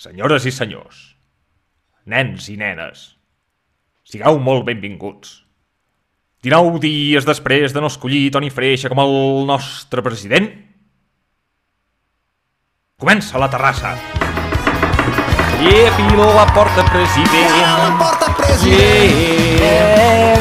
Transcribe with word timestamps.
senyores 0.00 0.46
i 0.48 0.52
senyors, 0.54 1.00
nens 2.08 2.48
i 2.48 2.56
nenes, 2.56 3.02
sigueu 4.08 4.40
molt 4.40 4.64
benvinguts. 4.68 5.42
19 6.40 6.80
dies 6.80 7.26
després 7.28 7.74
de 7.76 7.82
no 7.84 7.90
escollir 7.92 8.30
Toni 8.32 8.48
Freixa 8.48 8.88
com 8.88 9.02
el 9.02 9.12
nostre 9.50 10.00
president, 10.00 10.48
comença 12.96 13.40
la 13.42 13.50
terrassa. 13.52 13.92
Llepi 15.60 16.08
la 16.16 16.46
porta, 16.54 16.86
president. 16.88 18.00
Porta 18.00 18.32
president. 18.38 19.60
Yeah. 19.60 20.40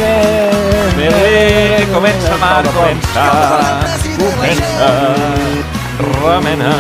Bé, 0.96 1.12
bé, 1.12 1.86
comença, 1.92 2.38
Marc, 2.40 2.72
comença. 2.72 3.28
Comença. 4.24 4.90
Remena. 6.24 6.74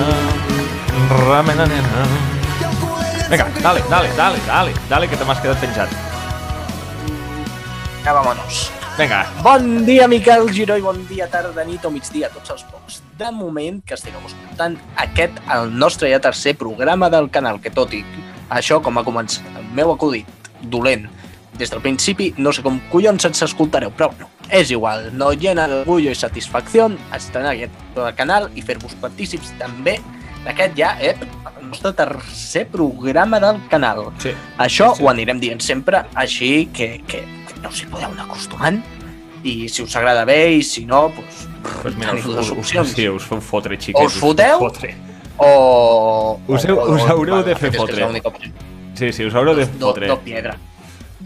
Remena, 1.12 1.66
nena. 1.68 2.39
Vinga, 3.30 3.46
dale, 3.62 3.84
dale, 3.90 4.10
dale, 4.18 4.40
dale, 4.48 4.74
dale, 4.90 5.08
que 5.08 5.16
te 5.16 5.26
m'has 5.26 5.38
quedat 5.38 5.60
penjat. 5.62 5.92
Ja, 8.02 8.14
vámonos. 8.14 8.72
Vinga, 8.98 9.20
Bon 9.44 9.86
dia, 9.86 10.08
Miquel 10.08 10.50
Giró, 10.50 10.78
i 10.78 10.82
bon 10.82 10.98
dia, 11.06 11.28
tarda, 11.30 11.62
nit 11.64 11.86
o 11.86 11.92
migdia, 11.94 12.26
a 12.26 12.34
tots 12.34 12.56
els 12.56 12.64
pocs. 12.72 13.04
De 13.22 13.30
moment 13.30 13.78
que 13.86 13.94
estigueu 13.94 14.26
escoltant 14.26 14.80
aquest, 14.98 15.38
el 15.54 15.70
nostre 15.78 16.10
ja 16.10 16.18
tercer 16.20 16.56
programa 16.58 17.12
del 17.14 17.30
canal, 17.30 17.62
que 17.62 17.70
tot 17.70 17.94
i 17.94 18.02
això, 18.50 18.82
com 18.82 18.98
ha 18.98 19.06
començat 19.06 19.46
el 19.62 19.70
meu 19.78 19.94
acudit 19.94 20.50
dolent 20.74 21.06
des 21.60 21.70
del 21.70 21.86
principi, 21.86 22.34
no 22.42 22.50
sé 22.50 22.66
com 22.66 22.82
collons 22.90 23.30
ens 23.30 23.46
escoltareu, 23.46 23.94
però 23.94 24.10
no, 24.18 24.32
és 24.50 24.74
igual, 24.74 25.12
no 25.14 25.30
llena 25.38 25.68
d'orgullo 25.70 26.10
i 26.10 26.18
satisfacció 26.18 26.90
estrenar 27.14 27.54
aquest 27.54 28.02
canal 28.18 28.50
i 28.56 28.66
fer-vos 28.66 28.98
partícips 28.98 29.54
també 29.62 30.00
d'aquest 30.46 30.76
ja, 30.78 30.96
eh, 31.02 31.16
el 31.60 31.68
nostre 31.70 31.92
tercer 31.94 32.68
programa 32.68 33.40
del 33.40 33.60
canal. 33.70 34.06
sí. 34.18 34.32
Això 34.58 34.96
Sí. 34.96 35.04
ho 35.04 35.10
anirem 35.10 35.40
dient 35.40 35.62
sempre, 35.62 36.06
així 36.16 36.68
que, 36.74 37.02
que, 37.08 37.20
que 37.48 37.60
no 37.62 37.70
us 37.70 37.82
hi 37.84 37.86
podeu 37.88 38.10
anar 38.12 38.26
acostumant 38.26 38.82
i 39.44 39.70
si 39.70 39.82
us 39.84 39.96
agrada 39.96 40.26
bé 40.26 40.52
i 40.58 40.64
si 40.64 40.86
no, 40.86 41.10
doncs, 41.16 41.48
Pues 41.82 41.96
mira, 41.96 42.14
us, 42.14 42.24
dues 42.24 42.52
opcions. 42.52 42.90
sí, 42.96 43.08
us 43.10 43.24
feu 43.24 43.42
fotre, 43.42 43.76
xiquets. 43.78 44.06
Us 44.06 44.20
foteu? 44.20 44.60
Fotre. 44.60 44.96
O... 45.38 46.40
Us 46.48 46.66
heu- 46.66 46.80
us 46.96 47.02
haureu 47.10 47.44
de 47.44 47.56
fer 47.56 47.70
és 47.70 47.76
és 47.76 47.80
fotre. 47.80 48.52
Sí, 48.96 49.12
sí, 49.14 49.26
us 49.26 49.34
haureu 49.36 49.56
de 49.56 49.66
Do, 49.66 49.88
fotre. 49.88 50.08
do 50.08 50.18
piedra. 50.20 50.56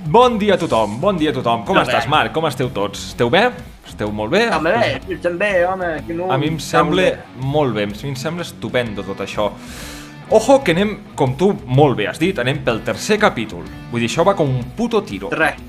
Bon 0.06 0.38
dia 0.38 0.56
a 0.56 0.58
tothom, 0.58 1.00
bon 1.02 1.18
dia 1.18 1.30
a 1.32 1.34
tothom. 1.34 1.64
Com 1.66 1.76
Molt 1.78 1.88
estàs, 1.88 2.04
bé. 2.06 2.10
Marc? 2.10 2.34
Com 2.34 2.46
esteu 2.48 2.70
tots? 2.70 3.10
Esteu 3.14 3.30
bé? 3.30 3.52
Esteu 3.94 4.10
molt 4.10 4.34
bé? 4.34 4.48
Home, 4.50 4.72
bé, 4.74 4.94
jo 5.06 5.20
també, 5.22 5.52
home, 5.70 5.90
que 6.08 6.16
no... 6.18 6.28
A 6.34 6.38
mi 6.42 6.50
em 6.50 6.58
sembla 6.62 7.12
molt 7.46 7.76
bé, 7.76 7.86
a 7.86 7.92
mi 7.94 8.10
em 8.10 8.16
sembla 8.18 8.42
estupendo 8.46 9.06
tot 9.06 9.22
això. 9.22 9.52
Ojo, 10.34 10.56
que 10.66 10.74
anem, 10.74 10.96
com 11.20 11.36
tu 11.38 11.52
molt 11.70 12.00
bé 12.00 12.08
has 12.10 12.18
dit, 12.18 12.40
anem 12.42 12.64
pel 12.66 12.82
tercer 12.82 13.20
capítol. 13.22 13.68
Vull 13.92 14.02
dir, 14.02 14.10
això 14.10 14.26
va 14.26 14.34
com 14.40 14.50
un 14.50 14.72
puto 14.74 15.04
tiro. 15.06 15.30
Res. 15.30 15.60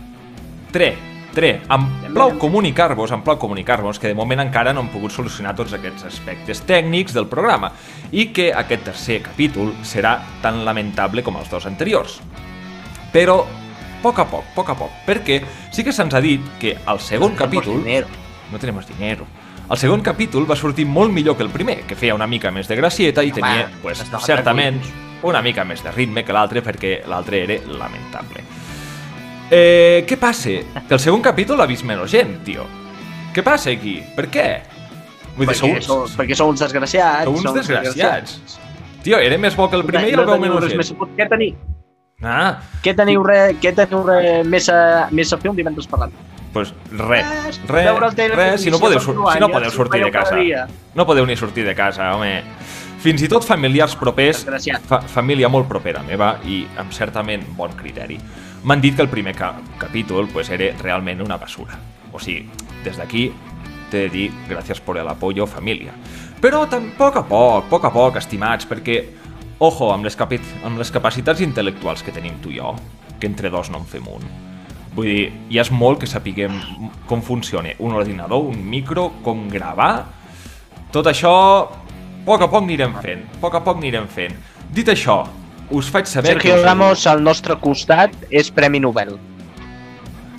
Tre, 0.73 0.89
tre. 1.37 1.51
Em 1.69 1.85
plau 2.15 2.33
comunicar-vos, 2.41 3.13
em 3.13 3.21
plau 3.27 3.37
comunicar-vos 3.43 4.01
que 4.01 4.09
de 4.09 4.17
moment 4.17 4.41
encara 4.47 4.73
no 4.73 4.87
hem 4.87 4.89
pogut 4.95 5.13
solucionar 5.13 5.53
tots 5.59 5.77
aquests 5.77 6.07
aspectes 6.09 6.65
tècnics 6.65 7.13
del 7.13 7.29
programa 7.29 7.75
i 8.11 8.31
que 8.33 8.49
aquest 8.57 8.89
tercer 8.89 9.19
capítol 9.27 9.75
serà 9.85 10.17
tan 10.41 10.65
lamentable 10.65 11.27
com 11.27 11.37
els 11.43 11.53
dos 11.53 11.69
anteriors. 11.69 12.23
Però, 13.13 13.43
poc 14.05 14.21
a 14.21 14.27
poc, 14.29 14.45
poc 14.55 14.69
a 14.71 14.77
poc, 14.77 14.93
perquè 15.09 15.41
sí 15.73 15.83
que 15.87 15.93
se'ns 15.97 16.15
ha 16.15 16.21
dit 16.21 16.45
que 16.61 16.77
el 16.77 17.01
segon 17.01 17.35
capítol... 17.39 17.81
Dinero. 17.83 18.07
No 18.53 18.59
tenemos 18.61 18.87
dinero. 18.87 19.25
El 19.65 19.79
segon 19.81 20.03
capítol 20.05 20.45
va 20.51 20.55
sortir 20.61 20.85
molt 20.85 21.11
millor 21.11 21.39
que 21.39 21.43
el 21.43 21.49
primer, 21.51 21.81
que 21.89 21.97
feia 21.97 22.15
una 22.15 22.27
mica 22.29 22.51
més 22.53 22.69
de 22.69 22.77
gracieta 22.77 23.25
i 23.25 23.31
Home, 23.33 23.41
tenia, 23.41 23.71
pues, 23.83 24.03
certament, 24.27 24.83
una 25.25 25.41
mica 25.41 25.65
més 25.65 25.81
de 25.83 25.91
ritme 25.97 26.23
que 26.23 26.35
l'altre, 26.37 26.61
perquè 26.63 26.99
l'altre 27.09 27.41
era 27.47 27.57
lamentable. 27.81 28.45
Eh, 29.51 30.05
què 30.09 30.17
passa? 30.21 30.55
Que 30.89 30.95
el 30.97 31.01
segon 31.01 31.23
capítol 31.25 31.59
l'ha 31.61 31.67
vist 31.71 31.85
menys 31.89 32.13
gent, 32.13 32.37
tio. 32.45 32.65
Què 33.35 33.43
passa 33.45 33.73
aquí? 33.73 33.99
Per 34.17 34.29
què? 34.33 34.47
Vull 35.35 35.49
dir, 35.49 35.55
Perquè, 35.57 35.81
sou, 35.83 36.05
perquè 36.17 36.37
sou 36.39 36.53
uns 36.53 36.61
desgraciats. 36.63 37.25
sou 37.25 37.35
uns 37.35 37.43
sou 37.49 37.57
desgraciats. 37.57 38.59
Tio, 39.05 39.19
era 39.19 39.37
més 39.41 39.57
bo 39.57 39.67
que 39.69 39.77
el 39.81 39.85
primer 39.85 40.09
i 40.11 40.13
el 40.15 40.21
no 40.23 40.27
veu 40.29 40.39
menys 40.45 40.77
més 40.77 40.89
gent. 40.93 40.99
fot- 41.01 41.17
Què 41.17 41.27
teniu? 41.29 41.57
Ah, 42.23 42.61
Què 42.85 42.95
teniu, 42.97 43.23
re, 43.27 43.57
què 43.61 43.73
teniu 43.77 44.05
re, 44.07 44.43
més, 44.49 44.69
a, 44.73 45.09
més 45.13 45.33
a 45.33 45.39
fer 45.41 45.51
un 45.51 45.57
divendres 45.57 45.87
per 45.91 45.99
l'altre? 46.05 46.31
pues 46.55 46.69
res, 46.93 47.59
res, 47.67 47.85
Veure 47.89 48.07
el 48.07 48.15
tele- 48.15 48.37
res, 48.39 48.61
si 48.63 48.71
no 48.71 48.79
podeu, 48.79 49.01
si 49.03 49.41
no 49.43 49.49
podeu 49.51 49.71
sortir 49.75 50.05
de 50.05 50.11
casa. 50.15 50.37
No 50.95 51.05
podeu 51.05 51.27
ni 51.27 51.35
sortir 51.37 51.65
de 51.67 51.75
casa, 51.75 52.13
home. 52.15 52.45
Fins 53.03 53.25
i 53.27 53.29
tot 53.29 53.43
familiars 53.45 53.97
propers, 53.99 54.45
fa, 54.87 55.01
família 55.03 55.49
molt 55.51 55.67
propera 55.67 56.05
meva 56.07 56.37
i 56.47 56.61
amb 56.79 56.93
certament 56.95 57.43
bon 57.59 57.75
criteri, 57.75 58.21
m'han 58.63 58.81
dit 58.81 58.95
que 58.95 59.03
el 59.03 59.09
primer 59.11 59.35
ca 59.35 59.51
capítol 59.83 60.29
pues, 60.33 60.49
era 60.55 60.71
realment 60.81 61.21
una 61.27 61.37
basura. 61.37 61.75
O 62.13 62.21
sigui, 62.23 62.47
des 62.85 62.97
d'aquí 63.03 63.27
t'he 63.91 64.05
de 64.07 64.09
dir 64.15 64.31
gràcies 64.49 64.79
per 64.81 65.03
l'apoyo, 65.03 65.49
família. 65.51 65.91
Però 66.41 66.69
tan 66.71 66.93
poc 66.97 67.17
a 67.19 67.25
poc, 67.27 67.67
poc 67.69 67.85
a 67.85 67.91
poc, 67.91 68.17
estimats, 68.23 68.65
perquè, 68.71 69.03
ojo, 69.59 69.93
amb 69.93 70.05
les, 70.05 70.17
capi 70.17 70.41
amb 70.65 70.79
les 70.79 70.91
capacitats 70.91 71.41
intel·lectuals 71.41 72.03
que 72.05 72.13
tenim 72.13 72.41
tu 72.43 72.51
i 72.51 72.59
jo, 72.59 72.75
que 73.21 73.27
entre 73.27 73.51
dos 73.51 73.71
no 73.71 73.79
en 73.79 73.87
fem 73.87 74.07
un, 74.09 74.23
Vull 74.95 75.09
dir, 75.11 75.23
ja 75.51 75.65
és 75.65 75.73
molt 75.75 75.99
que 75.99 76.07
sapiguem 76.07 76.55
com 77.11 77.19
funciona 77.23 77.73
un 77.83 77.97
ordinador, 77.99 78.45
un 78.47 78.61
micro, 78.71 79.09
com 79.25 79.49
gravar. 79.51 80.05
Tot 80.95 81.09
això, 81.11 81.33
a 81.67 82.25
poc 82.25 82.45
a 82.47 82.47
poc 82.47 82.63
anirem 82.63 82.95
fent, 83.03 83.25
a 83.35 83.41
poc 83.43 83.57
a 83.59 83.63
poc 83.67 83.81
anirem 83.83 84.07
fent. 84.07 84.37
Dit 84.71 84.87
això, 84.93 85.25
us 85.75 85.91
faig 85.91 86.07
saber 86.07 86.37
Sergio 86.37 86.55
us- 86.55 86.63
Ramos 86.63 87.09
al 87.11 87.25
nostre 87.25 87.57
costat 87.59 88.15
és 88.31 88.53
Premi 88.55 88.79
Nobel. 88.79 89.17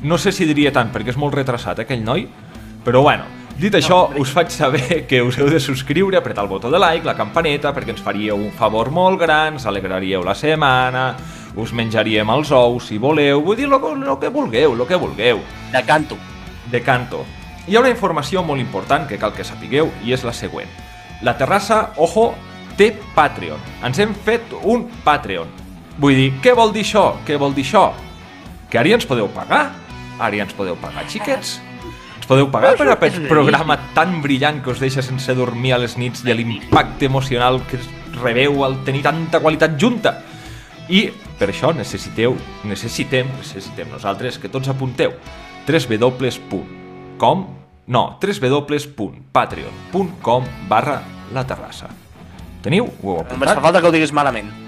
No 0.04 0.18
sé 0.18 0.31
si 0.31 0.46
diria 0.48 0.72
tant, 0.72 0.88
perquè 0.94 1.09
és 1.12 1.18
molt 1.18 1.36
retrasat, 1.36 1.80
eh, 1.80 1.81
aquell 1.81 2.04
noi. 2.06 2.28
Però 2.86 3.02
bueno, 3.02 3.25
dit 3.58 3.76
això, 3.76 4.12
us 4.20 4.32
faig 4.36 4.52
saber 4.52 5.06
que 5.10 5.22
us 5.24 5.38
heu 5.40 5.50
de 5.50 5.60
subscriure, 5.60 6.18
apretar 6.18 6.44
el 6.44 6.52
botó 6.52 6.72
de 6.72 6.80
like, 6.80 7.06
la 7.08 7.16
campaneta, 7.16 7.74
perquè 7.76 7.96
ens 7.96 8.04
faríeu 8.04 8.38
un 8.38 8.52
favor 8.56 8.92
molt 8.92 9.20
gran, 9.22 9.56
ens 9.56 9.66
alegraríeu 9.70 10.24
la 10.26 10.36
setmana, 10.36 11.08
us 11.56 11.72
menjaríem 11.72 12.30
els 12.36 12.52
ous 12.52 12.90
si 12.92 13.00
voleu, 13.00 13.42
vull 13.46 13.58
dir, 13.58 13.70
el 13.72 14.18
que 14.20 14.30
vulgueu, 14.30 14.76
el 14.76 14.88
que 14.88 15.00
vulgueu. 15.00 15.42
De 15.72 15.84
canto. 15.84 16.18
de 16.72 16.82
canto. 16.82 17.26
Hi 17.68 17.76
ha 17.76 17.82
una 17.82 17.90
informació 17.90 18.44
molt 18.44 18.62
important 18.62 19.08
que 19.10 19.18
cal 19.22 19.34
que 19.34 19.46
sapigueu 19.46 19.92
i 20.06 20.14
és 20.14 20.24
la 20.26 20.34
següent. 20.34 20.70
La 21.26 21.36
terrassa, 21.38 21.92
ojo, 21.98 22.34
té 22.78 22.92
Patreon. 23.16 23.62
Ens 23.86 24.00
hem 24.00 24.14
fet 24.26 24.54
un 24.64 24.88
Patreon. 25.06 25.50
Vull 25.98 26.18
dir, 26.18 26.32
què 26.44 26.56
vol 26.58 26.74
dir 26.76 26.84
això? 26.86 27.08
Què 27.26 27.40
vol 27.42 27.56
dir 27.56 27.66
això? 27.66 27.88
Que 28.70 28.82
ara 28.82 28.92
ja 28.92 29.00
ens 29.00 29.08
podeu 29.08 29.30
pagar? 29.32 29.70
Ara 30.20 30.36
ja 30.36 30.46
ens 30.46 30.58
podeu 30.58 30.76
pagar, 30.82 31.08
xiquets? 31.10 31.60
Ens 32.25 32.34
podeu 32.34 32.47
pagar 32.50 32.74
per 32.74 32.90
aquest 32.90 33.22
programa 33.30 33.75
tan 33.94 34.18
brillant 34.24 34.63
que 34.66 34.72
us 34.74 34.80
deixa 34.81 35.03
sense 35.06 35.30
dormir 35.38 35.75
a 35.75 35.78
les 35.78 35.94
nits 35.94 36.24
i 36.25 36.34
l'impacte 36.34 37.06
emocional 37.06 37.62
que 37.69 37.78
rebeu 38.18 38.66
al 38.66 38.81
tenir 38.81 39.06
tanta 39.06 39.38
qualitat 39.44 39.78
junta? 39.78 40.25
I 40.90 41.13
per 41.38 41.53
això 41.53 41.69
necessiteu, 41.78 42.34
necessitem, 42.66 43.30
necessitem 43.38 43.94
nosaltres 43.94 44.41
que 44.41 44.50
tots 44.50 44.66
apunteu 44.74 45.13
www.com 45.69 47.46
no, 47.94 48.18
www.patreon.com 48.18 50.42
barra 50.66 51.06
la 51.30 51.46
terrassa. 51.46 51.94
Teniu? 52.66 52.90
Ho 53.06 53.19
heu 53.19 53.22
Només 53.22 53.38
fa 53.38 53.38
apuntat? 53.38 53.62
falta 53.69 53.78
que 53.81 53.86
ho 53.86 53.94
diguis 53.94 54.09
malament. 54.09 54.65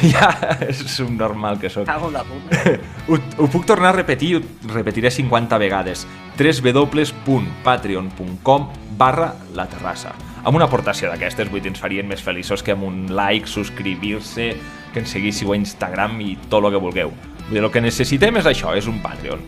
ja, 0.14 0.30
és 0.66 1.00
un 1.04 1.16
normal 1.18 1.58
que 1.60 1.68
sóc. 1.70 1.86
Cago 1.88 2.10
la 2.10 2.24
puta. 2.24 2.56
Ho, 3.10 3.16
ho 3.16 3.46
puc 3.50 3.66
tornar 3.66 3.88
a 3.90 3.92
repetir, 3.96 4.36
ho 4.38 4.42
repetiré 4.72 5.10
50 5.10 5.58
vegades. 5.58 6.06
www.patreon.com 6.38 8.68
barra 8.96 9.34
la 9.56 9.66
terrassa. 9.68 10.14
Amb 10.44 10.56
una 10.56 10.64
aportació 10.70 11.08
d'aquestes, 11.10 11.50
vull 11.52 11.60
dir, 11.60 11.70
ens 11.74 11.80
farien 11.82 12.08
més 12.08 12.22
feliços 12.24 12.62
que 12.64 12.72
amb 12.72 12.84
un 12.88 12.96
like, 13.12 13.46
subscriure-se, 13.48 14.56
que 14.94 15.00
ens 15.02 15.10
seguíssiu 15.12 15.52
a 15.52 15.56
Instagram 15.58 16.20
i 16.24 16.38
tot 16.48 16.64
el 16.64 16.70
que 16.72 16.80
vulgueu. 16.80 17.10
Vull 17.48 17.56
dir, 17.56 17.64
el 17.64 17.72
que 17.72 17.80
necessitem 17.84 18.36
és 18.40 18.46
això, 18.48 18.68
és 18.78 18.86
un 18.88 18.98
Patreon. 19.04 19.40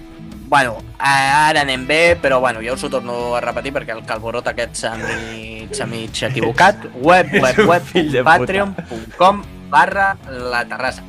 Bueno, 0.53 0.77
ara 0.99 1.63
anem 1.63 1.87
bé, 1.89 2.17
però 2.21 2.41
bueno, 2.41 2.61
jo 2.61 2.75
us 2.77 2.85
ho 2.85 2.91
torno 2.93 3.33
a 3.33 3.41
repetir 3.41 3.73
perquè 3.73 3.95
el 3.97 4.05
calborot 4.05 4.51
aquest 4.53 4.77
s'ha 4.83 4.93
mig, 5.01 5.73
mig 5.89 6.13
equivocat. 6.29 6.77
Web, 7.09 7.27
web, 7.41 7.57
web, 7.71 7.83
puta. 7.89 8.21
patreon.com 8.27 9.41
barra 9.73 10.13
la 10.29 10.65
terrassa. 10.69 11.03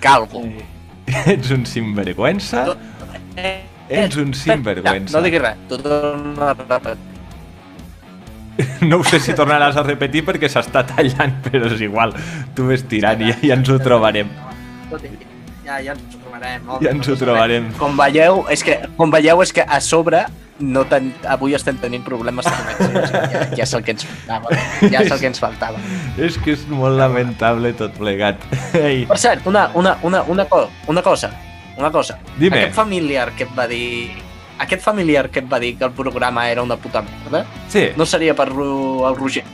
Calvo. 0.00 0.42
Ets 1.34 1.52
un 1.52 1.66
sinvergüenza? 1.68 2.64
Eh, 3.36 3.60
Ets 3.88 4.16
un 4.16 4.32
sinvergüenza. 4.34 5.12
No, 5.12 5.20
no 5.20 5.24
diguis 5.26 5.42
res, 5.44 5.64
tu 5.68 5.78
torna 5.84 6.50
a 6.50 6.54
repetir. 6.54 6.98
No 8.84 8.98
ho 9.00 9.04
sé 9.04 9.20
si 9.22 9.32
tornaràs 9.36 9.76
a 9.80 9.84
repetir 9.86 10.24
perquè 10.26 10.48
s'està 10.52 10.82
tallant, 10.88 11.38
però 11.46 11.68
és 11.70 11.80
igual. 11.84 12.12
Tu 12.56 12.66
ves 12.68 12.84
tirant 12.88 13.22
i 13.24 13.30
ja, 13.32 13.54
ens 13.56 13.70
ho 13.72 13.78
trobarem. 13.80 14.28
Ja, 15.70 15.78
ja 15.84 15.92
ens 15.94 16.14
ho 16.16 16.18
trobarem. 16.18 16.62
home, 16.66 16.82
Ja 16.82 16.90
ens 16.90 17.06
ho 17.08 17.14
no 17.14 17.18
trobarem. 17.20 17.66
Com 17.78 17.98
veieu, 17.98 18.40
és 18.50 18.62
que, 18.66 18.78
com 18.98 19.10
veieu 19.12 19.42
és 19.44 19.52
que 19.54 19.62
a 19.62 19.78
sobre 19.84 20.24
no 20.60 20.82
ten... 20.90 21.12
avui 21.30 21.54
estem 21.56 21.78
tenint 21.80 22.02
problemes 22.04 22.44
de 22.44 22.54
connexió. 22.78 23.20
Ja, 23.32 23.44
ja 23.60 23.62
és 23.68 23.74
el 23.78 23.84
que 23.86 23.94
ens 23.94 24.04
faltava. 24.08 24.56
Ja 24.90 25.04
és 25.04 25.12
el 25.14 25.20
que 25.20 25.30
ens 25.30 25.38
faltava. 25.40 25.78
És 26.18 26.38
que 26.42 26.56
és 26.56 26.64
molt 26.68 26.98
lamentable 26.98 27.70
tot 27.78 27.94
plegat. 27.96 28.42
Ei, 28.74 29.04
Per 29.06 29.18
cert, 29.20 29.46
una, 29.46 29.68
una, 29.78 29.94
una, 30.02 30.24
una, 30.26 30.48
co 30.50 30.64
una 30.90 31.04
cosa. 31.06 31.30
Una 31.78 31.92
cosa. 31.94 32.18
Dime. 32.36 32.58
Aquest 32.64 32.74
familiar 32.76 33.30
que 33.38 33.46
et 33.46 33.54
va 33.56 33.68
dir... 33.70 34.10
Aquest 34.60 34.82
familiar 34.84 35.30
que 35.30 35.40
et 35.40 35.46
va 35.48 35.60
dir 35.62 35.76
que 35.78 35.86
el 35.86 35.94
programa 35.96 36.50
era 36.50 36.60
una 36.66 36.76
puta 36.76 37.00
merda, 37.00 37.46
sí, 37.72 37.86
no 37.96 38.04
seria 38.04 38.34
per 38.36 38.50
el 38.50 39.16
Roger? 39.16 39.46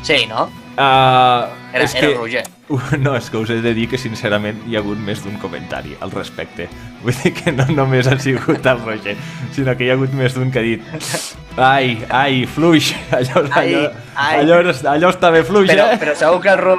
Sí, 0.00 0.22
no? 0.30 0.46
Uh, 0.76 1.50
Era, 1.74 1.84
és 1.84 1.94
era 1.94 2.08
que... 2.08 2.14
Roger. 2.16 2.44
No, 3.04 3.12
és 3.14 3.26
que 3.28 3.36
us 3.36 3.50
he 3.52 3.58
de 3.60 3.74
dir 3.76 3.84
que 3.90 3.98
sincerament 4.00 4.62
hi 4.66 4.76
ha 4.76 4.80
hagut 4.80 4.98
més 5.04 5.20
d'un 5.24 5.34
comentari 5.42 5.92
al 6.00 6.10
respecte. 6.14 6.68
Vull 7.04 7.16
dir 7.22 7.34
que 7.36 7.52
no 7.52 7.66
només 7.76 8.08
ha 8.08 8.16
sigut 8.18 8.64
el 8.66 8.80
Roger, 8.84 9.16
sinó 9.52 9.74
que 9.76 9.84
hi 9.84 9.90
ha 9.92 9.98
hagut 9.98 10.14
més 10.16 10.36
d'un 10.36 10.50
que 10.50 10.62
ha 10.62 10.64
dit 10.64 10.86
ai, 11.60 11.98
ai, 12.08 12.44
fluix, 12.50 12.94
allò, 13.18 13.44
Ai, 13.52 13.74
allò, 13.74 13.90
ai. 14.16 14.38
allò, 14.40 14.60
allò 14.94 15.10
està 15.12 15.30
bé 15.34 15.44
fluix, 15.44 15.68
Però, 15.70 15.90
eh? 15.92 15.98
però 16.00 16.16
segur 16.18 16.40
que 16.42 16.54
el 16.54 16.62
Ru... 16.62 16.78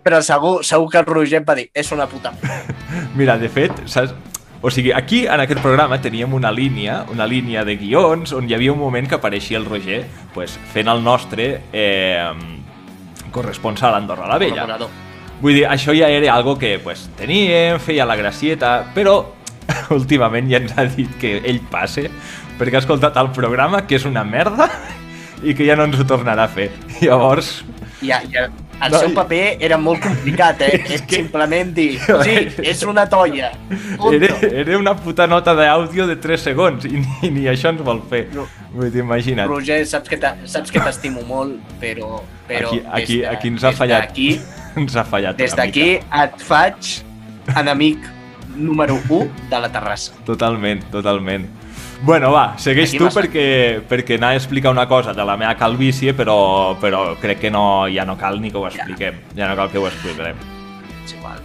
Però 0.00 0.18
segur, 0.24 0.64
segur 0.64 0.88
que 0.90 0.98
el 1.02 1.06
Roger 1.06 1.44
va 1.46 1.54
dir 1.58 1.68
és 1.76 1.92
una 1.92 2.06
puta. 2.08 2.32
Mira, 3.14 3.36
de 3.38 3.50
fet, 3.52 3.84
saps? 3.84 4.16
O 4.62 4.68
sigui, 4.72 4.90
aquí, 4.92 5.22
en 5.26 5.40
aquest 5.40 5.62
programa, 5.64 5.96
teníem 6.04 6.34
una 6.36 6.50
línia, 6.52 7.06
una 7.12 7.26
línia 7.26 7.62
de 7.64 7.78
guions, 7.80 8.34
on 8.36 8.48
hi 8.48 8.56
havia 8.56 8.72
un 8.74 8.80
moment 8.80 9.06
que 9.08 9.16
apareixia 9.16 9.56
el 9.56 9.64
Roger 9.64 10.02
pues, 10.34 10.58
fent 10.74 10.88
el 10.92 11.00
nostre 11.04 11.62
eh, 11.72 12.28
corresponsal 13.32 13.94
a 13.94 14.02
Andorra 14.02 14.28
la 14.28 14.38
Vella. 14.38 14.64
Col·laborador. 14.64 14.90
Vull 15.40 15.56
dir, 15.56 15.64
això 15.70 15.94
ja 15.96 16.10
era 16.12 16.34
algo 16.34 16.58
que 16.60 16.74
pues, 16.84 17.06
teníem, 17.16 17.78
feia 17.80 18.04
la 18.04 18.16
gracieta, 18.18 18.74
però 18.94 19.22
últimament 19.98 20.50
ja 20.50 20.60
ens 20.60 20.76
ha 20.76 20.84
dit 20.84 21.12
que 21.20 21.38
ell 21.40 21.62
passe 21.72 22.10
perquè 22.60 22.76
ha 22.76 22.82
escoltat 22.84 23.16
el 23.16 23.30
programa, 23.32 23.86
que 23.88 23.96
és 23.96 24.04
una 24.04 24.20
merda, 24.24 24.68
i 25.48 25.54
que 25.56 25.64
ja 25.64 25.78
no 25.78 25.88
ens 25.88 25.96
ho 25.96 26.04
tornarà 26.04 26.44
a 26.44 26.52
fer. 26.52 26.68
Llavors, 27.00 27.62
Ja, 28.00 28.22
ja, 28.32 28.46
el 28.82 28.92
No, 28.92 28.98
seu 28.98 29.10
paper 29.14 29.56
era 29.60 29.76
molt 29.78 30.00
complicat, 30.02 30.62
eh? 30.62 30.80
És 30.96 31.02
que- 31.02 31.16
simplement 31.20 31.72
dir, 31.76 31.98
sí, 32.24 32.36
és 32.64 32.82
una 32.88 33.06
tolla. 33.08 33.50
Punto. 33.96 34.12
era, 34.14 34.36
era 34.62 34.78
una 34.78 34.94
puta 34.96 35.26
nota 35.26 35.54
d'àudio 35.54 36.06
de 36.08 36.16
3 36.16 36.40
segons 36.50 36.84
i 36.88 36.94
ni, 37.02 37.30
ni 37.30 37.44
això 37.50 37.70
ens 37.74 37.82
vol 37.84 38.00
fer. 38.08 38.26
No. 38.34 38.46
Vull 38.72 38.90
dir, 38.90 39.02
imagina't. 39.04 39.48
Roger, 39.50 39.82
saps 39.86 40.08
que 40.08 40.80
t'estimo 40.80 41.22
molt, 41.26 41.58
però, 41.80 42.22
però 42.48 42.68
Aquí, 42.70 42.82
aquí, 42.92 43.18
de- 43.20 43.26
aquí 43.28 43.48
ens 43.48 43.64
ha 43.64 43.72
fallat. 43.72 44.08
d'aquí, 44.08 44.40
Ens 44.80 44.94
ha 44.96 45.02
fallat 45.04 45.36
des 45.36 45.54
d'aquí 45.58 45.96
et 45.98 46.42
faig 46.46 47.00
enemic 47.58 47.98
número 48.54 48.94
1 49.08 49.28
de 49.50 49.58
la 49.60 49.68
terrassa. 49.72 50.12
Totalment, 50.24 50.84
totalment. 50.92 51.48
Bueno, 52.02 52.30
va, 52.32 52.54
segueix 52.56 52.94
Aquí 52.94 52.98
tu 53.00 53.08
perquè, 53.12 53.46
perquè 53.88 54.16
anava 54.16 54.32
a 54.32 54.40
explicar 54.40 54.70
una 54.72 54.86
cosa 54.88 55.12
de 55.12 55.24
la 55.26 55.36
meva 55.36 55.52
calvície, 55.60 56.14
però, 56.16 56.38
però 56.80 57.02
crec 57.20 57.42
que 57.42 57.50
no, 57.52 57.84
ja 57.92 58.06
no 58.08 58.16
cal 58.16 58.40
ni 58.40 58.50
que 58.50 58.56
ho 58.56 58.64
expliquem. 58.70 59.18
Ja 59.36 59.50
no 59.50 59.56
cal 59.58 59.68
que 59.72 59.82
ho 59.82 59.84
expliquem. 59.88 60.40
És 61.04 61.12
igual. 61.18 61.42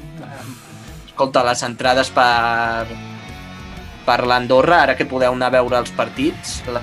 Escolta, 1.10 1.44
les 1.48 1.64
entrades 1.68 2.12
per, 2.16 2.88
per 4.08 4.20
l'Andorra, 4.28 4.82
ara 4.88 4.96
que 4.96 5.08
podeu 5.10 5.36
anar 5.36 5.52
a 5.52 5.58
veure 5.58 5.82
els 5.84 5.92
partits, 5.96 6.62
la, 6.72 6.82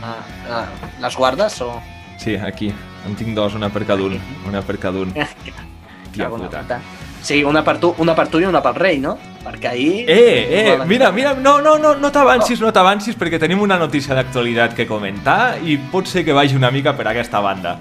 la, 0.48 0.64
les 1.00 1.16
guardes 1.16 1.60
o... 1.64 1.72
Sí, 2.20 2.36
aquí. 2.36 2.68
En 3.08 3.16
tinc 3.18 3.32
dos, 3.34 3.56
una 3.58 3.72
per 3.72 3.86
cada 3.88 4.04
un. 4.04 4.20
Una 4.48 4.60
per 4.62 4.76
cada 4.82 5.00
un. 5.00 5.16
Tia 6.12 6.28
puta. 6.28 6.60
puta. 6.60 6.82
Sí, 7.22 7.44
una 7.46 7.62
per 7.62 7.76
tu, 7.78 7.94
una 8.02 8.14
per 8.18 8.26
tu 8.28 8.40
i 8.42 8.44
una 8.48 8.60
pel 8.64 8.74
rei, 8.74 8.98
no? 8.98 9.16
Perquè 9.44 9.68
ahir... 9.70 10.04
Eh, 10.10 10.72
eh, 10.74 10.78
mira, 10.86 11.12
mira, 11.14 11.34
no, 11.34 11.60
no, 11.62 11.76
no, 11.78 11.94
no 11.98 12.10
t'avancis, 12.14 12.60
no 12.60 12.72
t'avancis, 12.74 13.14
perquè 13.18 13.38
tenim 13.38 13.60
una 13.62 13.78
notícia 13.78 14.14
d'actualitat 14.18 14.74
que 14.74 14.86
comentar 14.90 15.58
i 15.62 15.76
pot 15.92 16.06
ser 16.10 16.24
que 16.26 16.34
vagi 16.34 16.56
una 16.58 16.70
mica 16.74 16.96
per 16.98 17.06
aquesta 17.10 17.40
banda. 17.40 17.76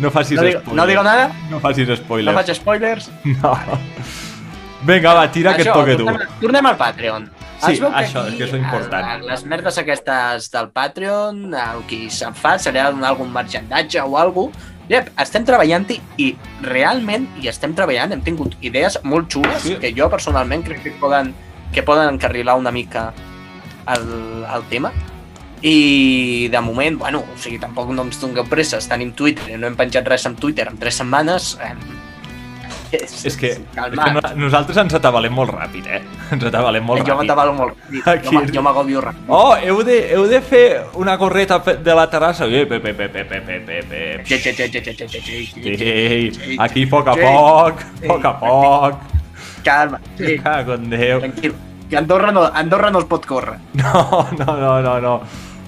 No 0.00 0.10
facis 0.10 0.38
No 0.38 0.42
digo, 0.46 0.60
spoilers. 0.60 0.76
no 0.76 0.86
digo 0.86 1.02
nada, 1.06 1.30
No 1.50 1.60
facis 1.60 1.86
no 1.88 1.96
spoilers. 1.96 2.34
faig 2.42 2.54
spoilers. 2.56 3.10
No. 3.42 3.54
Vinga, 4.82 5.12
va, 5.12 5.26
tira 5.30 5.52
que 5.54 5.62
et 5.62 5.68
toque 5.72 5.94
tu. 5.98 6.06
tornem, 6.06 6.28
tornem 6.40 6.66
al 6.70 6.76
Patreon. 6.80 7.26
Sí, 7.60 7.74
Es 7.74 7.80
veu 7.82 7.90
això, 7.92 8.22
que 8.38 8.46
és 8.46 8.52
lo 8.54 8.56
important. 8.56 9.04
eh, 9.18 9.26
Les 9.28 9.42
merdes 9.44 9.76
aquestes 9.76 10.46
del 10.50 10.70
Patreon, 10.72 11.42
el 11.52 11.82
que 11.86 11.98
se'n 12.08 12.32
fa 12.34 12.54
serà 12.56 12.86
donar 12.90 13.10
algun 13.10 13.28
margendatge 13.30 14.00
o 14.00 14.16
alguna 14.16 14.54
cosa. 14.56 14.69
Yep, 14.90 15.12
estem 15.22 15.44
treballant-hi 15.46 16.00
i 16.18 16.32
realment 16.66 17.28
hi 17.38 17.46
estem 17.50 17.76
treballant, 17.78 18.10
hem 18.10 18.24
tingut 18.26 18.56
idees 18.66 18.98
molt 19.06 19.30
xules 19.30 19.62
Sí. 19.62 19.76
que 19.78 19.92
jo 19.94 20.08
personalment 20.10 20.64
crec 20.66 20.82
que 20.82 20.90
poden, 20.98 21.32
que 21.72 21.84
poden 21.86 22.14
encarrilar 22.14 22.56
una 22.58 22.72
mica 22.74 23.12
el, 23.86 24.44
el 24.52 24.66
tema 24.68 24.90
i 25.62 26.48
de 26.50 26.60
moment, 26.64 26.98
bueno, 26.98 27.20
o 27.20 27.38
sigui, 27.38 27.58
tampoc 27.60 27.90
no 27.92 28.02
ens 28.08 28.18
dongueu 28.20 28.46
presses, 28.48 28.88
tenim 28.88 29.12
Twitter 29.12 29.58
no 29.60 29.68
hem 29.68 29.76
penjat 29.76 30.08
res 30.08 30.24
en 30.26 30.34
Twitter 30.34 30.66
en 30.70 30.78
tres 30.80 30.96
setmanes 31.02 31.52
eh, 31.62 31.74
és, 32.92 33.24
És 33.26 33.36
que, 33.36 33.46
és 33.52 33.58
que 33.76 34.12
no, 34.14 34.20
nosaltres 34.36 34.76
ens 34.82 34.94
atabalem 34.94 35.32
molt 35.32 35.50
ràpid, 35.54 35.86
eh? 35.86 36.00
Ens 36.32 36.44
atabalem 36.44 36.84
molt 36.84 37.00
jo 37.00 37.06
ràpid. 37.14 37.18
m'atabalo 37.22 37.52
molt 37.54 37.74
ràpid. 37.76 38.08
Aquí- 38.14 38.26
Jo, 38.34 38.40
m'a- 38.40 38.52
jo 38.56 38.62
m'agobio 38.62 39.00
ràpid. 39.04 39.28
Oh, 39.28 39.54
heu 39.56 39.82
de, 39.84 39.98
heu 40.14 40.26
de 40.28 40.40
fer 40.40 40.84
una 40.94 41.16
correta 41.18 41.58
de 41.60 41.94
la 41.94 42.08
terrassa. 42.10 42.46
Eh, 42.46 42.66
pe, 42.66 42.80
pe, 42.80 42.94
pe, 42.94 43.08
pe, 43.08 43.24
pe, 43.24 43.40
pe, 43.40 43.60
pe, 43.60 43.82
pe. 43.88 44.24
Sí, 45.30 46.56
aquí 46.58 46.82
a 46.84 46.88
poc 46.90 47.08
a 47.08 47.14
poc, 47.14 47.80
a 47.80 48.06
poc 48.06 48.24
a 48.24 48.32
poc. 48.40 48.94
Calma, 49.64 50.00
sí, 50.16 50.38
Cago 50.38 50.74
en 50.74 50.90
Déu. 50.90 51.18
tranquil. 51.20 51.54
Que 51.90 51.96
Andorra 51.96 52.30
no, 52.32 52.44
Andorra 52.44 52.90
no 52.90 53.00
es 53.00 53.04
pot 53.04 53.24
córrer. 53.26 53.58
No, 53.74 54.28
no, 54.38 54.56
no, 54.56 54.80
no, 54.82 55.00
no. 55.00 55.20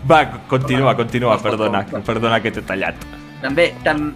Va, 0.09 0.31
continua, 0.49 0.95
continua, 0.97 1.37
perdona, 1.39 1.85
perdona 2.07 2.41
que 2.43 2.51
t'he 2.51 2.63
tallat. 2.63 2.95
També, 3.43 3.73
tam... 3.85 4.15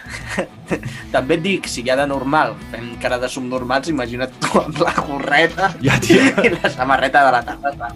també 1.14 1.34
et 1.36 1.42
dic, 1.44 1.66
si 1.70 1.82
ja 1.86 1.96
de 1.98 2.06
normal 2.06 2.54
fem 2.70 2.90
cara 3.02 3.18
de 3.18 3.28
subnormals, 3.28 3.88
imagina't 3.90 4.32
tu 4.40 4.60
amb 4.60 4.78
la 4.82 4.92
gorreta 4.98 5.70
Ja, 5.82 5.96
i 6.46 6.52
la 6.54 6.70
samarreta 6.70 7.24
de 7.26 7.32
la 7.34 7.42
terrassa 7.44 7.90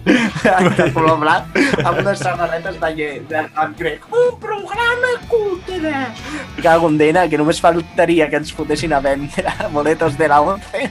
de 0.83 0.89
color 0.93 1.19
blanc, 1.23 1.57
amb 1.83 2.01
unes 2.03 2.19
samarretes 2.19 2.79
de, 2.81 2.91
lle- 2.97 3.21
de, 3.29 3.45
en 3.63 3.75
grec. 3.79 4.05
Un 4.11 4.39
programa 4.39 5.13
cutre! 5.31 5.95
Cago 6.61 6.89
en 6.91 6.97
dena, 6.99 7.27
que 7.29 7.37
només 7.39 7.59
faltaria 7.63 8.29
que 8.29 8.41
ens 8.41 8.53
fotessin 8.53 8.93
a 8.93 8.99
vendre 9.03 9.45
boletos 9.75 10.17
de 10.17 10.27
la 10.31 10.41
11 10.41 10.89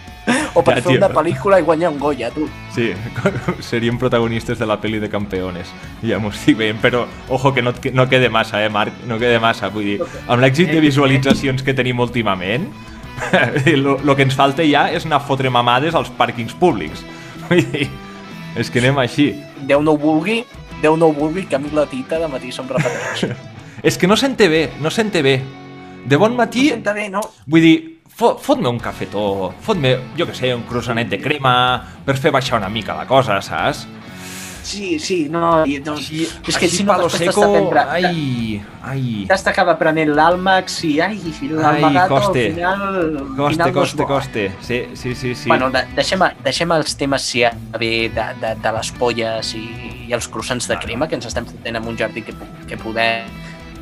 o 0.54 0.62
per 0.64 0.78
Ja, 0.78 0.82
fer 0.88 0.98
una 0.98 1.10
pel·lícula 1.12 1.58
i 1.60 1.66
guanyar 1.66 1.90
un 1.92 1.98
Goya, 1.98 2.30
tu. 2.34 2.48
Sí, 2.74 2.90
seríem 3.60 3.98
protagonistes 3.98 4.58
de 4.58 4.66
la 4.66 4.80
peli 4.80 4.98
de 4.98 5.08
campeones. 5.08 5.68
M'ho 6.02 6.32
estic 6.34 6.58
veient, 6.58 6.80
però 6.82 7.04
ojo 7.30 7.52
que 7.54 7.62
no, 7.62 7.72
que 7.72 7.92
no 7.94 8.08
quede 8.10 8.28
massa, 8.28 8.64
eh, 8.64 8.68
Marc? 8.68 9.04
No 9.06 9.18
quede 9.20 9.38
massa, 9.38 9.70
vull 9.70 9.86
dir, 9.92 10.00
amb 10.26 10.42
l'èxit 10.42 10.72
de 10.74 10.80
visualitzacions 10.82 11.62
que 11.62 11.74
tenim 11.74 12.02
últimament, 12.02 12.66
el 13.70 13.86
que 14.16 14.26
ens 14.26 14.34
falta 14.34 14.66
ja 14.66 14.88
és 14.90 15.06
anar 15.06 15.20
a 15.22 15.26
fotre 15.28 15.52
mamades 15.54 15.94
als 15.94 16.10
pàrquings 16.18 16.56
públics. 16.58 17.04
Vull 17.44 17.60
dir, 17.70 17.86
és 18.56 18.70
que 18.72 18.80
anem 18.80 18.98
així. 19.02 19.28
Déu 19.68 19.82
no 19.84 19.94
ho 19.94 20.00
vulgui, 20.00 20.42
Déu 20.82 20.96
no 20.96 21.06
ho 21.06 21.14
vulgui, 21.14 21.46
que 21.46 21.56
a 21.56 21.58
mi 21.58 21.70
la 21.72 21.86
tita 21.86 22.18
de 22.18 22.26
matí 22.28 22.50
se'm 22.52 22.66
repeteix. 22.68 23.30
És 23.84 23.96
que 23.96 24.08
no 24.10 24.16
sente 24.16 24.48
bé, 24.48 24.70
no 24.80 24.90
sente 24.90 25.22
bé. 25.22 25.38
De 26.04 26.16
bon 26.20 26.34
matí, 26.36 26.66
No 26.68 26.74
senta 26.80 26.92
bé, 26.92 27.08
no? 27.08 27.22
vull 27.46 27.62
dir, 27.62 27.93
fot-me 28.14 28.68
un 28.68 28.78
cafetó, 28.78 29.52
fot-me, 29.64 29.96
jo 30.18 30.26
que 30.28 30.36
sé, 30.36 30.54
un 30.54 30.62
croissanet 30.68 31.10
de 31.10 31.20
crema, 31.22 31.56
per 32.06 32.16
fer 32.20 32.30
baixar 32.34 32.60
una 32.60 32.70
mica 32.70 32.94
la 32.94 33.08
cosa, 33.10 33.40
saps? 33.42 33.86
Sí, 34.64 34.98
sí, 34.98 35.26
no, 35.28 35.66
i, 35.68 35.76
doncs, 35.84 36.06
i, 36.08 36.22
és 36.24 36.56
que 36.56 36.64
Així 36.64 36.78
si 36.78 36.84
no 36.86 36.94
palo 36.94 37.10
seco, 37.12 37.42
de 37.42 37.58
prendre... 37.58 37.82
ai, 37.92 38.62
ai, 38.88 39.02
T'has 39.28 39.44
d'acabar 39.44 39.74
prenent 39.76 40.08
l'àlmax 40.16 40.78
i, 40.88 40.94
ai, 41.04 41.18
l'almagato 41.50 42.16
al 42.16 42.30
final... 42.32 42.80
coste, 43.36 43.58
final 43.58 43.74
coste, 43.76 44.08
coste, 44.08 44.46
sí, 44.64 44.80
sí, 44.96 45.12
sí, 45.12 45.34
sí. 45.34 45.52
Bueno, 45.52 45.68
de, 45.74 45.84
deixem, 45.98 46.24
deixem 46.46 46.72
els 46.78 46.96
temes 46.96 47.28
si 47.28 47.44
bé 47.76 47.92
de, 48.16 48.26
de, 48.40 48.56
de 48.64 48.74
les 48.78 48.94
polles 48.96 49.52
i, 49.60 49.64
i 50.08 50.16
els 50.16 50.32
croissants 50.32 50.72
de 50.72 50.80
crema 50.80 51.12
que 51.12 51.20
ens 51.20 51.28
estem 51.28 51.44
fotent 51.50 51.82
en 51.82 51.92
un 51.92 52.00
jardí 52.00 52.24
que, 52.24 52.32
que 52.64 52.80
poder... 52.80 53.26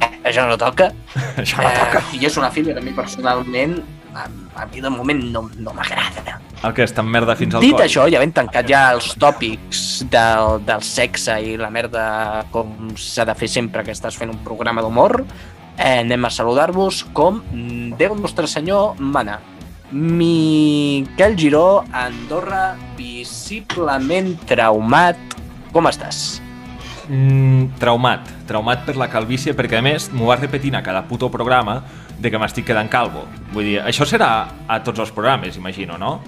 Eh, 0.03 0.13
això 0.27 0.51
no 0.51 0.59
toca. 0.59 0.91
Això 1.39 1.63
no 1.63 1.71
toca. 1.79 2.03
Eh, 2.09 2.19
I 2.19 2.27
és 2.27 2.43
una 2.43 2.51
filla 2.51 2.75
que 2.75 2.83
a 2.83 2.89
mi 2.91 2.97
personalment 2.97 3.79
a, 4.15 4.27
a 4.63 4.67
mi 4.67 4.81
de 4.81 4.91
moment 4.91 5.23
no, 5.33 5.45
no 5.59 5.73
m'agrada. 5.77 6.39
El 6.63 6.75
que 6.77 6.85
està 6.87 7.03
en 7.03 7.09
merda 7.11 7.35
fins 7.39 7.57
al 7.57 7.65
Dit 7.65 7.75
coll. 7.75 7.85
això, 7.85 8.05
ja 8.13 8.21
ben 8.23 8.33
tancat 8.35 8.69
ja 8.71 8.83
els 8.95 9.13
tòpics 9.19 10.05
del, 10.13 10.61
del 10.67 10.85
sexe 10.87 11.39
i 11.43 11.57
la 11.59 11.71
merda 11.75 12.05
com 12.55 12.93
s'ha 12.97 13.27
de 13.27 13.35
fer 13.39 13.49
sempre 13.51 13.83
que 13.83 13.95
estàs 13.95 14.19
fent 14.19 14.31
un 14.31 14.39
programa 14.47 14.85
d'humor, 14.85 15.25
eh, 15.77 16.03
anem 16.05 16.29
a 16.29 16.31
saludar-vos 16.31 17.03
com 17.13 17.43
Déu 17.99 18.15
Nostre 18.15 18.47
Senyor 18.47 19.01
mana. 19.01 19.41
Miquel 19.93 21.37
Giró, 21.37 21.85
Andorra, 21.93 22.77
visiblement 22.97 24.39
traumat. 24.49 25.19
Com 25.73 25.89
estàs? 25.91 26.41
Mm, 27.09 27.75
traumat, 27.81 28.29
traumat 28.49 28.87
per 28.87 28.95
la 28.97 29.09
calvície, 29.13 29.53
perquè 29.57 29.81
a 29.81 29.85
més 29.85 30.07
m'ho 30.15 30.31
vas 30.31 30.41
repetint 30.41 30.79
a 30.79 30.83
cada 30.87 31.03
puto 31.11 31.29
programa 31.33 31.83
de 32.23 32.31
que 32.31 32.39
m'estic 32.39 32.69
quedant 32.71 32.89
calvo. 32.91 33.27
Vull 33.53 33.67
dir, 33.73 33.81
això 33.83 34.07
serà 34.09 34.31
a 34.71 34.79
tots 34.87 35.03
els 35.03 35.11
programes, 35.15 35.59
imagino, 35.59 35.99
no? 35.99 36.21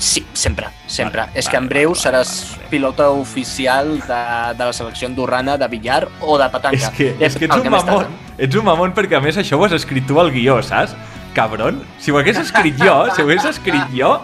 Sí, 0.00 0.22
sempre, 0.32 0.70
sempre. 0.88 1.26
Vale, 1.26 1.36
és 1.36 1.44
que 1.46 1.58
en 1.58 1.66
vale, 1.66 1.74
breu 1.74 1.90
vale, 1.92 2.00
seràs 2.00 2.30
vale, 2.32 2.54
vale. 2.56 2.68
pilota 2.72 3.10
oficial 3.12 3.90
de, 4.00 4.20
de 4.56 4.64
la 4.70 4.72
selecció 4.72 5.10
andorrana 5.10 5.58
de 5.60 5.68
billar 5.68 6.06
o 6.24 6.38
de 6.40 6.48
petanca. 6.54 6.88
És 6.88 6.96
que, 6.96 7.10
és 7.20 7.36
que 7.36 7.44
ets 7.44 7.56
un 7.58 7.68
mamón. 7.68 7.84
t'agrada. 7.84 8.38
Ets 8.40 8.56
un 8.56 8.64
mamón 8.64 8.94
perquè 8.96 9.18
a 9.18 9.20
més 9.20 9.36
això 9.36 9.60
ho 9.60 9.66
has 9.68 9.76
escrit 9.76 10.06
tu 10.08 10.16
al 10.22 10.32
guió, 10.32 10.56
saps? 10.64 10.96
Cabron. 11.36 11.82
Si 12.00 12.10
ho 12.10 12.16
hagués 12.18 12.40
escrit 12.40 12.80
jo, 12.80 12.96
si 13.12 13.20
ho 13.20 13.28
hagués 13.28 13.44
escrit 13.52 13.92
jo, 13.92 14.14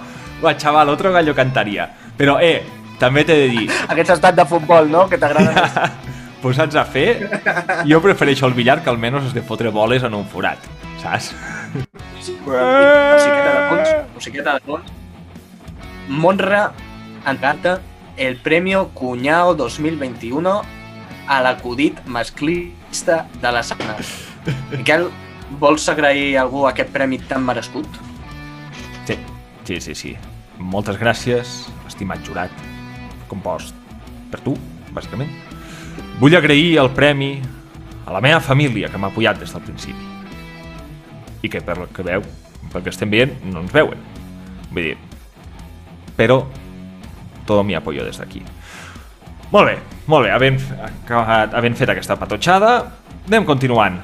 va, 0.41 0.57
xaval, 0.57 0.89
otro 0.97 1.13
gallo 1.13 1.37
cantaria. 1.37 1.91
Però, 2.17 2.39
eh, 2.41 2.63
també 2.99 3.27
t'he 3.29 3.37
de 3.37 3.49
dir, 3.53 3.69
Aquest 3.93 4.17
estat 4.17 4.35
de 4.35 4.49
futbol, 4.49 4.89
no?, 4.89 5.05
que 5.13 5.21
t'agrada 5.21 5.53
més. 5.61 6.16
Posats 6.47 6.77
a 6.79 6.85
fer, 6.87 7.27
jo 7.91 7.99
prefereixo 8.05 8.47
el 8.47 8.55
billar 8.55 8.79
que 8.85 8.93
almenys 8.93 9.29
has 9.31 9.35
de 9.35 9.43
fotre 9.43 9.73
boles 9.75 10.05
en 10.07 10.15
un 10.15 10.27
forat, 10.31 10.63
saps? 11.03 11.33
Musiqueta 11.75 13.51
de 13.51 13.63
fons, 13.71 13.91
musiqueta 14.15 14.55
de 14.55 14.63
fons. 14.69 14.93
Monra 16.07 16.69
encarta 17.27 17.81
el 18.17 18.39
Premio 18.45 18.91
Cuñao 18.95 19.57
2021 19.59 20.53
a 21.27 21.41
l'acudit 21.43 21.99
masclista 22.07 23.25
de 23.43 23.53
la 23.53 23.65
setmana. 23.67 24.07
Miquel, 24.71 25.09
vols 25.59 25.89
agrair 25.91 26.37
a 26.37 26.45
algú 26.47 26.63
aquest 26.71 26.95
premi 26.95 27.19
tan 27.19 27.43
merescut? 27.43 27.99
Sí, 29.11 29.19
sí, 29.67 29.81
sí, 29.81 29.99
sí. 29.99 30.15
Moltes 30.63 31.03
gràcies, 31.03 31.59
estimat 31.91 32.23
jurat, 32.25 32.55
compost 33.27 33.75
per 34.31 34.41
tu, 34.47 34.55
bàsicament. 34.95 35.35
Vull 36.17 36.33
agrair 36.33 36.79
el 36.81 36.89
premi 36.97 37.35
a 38.07 38.13
la 38.15 38.23
meva 38.25 38.41
família 38.41 38.89
que 38.89 38.97
m'ha 38.97 39.11
apoyat 39.13 39.37
des 39.37 39.51
del 39.53 39.65
principi. 39.67 40.07
I 41.45 41.51
que 41.53 41.61
per 41.61 41.77
que 41.93 42.05
veu, 42.07 42.25
pel 42.73 42.85
que 42.87 42.89
estem 42.89 43.13
veient, 43.13 43.35
no 43.53 43.61
ens 43.61 43.75
veuen. 43.75 44.01
Vull 44.71 44.87
dir, 44.87 44.97
però 46.17 46.41
tot 47.45 47.61
mi 47.69 47.77
apoyo 47.77 48.05
des 48.05 48.17
d'aquí. 48.17 48.41
Molt 49.53 49.69
bé, 49.69 49.77
molt 50.09 50.25
bé, 50.25 50.33
havent, 50.33 50.59
acabat, 50.89 51.53
havent 51.55 51.77
fet 51.77 51.93
aquesta 51.93 52.17
patotxada, 52.17 52.73
anem 53.29 53.45
continuant. 53.45 54.01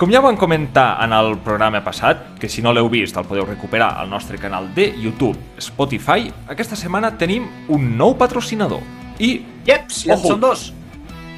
Com 0.00 0.14
ja 0.14 0.22
vam 0.24 0.38
comentar 0.40 1.02
en 1.04 1.12
el 1.12 1.34
programa 1.44 1.82
passat, 1.84 2.38
que 2.40 2.48
si 2.48 2.62
no 2.62 2.72
l'heu 2.72 2.88
vist 2.88 3.18
el 3.18 3.26
podeu 3.28 3.44
recuperar 3.44 3.96
al 3.98 4.08
nostre 4.08 4.38
canal 4.38 4.70
de 4.72 4.92
YouTube, 4.96 5.36
Spotify, 5.58 6.30
aquesta 6.48 6.78
setmana 6.78 7.10
tenim 7.18 7.50
un 7.68 7.96
nou 7.98 8.14
patrocinador. 8.16 8.86
I 9.18 9.40
Yeps, 9.66 10.06
ja 10.06 10.14
en 10.14 10.22
són 10.24 10.40
dos. 10.40 10.70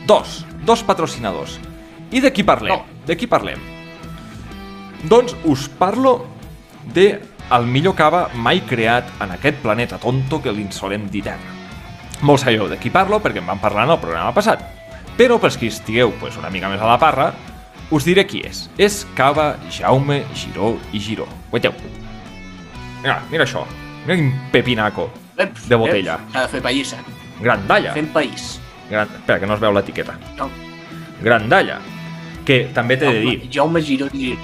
Dos, 0.06 0.44
dos 0.64 0.82
patrocinadors. 0.82 1.58
I 2.12 2.20
de 2.20 2.32
qui 2.32 2.44
parlem? 2.44 2.74
No. 2.74 3.06
De 3.06 3.16
qui 3.16 3.26
parlem? 3.26 3.60
Doncs 5.08 5.34
us 5.48 5.68
parlo 5.68 6.26
de 6.94 7.20
el 7.52 7.66
millor 7.66 7.94
cava 7.98 8.28
mai 8.34 8.62
creat 8.64 9.08
en 9.20 9.32
aquest 9.34 9.58
planeta 9.62 9.98
tonto 10.00 10.40
que 10.42 10.52
l'insolem 10.54 11.08
dir 11.10 11.24
terra. 11.26 11.58
Molts 12.22 12.44
sabeu 12.46 12.68
de 12.70 12.78
qui 12.78 12.92
parlo 12.94 13.18
perquè 13.20 13.42
en 13.42 13.48
vam 13.50 13.60
parlar 13.60 13.88
en 13.88 13.96
el 13.96 14.00
programa 14.02 14.34
passat. 14.34 14.62
Però 15.18 15.40
pels 15.42 15.58
que 15.58 15.68
estigueu 15.68 16.14
pues, 16.20 16.38
una 16.40 16.50
mica 16.50 16.70
més 16.70 16.80
a 16.80 16.88
la 16.88 17.00
parra, 17.02 17.32
us 17.92 18.06
diré 18.06 18.24
qui 18.24 18.40
és. 18.46 18.68
És 18.78 19.02
Cava 19.18 19.56
Jaume 19.70 20.22
Giró 20.38 20.76
i 20.94 21.02
Giró. 21.02 21.26
Veieu? 21.52 21.74
Mira, 23.02 23.18
mira 23.30 23.44
això. 23.44 23.66
Mira 24.06 24.16
quin 24.20 24.32
pepinaco. 24.54 25.10
Eps, 25.36 25.66
De 25.68 25.76
botella. 25.76 26.20
S'ha 26.32 26.46
de 26.46 26.52
fer 26.54 26.62
país, 26.62 26.92
eh? 26.94 27.02
Grandalla. 27.42 27.92
Fem 27.96 28.08
país. 28.14 28.61
Gran... 28.92 29.08
Espera, 29.18 29.40
que 29.40 29.48
no 29.48 29.54
es 29.56 29.60
veu 29.62 29.72
l'etiqueta. 29.74 30.18
No. 30.38 30.50
Grandalla. 31.22 31.78
Que 32.44 32.66
també 32.74 32.96
t'he 32.98 33.10
de 33.14 33.20
dir, 33.22 33.48
Jaume 33.54 33.80
Giró 33.82 34.08
i 34.12 34.34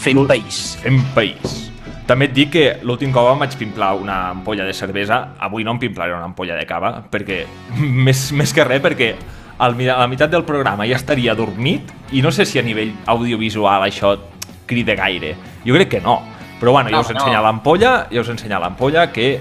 Fem 0.00 0.26
país. 0.28 0.76
fem 0.82 1.00
país. 1.14 1.62
També 2.06 2.28
et 2.28 2.34
dic 2.36 2.52
que 2.54 2.64
l'últim 2.86 3.10
cop 3.12 3.26
em 3.32 3.40
vaig 3.42 3.56
pimplar 3.58 3.94
una 3.98 4.16
ampolla 4.30 4.64
de 4.64 4.72
cervesa, 4.76 5.32
avui 5.42 5.64
no 5.66 5.72
em 5.74 5.80
pimplaré 5.82 6.14
una 6.14 6.28
ampolla 6.28 6.54
de 6.54 6.66
cava, 6.68 6.92
perquè 7.10 7.40
més, 8.06 8.30
més 8.32 8.52
que 8.54 8.64
res, 8.64 8.80
perquè 8.84 9.10
al, 9.58 9.74
a 9.74 9.98
la 10.02 10.06
meitat 10.06 10.30
del 10.30 10.44
programa 10.46 10.86
ja 10.86 10.96
estaria 11.00 11.34
dormit 11.34 11.90
i 12.12 12.22
no 12.22 12.30
sé 12.30 12.44
si 12.46 12.60
a 12.60 12.62
nivell 12.62 12.92
audiovisual 13.06 13.82
això 13.88 14.14
crida 14.66 14.94
gaire. 14.94 15.34
Jo 15.66 15.74
crec 15.74 15.96
que 15.96 16.00
no. 16.00 16.20
Però 16.60 16.72
bueno, 16.72 16.88
ja 16.88 16.96
No, 16.96 17.02
us 17.02 17.10
no. 17.10 17.18
ensenya 17.18 17.42
l'ampolla, 17.44 18.06
ja 18.12 18.20
us 18.22 18.30
ensenya 18.32 18.58
l'ampolla, 18.62 19.10
que 19.12 19.40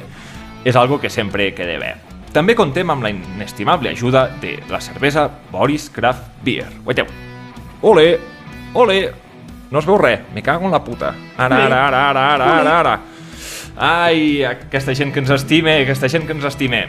és 0.65 0.75
algo 0.75 0.99
que 0.99 1.09
sempre 1.09 1.53
queda 1.55 1.77
bé. 1.79 1.93
També 2.35 2.51
contem 2.51 2.89
amb 2.91 3.05
la 3.05 3.13
inestimable 3.13 3.93
ajuda 3.95 4.25
de 4.41 4.57
la 4.67 4.81
cervesa 4.83 5.29
Boris 5.53 5.85
Craft 5.87 6.41
Beer. 6.43 6.67
Veieu? 6.83 7.07
Ole! 7.87 8.09
Ole! 8.75 8.97
No 9.71 9.79
es 9.79 9.87
veu 9.87 9.95
res, 9.97 10.25
me 10.35 10.43
cago 10.43 10.67
en 10.67 10.75
la 10.75 10.81
puta. 10.83 11.13
Ara, 11.37 11.61
ara, 11.63 11.79
ara, 11.87 12.01
ara, 12.09 12.25
ara, 12.33 12.49
ara, 12.59 12.75
ara. 12.81 12.97
Ai, 13.77 14.43
aquesta 14.43 14.91
gent 14.95 15.15
que 15.15 15.23
ens 15.23 15.31
estime, 15.31 15.77
aquesta 15.85 16.11
gent 16.11 16.27
que 16.27 16.35
ens 16.35 16.43
estime. 16.51 16.83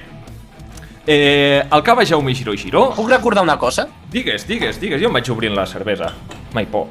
Eh, 1.07 1.63
el 1.63 1.83
cava 1.87 2.03
Jaume 2.03 2.35
Giró 2.35 2.51
i 2.51 2.59
Giró... 2.59 2.89
Puc 2.99 3.09
recordar 3.15 3.47
una 3.47 3.55
cosa? 3.57 3.87
Digues, 4.11 4.49
digues, 4.51 4.81
digues, 4.83 4.99
jo 4.99 5.07
em 5.07 5.15
vaig 5.15 5.31
obrint 5.31 5.55
la 5.55 5.71
cervesa. 5.71 6.11
Mai 6.59 6.67
por. 6.67 6.91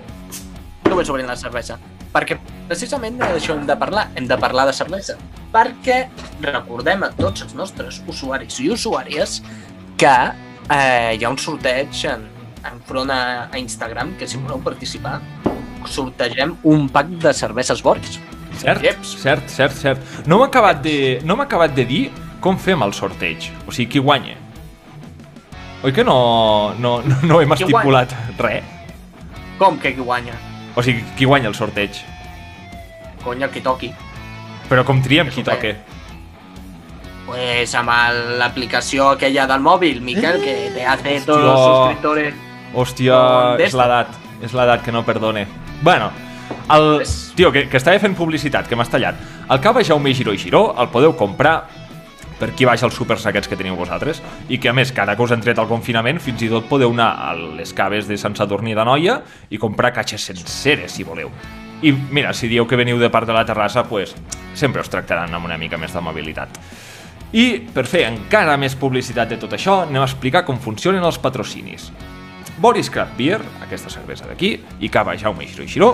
No 0.88 0.95
vaig 0.95 1.12
obrint 1.12 1.27
la 1.27 1.35
cervesa. 1.35 1.75
Perquè 2.15 2.39
precisament 2.69 3.19
d'això 3.19 3.59
hem 3.59 3.67
de 3.67 3.75
parlar. 3.75 4.13
Hem 4.15 4.31
de 4.31 4.39
parlar 4.39 4.71
de 4.71 4.79
cervesa. 4.79 5.19
Perquè 5.55 6.01
recordem 6.43 7.05
a 7.07 7.12
tots 7.15 7.45
els 7.45 7.55
nostres 7.55 8.01
usuaris 8.12 8.59
i 8.59 8.67
usuàries 8.75 9.39
que 9.95 10.15
eh, 10.75 11.15
hi 11.15 11.24
ha 11.24 11.31
un 11.31 11.39
sorteig 11.39 12.01
en, 12.12 12.25
enfront 12.74 13.13
a, 13.13 13.47
a 13.47 13.62
Instagram 13.62 14.17
que 14.19 14.27
si 14.27 14.41
voleu 14.41 14.59
participar 14.65 15.21
sortegem 15.88 16.55
un 16.63 16.89
pack 16.89 17.12
de 17.21 17.33
cerveses 17.33 17.83
Boris. 17.85 18.19
Cert, 18.59 18.81
Lleps. 18.81 19.15
cert, 19.21 19.47
cert, 19.51 19.75
cert. 19.75 20.27
No 20.27 20.39
m'ha 20.39 20.47
acabat, 20.50 20.81
de, 20.83 21.19
no 21.24 21.38
acabat 21.41 21.75
de 21.75 21.85
dir 21.85 22.01
com 22.41 22.57
fem 22.57 22.81
el 22.83 22.93
sorteig. 22.93 23.51
O 23.67 23.71
sigui, 23.71 23.89
qui 23.95 24.03
guanya. 24.03 24.35
Oi 25.85 25.93
que 25.93 26.03
no, 26.03 26.74
no, 26.79 26.97
no, 27.05 27.19
no 27.24 27.39
hem 27.41 27.53
Qui 27.53 27.67
estipulat 27.67 28.15
res? 28.41 28.65
Com 29.59 29.77
que 29.79 29.93
qui 29.95 30.03
guanya? 30.03 30.35
O 30.75 30.83
sigui, 30.83 31.03
qui 31.15 31.27
guanya 31.29 31.51
el 31.51 31.55
sorteig? 31.55 32.01
Cony, 33.24 33.43
el 33.45 33.51
que 33.53 33.62
toqui. 33.62 33.91
Però 34.69 34.86
com 34.86 35.01
triem 35.05 35.29
qui 35.34 35.43
toque? 35.45 35.75
Pues 37.25 37.74
amb 37.77 37.91
l'aplicació 38.39 39.12
aquella 39.15 39.45
del 39.50 39.63
mòbil, 39.65 40.01
Miquel, 40.01 40.41
que 40.43 40.72
te 40.74 40.86
hace 40.86 41.19
todos 41.25 41.43
los 41.43 41.60
suscriptores. 41.62 42.36
Hòstia, 42.75 43.17
és 43.62 43.74
l'edat. 43.77 44.13
És 44.43 44.53
l'edat 44.53 44.84
que 44.84 44.93
no 44.93 45.05
perdone. 45.05 45.45
Bueno, 45.81 46.12
el... 46.74 47.03
Tio, 47.36 47.51
que, 47.51 47.65
que 47.69 47.77
estava 47.77 48.00
fent 48.00 48.15
publicitat, 48.17 48.69
que 48.69 48.77
m'has 48.77 48.91
tallat. 48.91 49.17
El 49.50 49.62
cava 49.62 49.84
Jaume 49.86 50.13
Giró 50.17 50.34
i 50.34 50.41
Giró 50.41 50.67
el 50.81 50.89
podeu 50.93 51.15
comprar 51.17 51.57
per 52.39 52.50
aquí 52.51 52.67
baix 52.67 52.84
els 52.84 52.95
súpers 52.98 53.25
aquests 53.29 53.48
que 53.48 53.57
teniu 53.60 53.77
vosaltres 53.79 54.22
i 54.51 54.60
que 54.60 54.69
a 54.69 54.75
més, 54.75 54.91
ara 55.00 55.15
que 55.15 55.24
us 55.24 55.31
han 55.31 55.43
tret 55.43 55.60
el 55.62 55.69
confinament 55.72 56.19
fins 56.19 56.43
i 56.43 56.51
tot 56.51 56.67
podeu 56.67 56.91
anar 56.91 57.13
a 57.29 57.36
les 57.36 57.72
caves 57.74 58.10
de 58.12 58.19
Sant 58.19 58.36
Sadurní 58.36 58.75
de 58.75 58.88
Noia 58.88 59.22
i 59.50 59.62
comprar 59.62 59.95
caixes 59.95 60.27
senceres 60.34 60.98
si 60.98 61.07
voleu 61.07 61.31
i 61.84 61.91
mira, 61.91 62.34
si 62.34 62.48
dieu 62.48 62.67
que 62.67 62.79
veniu 62.79 63.00
de 63.00 63.10
part 63.12 63.27
de 63.27 63.36
la 63.36 63.46
terrassa 63.46 63.84
pues, 63.88 64.15
sempre 64.53 64.82
us 64.82 64.89
tractaran 64.89 65.34
amb 65.34 65.46
una 65.46 65.58
mica 65.58 65.77
més 65.77 65.94
d'amabilitat 65.94 66.60
i 67.36 67.48
per 67.74 67.86
fer 67.89 68.05
encara 68.08 68.55
més 68.58 68.77
publicitat 68.79 69.29
de 69.29 69.39
tot 69.41 69.53
això 69.58 69.82
anem 69.84 70.03
a 70.03 70.10
explicar 70.10 70.46
com 70.48 70.62
funcionen 70.62 71.03
els 71.03 71.20
patrocinis 71.20 71.91
Boris 72.58 72.89
Craft 72.89 73.17
Beer, 73.17 73.41
aquesta 73.65 73.91
cervesa 73.91 74.27
d'aquí, 74.29 74.53
i 74.79 74.89
Cava 74.89 75.17
Jaume 75.20 75.48
Giró 75.48 75.65
i 75.65 75.72
Giró, 75.72 75.89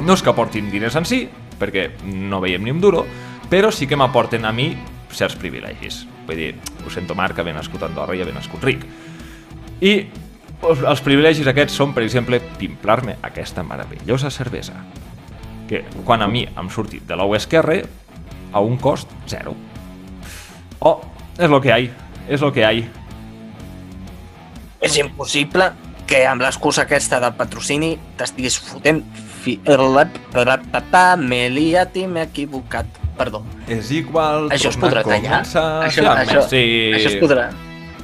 no 0.00 0.14
és 0.14 0.22
que 0.22 0.30
aportin 0.30 0.70
diners 0.70 0.96
en 0.98 1.06
si, 1.08 1.24
perquè 1.58 1.88
no 2.06 2.40
veiem 2.42 2.62
ni 2.62 2.70
un 2.70 2.80
duro, 2.80 3.02
però 3.50 3.72
sí 3.74 3.88
que 3.90 3.98
m'aporten 3.98 4.46
a 4.46 4.52
mi 4.54 4.70
certs 5.12 5.36
privilegis. 5.40 6.04
Vull 6.26 6.38
dir, 6.38 6.52
ho 6.86 6.90
sento 6.90 7.16
Marc, 7.18 7.36
que 7.36 7.44
ben 7.46 7.58
nascut 7.58 7.82
a 7.82 7.90
Andorra 7.90 8.14
i 8.14 8.22
ben 8.22 8.38
nascut 8.38 8.62
ric. 8.64 8.86
I 9.82 9.94
els 10.62 10.82
els 10.86 11.00
privilegis 11.04 11.46
aquests 11.50 11.74
són, 11.78 11.92
per 11.94 12.04
exemple, 12.04 12.38
pimplar-me 12.58 13.16
aquesta 13.22 13.64
meravellosa 13.66 14.30
cervesa, 14.30 14.74
que 15.68 15.82
quan 16.06 16.22
a 16.22 16.28
mi 16.28 16.44
em 16.46 16.70
sortit 16.70 17.06
de 17.08 17.16
l'ou 17.18 17.34
esquerre, 17.34 17.82
a 18.52 18.60
un 18.60 18.76
cost 18.76 19.10
zero. 19.28 19.54
Oh, 20.80 21.00
és 21.38 21.48
lo 21.50 21.60
que 21.60 21.72
hay, 21.72 21.90
és 22.28 22.40
lo 22.40 22.52
que 22.52 22.64
hay. 22.66 22.84
És 24.82 24.96
impossible 24.98 25.70
que 26.06 26.24
amb 26.26 26.42
l'excusa 26.42 26.82
aquesta 26.84 27.20
del 27.22 27.34
patrocini 27.38 27.94
t'estiguis 28.18 28.58
fotent 28.60 29.02
fi... 29.42 29.58
M'he 31.18 31.48
liat 31.50 31.96
i 31.96 32.06
m'he 32.06 32.26
equivocat. 32.28 32.86
Perdó. 33.16 33.42
És 33.68 33.90
igual, 33.94 34.48
Això 34.50 34.70
es 34.72 34.78
podrà 34.80 35.02
tallar? 35.04 35.42
començar. 35.42 35.66
Això, 35.86 36.02
Sí, 36.02 36.22
això, 36.24 36.42
sí. 36.48 36.64
això 36.96 37.12
es 37.12 37.20
podrà... 37.22 37.50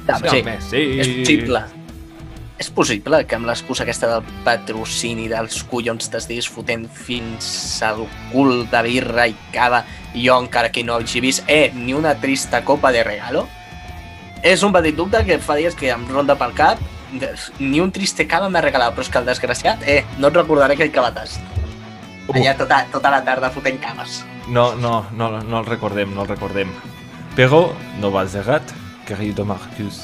Sí, 0.09 0.41
Sí, 0.41 0.43
sí. 0.69 0.83
És 0.99 1.07
possible. 1.19 1.61
És 2.59 2.67
possible 2.75 3.21
que 3.23 3.37
amb 3.37 3.47
l'excusa 3.47 3.85
aquesta 3.85 4.09
del 4.11 4.25
patrocini 4.43 5.29
dels 5.31 5.61
collons 5.71 6.11
t'estiguis 6.11 6.49
fotent 6.51 6.89
fins 6.91 7.47
al 7.87 8.03
cul 8.33 8.65
de 8.67 8.81
birra 8.83 9.29
i 9.31 9.35
cava 9.55 9.85
i 10.13 10.25
jo 10.25 10.35
encara 10.43 10.71
que 10.75 10.83
no 10.83 10.97
hagi 10.99 11.23
vist 11.23 11.47
eh, 11.47 11.71
ni 11.73 11.95
una 11.95 12.17
trista 12.19 12.65
copa 12.67 12.91
de 12.91 13.05
regalo? 13.07 13.45
És 14.43 14.63
un 14.63 14.75
petit 14.75 14.95
dubte 14.95 15.23
que 15.27 15.39
fa 15.39 15.55
dies 15.55 15.75
que 15.75 15.91
em 15.93 16.03
ronda 16.11 16.35
pel 16.39 16.55
cap 16.55 16.83
ni 17.59 17.79
un 17.81 17.91
triste 17.91 18.27
cava 18.27 18.49
m'ha 18.49 18.61
regalat, 18.61 18.93
però 18.93 19.05
és 19.05 19.09
que 19.09 19.19
el 19.19 19.25
desgraciat, 19.25 19.83
eh, 19.87 20.03
no 20.19 20.29
et 20.29 20.37
recordaré 20.37 20.75
aquell 20.75 20.91
cavatàs. 20.93 21.39
Allà 22.29 22.53
tota, 22.57 22.83
tota 22.93 23.09
la 23.09 23.23
tarda 23.25 23.49
fotent 23.49 23.79
cames. 23.81 24.23
No, 24.47 24.75
no, 24.75 25.05
no, 25.17 25.31
no 25.41 25.59
el 25.59 25.65
recordem, 25.65 26.13
no 26.13 26.25
el 26.25 26.29
recordem. 26.29 26.71
Però 27.35 27.69
no 28.01 28.11
vas 28.11 28.33
de 28.33 28.43
gat, 28.45 28.73
querido 29.07 29.45
Marcus. 29.45 30.03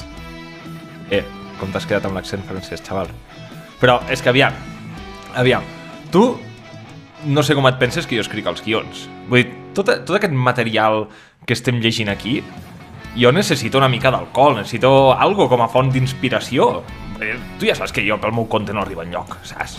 Eh, 1.10 1.22
com 1.60 1.70
t'has 1.72 1.86
quedat 1.86 2.04
amb 2.08 2.16
l'accent 2.18 2.44
francès, 2.46 2.82
xaval. 2.84 3.08
Però 3.80 3.98
és 4.10 4.22
que 4.22 4.28
aviam, 4.32 4.52
aviam, 5.34 5.62
tu 6.12 6.36
no 7.26 7.42
sé 7.42 7.54
com 7.56 7.66
et 7.68 7.78
penses 7.80 8.06
que 8.06 8.16
jo 8.16 8.22
escric 8.24 8.46
els 8.46 8.62
guions. 8.64 9.06
Vull 9.28 9.42
dir, 9.42 9.52
tot, 9.74 9.88
tot 10.06 10.16
aquest 10.16 10.32
material 10.32 11.06
que 11.46 11.54
estem 11.56 11.80
llegint 11.82 12.08
aquí, 12.12 12.38
jo 13.16 13.32
necessito 13.32 13.78
una 13.78 13.88
mica 13.88 14.10
d'alcohol, 14.12 14.58
necessito 14.60 15.12
algo 15.12 15.48
com 15.48 15.62
a 15.64 15.68
font 15.72 15.90
d'inspiració. 15.92 16.82
Eh, 17.20 17.34
Tu 17.58 17.66
ja 17.70 17.74
saps 17.74 17.92
que 17.96 18.04
jo 18.06 18.18
pel 18.20 18.32
meu 18.36 18.44
compte 18.48 18.72
no 18.76 18.82
arribo 18.84 19.02
enlloc, 19.02 19.38
saps? 19.48 19.78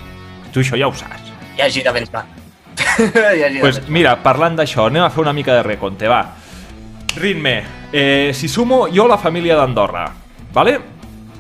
Tu 0.54 0.64
això 0.64 0.78
ja 0.80 0.88
ho 0.90 0.94
saps. 0.98 1.32
Ja 1.58 1.66
hagi 1.66 1.84
de 1.86 1.94
pensar. 1.94 2.26
ja 3.14 3.30
hagi 3.46 3.56
de 3.58 3.62
Pues 3.62 3.78
pensar. 3.80 3.92
mira, 3.94 4.16
parlant 4.24 4.58
d'això, 4.58 4.88
anem 4.90 5.04
a 5.06 5.10
fer 5.14 5.22
una 5.22 5.34
mica 5.34 5.54
de 5.54 5.64
recompte, 5.64 6.08
va. 6.10 6.24
Ritme, 7.18 7.64
eh, 7.92 8.32
si 8.34 8.48
sumo 8.48 8.88
jo 8.94 9.08
la 9.08 9.18
família 9.18 9.56
d'Andorra, 9.58 10.08
vale? 10.54 10.80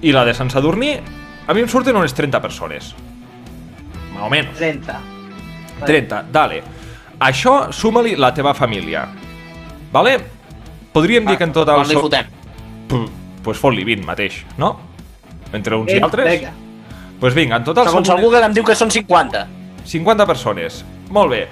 I 0.01 0.12
la 0.13 0.24
de 0.25 0.34
Sant 0.34 0.50
Sadurní, 0.54 0.92
a 1.48 1.54
mi 1.54 1.62
em 1.63 1.70
surten 1.70 1.96
unes 1.98 2.13
30 2.13 2.42
persones. 2.42 2.94
Más 4.13 4.24
o 4.24 4.30
menos. 4.30 4.56
30. 4.58 5.00
30, 5.86 6.24
dale. 6.32 6.62
Això 7.20 7.72
suma-li 7.74 8.16
la 8.16 8.34
teva 8.34 8.54
família. 8.54 9.08
Vale? 9.92 10.18
Podríem 10.94 11.25
dir 11.25 11.38
que 11.38 11.44
en 11.46 11.54
total... 11.54 11.82
Quan 11.82 11.89
li 11.89 11.96
fotem? 11.98 12.25
Puh, 12.89 13.06
pues 13.44 13.58
fot-li 13.62 13.84
20 13.86 14.06
mateix, 14.06 14.44
no? 14.58 14.75
Entre 15.54 15.75
uns 15.75 15.92
i 15.94 15.98
Eh, 15.98 16.04
altres? 16.04 16.30
vinga. 16.39 16.51
Pues 17.20 17.34
vinga, 17.34 17.56
en 17.58 17.63
total 17.63 17.88
Segons 17.88 18.08
som 18.08 18.18
el 18.20 18.24
Google 18.25 18.46
em 18.46 18.54
diu 18.54 18.63
que 18.66 18.75
són 18.77 18.92
50. 18.94 19.48
50 19.86 20.25
persones. 20.30 20.84
Molt 21.10 21.32
bé. 21.32 21.48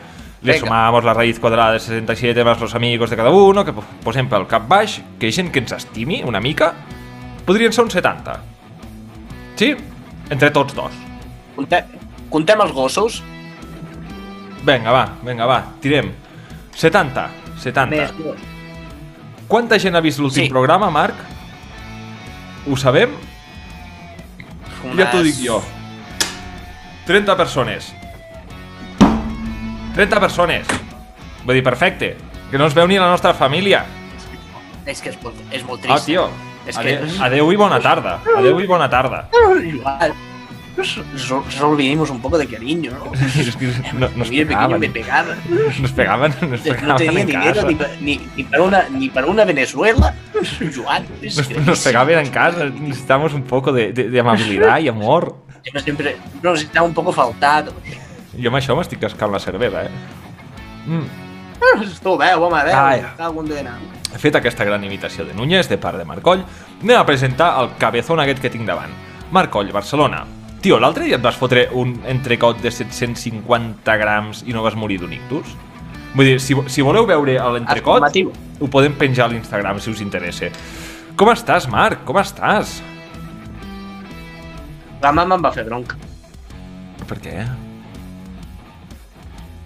Le 0.46 0.52
Venga. 0.54 0.66
sumamos 0.68 1.04
la 1.04 1.14
raíz 1.14 1.40
cuadrada 1.40 1.72
de 1.74 1.80
67 1.80 2.44
más 2.44 2.60
los 2.62 2.76
amigos 2.76 3.10
de 3.10 3.16
cada 3.16 3.32
uno, 3.32 3.64
que 3.66 3.74
po- 3.74 3.84
posem 4.04 4.28
pel 4.30 4.46
cap 4.46 4.68
baix, 4.68 5.00
que 5.18 5.32
gent 5.32 5.50
que 5.52 5.60
ens 5.64 5.72
estimi 5.72 6.22
una 6.24 6.40
mica, 6.40 6.74
podrien 7.46 7.74
ser 7.74 7.84
uns 7.86 7.94
70. 7.94 8.40
Sí? 9.56 9.76
Entre 10.30 10.50
tots 10.52 10.74
dos. 10.76 10.94
Contem, 11.56 11.86
contem 12.30 12.62
els 12.66 12.74
gossos. 12.76 13.22
Vinga, 14.66 14.92
va, 14.92 15.06
vinga, 15.24 15.46
va, 15.46 15.60
tirem. 15.82 16.12
70, 16.76 17.28
70. 17.62 17.96
Més. 17.96 18.14
Quanta 19.48 19.78
gent 19.80 19.96
ha 19.96 20.02
vist 20.02 20.20
l'últim 20.20 20.44
Sí. 20.46 20.50
programa, 20.50 20.90
Marc? 20.90 21.16
Ho 22.68 22.76
sabem? 22.76 23.12
Ja 24.98 25.12
t'ho 25.12 25.22
dic 25.24 25.36
jo. 25.46 25.62
30 27.06 27.36
persones. 27.38 27.94
30 29.96 30.20
persones. 30.20 30.68
Vull 31.46 31.56
dir, 31.56 31.64
perfecte. 31.64 32.16
Que 32.52 32.58
no 32.58 32.66
es 32.68 32.74
veu 32.74 32.88
ni 32.88 32.98
la 33.00 33.08
nostra 33.10 33.34
família. 33.34 33.86
És 34.86 35.02
que 35.02 35.10
és 35.10 35.22
molt, 35.24 35.36
és 35.52 35.64
molt 35.66 35.82
Ah, 35.86 35.94
trist. 35.96 36.06
tio. 36.08 36.28
És 36.68 36.78
que- 36.78 37.00
Adeu, 37.22 37.52
i 37.52 37.56
bona 37.56 37.80
tarda. 37.80 38.20
Adeu 38.38 38.60
i 38.60 38.66
bona 38.68 38.90
tarda. 38.90 39.30
Igual. 39.64 40.14
Solo 41.48 41.76
vivimos 41.78 42.10
un 42.10 42.22
poco 42.22 42.38
de 42.38 42.48
cariño, 42.48 42.92
¿no? 42.92 43.12
És 43.40 43.56
que 43.56 43.68
no, 43.94 44.10
no 44.14 44.24
es 44.24 44.28
A 44.28 44.32
mí 44.32 44.40
de 44.40 44.46
pequeño 44.46 44.78
pegaven. 44.78 44.80
me 44.82 44.90
pegaban. 44.90 45.38
Nos 45.82 45.92
pegaven, 45.94 46.34
nos 46.52 46.60
pegaven 46.62 46.88
No 46.88 46.96
tenía 46.98 47.22
en 47.22 47.28
dinero 47.28 47.54
casa. 47.56 47.68
ni, 47.68 47.76
pa- 47.76 47.88
ni, 48.02 48.22
ni 48.36 48.44
para 48.44 48.64
una, 48.64 48.90
ni 48.90 49.10
para 49.10 49.28
una 49.28 49.46
Venezuela. 49.46 50.14
Joan, 50.76 51.06
es 51.22 51.38
Nos, 51.38 51.48
que- 51.48 51.60
nos 51.62 51.80
pegaven 51.82 52.20
en 52.20 52.30
casa. 52.30 52.66
Necesitamos 52.66 53.34
un 53.34 53.44
poco 53.44 53.72
de, 53.72 53.94
de, 53.94 54.10
de 54.10 54.20
amabilidad 54.20 54.80
y 54.80 54.90
amor. 54.90 55.38
Yo 55.74 55.80
siempre 55.80 56.18
nos 56.44 56.62
estaba 56.62 56.86
un 56.86 56.94
poco 56.94 57.14
faltado. 57.14 57.72
Jo 58.36 58.50
amb 58.52 58.58
això 58.60 58.76
m'estic 58.76 59.00
cascant 59.00 59.32
la 59.32 59.40
cervesa, 59.40 59.86
eh? 59.86 59.90
Mm. 60.92 61.08
Tu 62.04 62.18
veu, 62.20 62.44
home, 62.44 62.64
veu. 62.68 62.76
Ai. 62.76 63.00
Cago 63.16 63.42
en 63.42 63.48
Déu. 63.48 63.64
Fet 64.22 64.38
aquesta 64.40 64.66
gran 64.66 64.84
imitació 64.84 65.26
de 65.26 65.36
Núñez 65.36 65.70
de 65.70 65.78
part 65.82 66.00
de 66.00 66.06
Marcoll, 66.08 66.46
anem 66.82 66.98
a 66.98 67.06
presentar 67.06 67.52
el 67.62 67.74
cabezón 67.82 68.22
aquest 68.24 68.42
que 68.42 68.52
tinc 68.54 68.68
davant. 68.68 68.94
Marcoll, 69.36 69.72
Barcelona. 69.76 70.24
Tio, 70.62 70.80
l'altre 70.80 71.06
dia 71.06 71.20
et 71.20 71.24
vas 71.24 71.38
fotre 71.38 71.68
un 71.78 71.94
entrecot 72.10 72.62
de 72.64 72.72
750 72.72 73.98
grams 74.02 74.42
i 74.48 74.56
no 74.56 74.64
vas 74.66 74.78
morir 74.80 74.98
d'un 75.02 75.14
ictus? 75.14 75.52
Vull 76.16 76.32
dir, 76.32 76.40
si, 76.40 76.56
si 76.72 76.86
voleu 76.86 77.06
veure 77.06 77.36
l'entrecot, 77.58 78.08
ho 78.60 78.72
podem 78.72 78.96
penjar 78.98 79.28
a 79.28 79.34
l'Instagram 79.34 79.82
si 79.84 79.92
us 79.92 80.02
interessa. 80.02 80.50
Com 81.20 81.30
estàs, 81.32 81.68
Marc? 81.72 82.06
Com 82.08 82.18
estàs? 82.22 82.80
La 85.04 85.12
mama 85.14 85.38
em 85.38 85.44
va 85.44 85.52
fer 85.54 85.68
bronca 85.68 86.00
Per 87.06 87.20
què? 87.22 87.44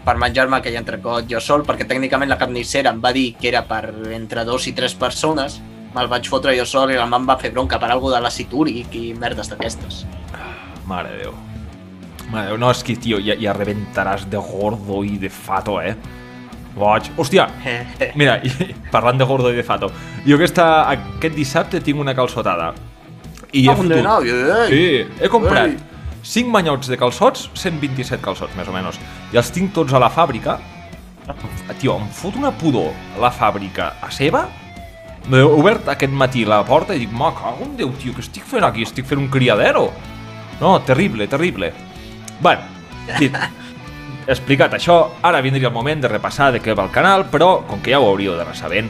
Per 0.10 0.18
menjar-me 0.18 0.58
aquell 0.58 0.78
entrecot 0.80 1.28
jo 1.30 1.38
sol, 1.44 1.62
perquè 1.68 1.86
tècnicament 1.86 2.32
la 2.32 2.38
carnissera 2.42 2.90
em 2.96 3.02
va 3.04 3.12
dir 3.14 3.36
que 3.38 3.52
era 3.52 3.62
per 3.70 3.84
entre 4.16 4.42
dos 4.48 4.66
i 4.66 4.74
tres 4.74 4.96
persones, 4.98 5.60
me'l 5.94 6.10
vaig 6.10 6.26
fotre 6.30 6.56
jo 6.58 6.66
sol 6.66 6.90
i 6.90 6.98
la 6.98 7.06
mama 7.06 7.22
em 7.22 7.28
va 7.30 7.36
fer 7.42 7.52
bronca 7.54 7.78
per 7.82 7.92
algo 7.94 8.10
de 8.10 8.18
l'acid 8.24 8.54
úric 8.58 8.96
i 8.98 9.12
merdes 9.14 9.52
d'aquestes. 9.52 10.04
Mare 10.90 11.12
de 11.14 11.20
Déu. 11.28 11.36
Mare 12.32 12.48
de 12.48 12.56
Déu, 12.56 12.58
no, 12.62 12.72
és 12.74 12.82
que, 12.86 12.96
tio, 12.98 13.20
ja, 13.22 13.36
ja 13.38 13.54
rebentaràs 13.54 14.26
de 14.32 14.42
gordo 14.42 15.04
i 15.06 15.20
de 15.22 15.30
fato, 15.30 15.78
eh? 15.82 15.94
Boig. 16.80 17.12
Hòstia, 17.18 17.46
Mira, 18.20 18.40
i, 18.46 18.50
parlant 18.90 19.18
de 19.22 19.26
gordo 19.30 19.52
i 19.54 19.58
de 19.58 19.66
fato, 19.68 19.92
jo 20.26 20.38
aquesta, 20.40 20.88
aquest 20.90 21.38
dissabte 21.38 21.82
tinc 21.86 22.02
una 22.02 22.16
calçotada. 22.18 22.72
I 23.52 23.66
he 23.68 23.70
Ah, 23.70 23.76
fotut... 23.78 23.94
ei. 24.26 24.70
Sí, 24.74 24.84
he 25.22 25.30
comprat. 25.30 25.78
5 26.24 26.52
manyots 26.52 26.90
de 26.90 26.98
calçots, 27.00 27.50
127 27.56 28.22
calçots, 28.24 28.56
més 28.58 28.68
o 28.68 28.76
menys. 28.76 29.00
I 29.34 29.40
els 29.42 29.52
tinc 29.56 29.74
tots 29.76 29.94
a 29.94 30.02
la 30.02 30.12
fàbrica. 30.14 30.60
Tio, 31.80 31.96
em 31.96 32.08
fot 32.14 32.38
una 32.40 32.52
pudor 32.52 32.90
la 33.22 33.30
fàbrica 33.32 33.94
a 34.02 34.10
seva. 34.12 34.48
He 35.30 35.44
obert 35.46 35.90
aquest 35.92 36.14
matí 36.16 36.46
la 36.48 36.64
porta 36.66 36.96
i 36.96 37.04
dic, 37.04 37.12
ma, 37.14 37.30
cago 37.38 37.68
en 37.68 37.76
Déu, 37.78 37.92
tio, 38.02 38.16
què 38.16 38.24
estic 38.26 38.48
fent 38.50 38.66
aquí? 38.66 38.88
Estic 38.88 39.06
fent 39.06 39.22
un 39.22 39.30
criadero. 39.30 39.90
No, 40.60 40.80
terrible, 40.88 41.28
terrible. 41.30 41.72
Bueno, 42.42 42.66
dit, 43.20 43.36
explicat 44.34 44.74
això, 44.76 44.98
ara 45.24 45.44
vindria 45.46 45.70
el 45.70 45.76
moment 45.76 46.02
de 46.02 46.12
repassar 46.12 46.50
de 46.56 46.64
què 46.64 46.76
va 46.76 46.88
el 46.88 46.96
canal, 46.96 47.28
però, 47.32 47.60
com 47.68 47.84
que 47.84 47.94
ja 47.94 48.02
ho 48.02 48.10
hauríeu 48.10 48.36
d'anar 48.40 48.58
sabent, 48.58 48.90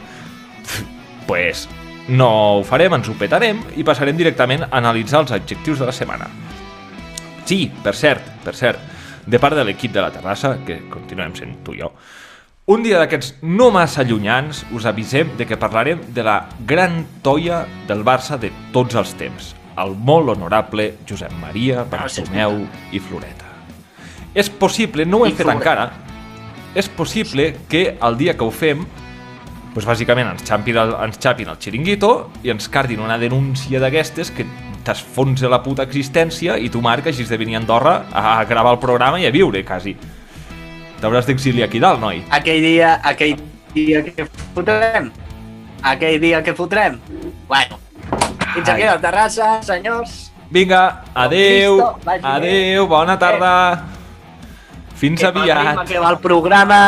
pues 1.28 1.68
no 2.10 2.30
ho 2.58 2.64
farem, 2.66 2.96
ens 2.98 3.10
ho 3.10 3.18
petarem 3.20 3.62
i 3.78 3.86
passarem 3.86 4.18
directament 4.18 4.66
a 4.66 4.72
analitzar 4.80 5.26
els 5.26 5.36
adjectius 5.36 5.84
de 5.84 5.90
la 5.90 5.96
setmana. 5.96 6.30
Sí, 7.50 7.64
per 7.82 7.96
cert, 7.98 8.28
per 8.46 8.54
cert, 8.54 8.82
de 9.26 9.40
part 9.42 9.58
de 9.58 9.64
l'equip 9.66 9.94
de 9.96 10.04
la 10.04 10.12
terrassa, 10.14 10.52
que 10.66 10.84
continuem 10.92 11.34
sent 11.34 11.56
tu 11.66 11.74
i 11.74 11.80
jo, 11.82 11.90
un 12.70 12.84
dia 12.86 13.00
d'aquests 13.02 13.40
no 13.42 13.72
massa 13.74 14.04
llunyans 14.06 14.60
us 14.78 14.86
avisem 14.86 15.32
de 15.40 15.48
que 15.50 15.58
parlarem 15.58 16.04
de 16.14 16.22
la 16.28 16.44
gran 16.70 17.00
toia 17.26 17.64
del 17.90 18.04
Barça 18.06 18.38
de 18.38 18.52
tots 18.76 19.00
els 19.02 19.16
temps, 19.18 19.56
el 19.82 19.96
molt 19.98 20.30
honorable 20.36 20.92
Josep 21.10 21.34
Maria 21.42 21.88
Bartomeu 21.90 22.62
i 22.94 23.02
Floreta. 23.02 23.50
És 24.38 24.54
possible, 24.54 25.08
no 25.10 25.24
ho 25.24 25.26
hem 25.26 25.34
I 25.34 25.40
fet 25.40 25.50
Floreta. 25.50 25.58
encara, 25.58 25.90
és 26.78 26.94
possible 26.94 27.56
que 27.66 27.96
el 27.98 28.22
dia 28.22 28.38
que 28.38 28.46
ho 28.46 28.54
fem 28.54 28.86
doncs 29.74 29.90
bàsicament 29.90 30.36
ens 30.36 30.46
xapin 30.46 30.78
el, 30.78 30.94
ens 31.08 31.18
xapin 31.18 31.50
el 31.50 31.58
xiringuito 31.58 32.14
i 32.46 32.54
ens 32.54 32.70
cardin 32.70 33.02
una 33.02 33.18
denúncia 33.18 33.82
d'aquestes 33.82 34.30
que 34.38 34.46
t'esfonsa 34.90 35.50
la 35.52 35.62
puta 35.62 35.86
existència 35.86 36.58
i 36.58 36.70
tu, 36.74 36.82
Marc, 36.82 37.10
hagis 37.12 37.30
de 37.30 37.38
venir 37.38 37.58
a 37.58 37.62
Andorra 37.62 37.96
a 38.12 38.44
gravar 38.50 38.74
el 38.76 38.82
programa 38.82 39.20
i 39.22 39.28
a 39.28 39.34
viure, 39.34 39.62
quasi. 39.66 39.94
T'hauràs 41.00 41.30
d'exiliar 41.30 41.70
aquí 41.70 41.80
dalt, 41.80 42.02
noi. 42.02 42.24
Aquell 42.36 42.64
dia, 42.66 42.96
aquell 43.06 43.38
dia 43.76 44.02
que 44.04 44.26
fotrem, 44.56 45.12
aquell 45.94 46.18
dia 46.20 46.42
que 46.44 46.56
fotrem, 46.58 46.98
bueno, 47.48 47.80
fins 48.56 48.74
aquí 48.74 48.88
a 48.88 48.98
la 48.98 49.04
terrassa, 49.04 49.52
senyors. 49.64 50.26
Vinga, 50.50 51.04
adeu, 51.14 51.78
Cristo, 51.78 52.26
adeu, 52.26 52.88
bona 52.90 53.16
tarda. 53.22 53.54
Fins 55.00 55.22
Que 55.22 55.30
aviat. 55.30 55.86
Que 55.88 56.00
va 56.02 56.10
el 56.12 56.18
programa... 56.20 56.80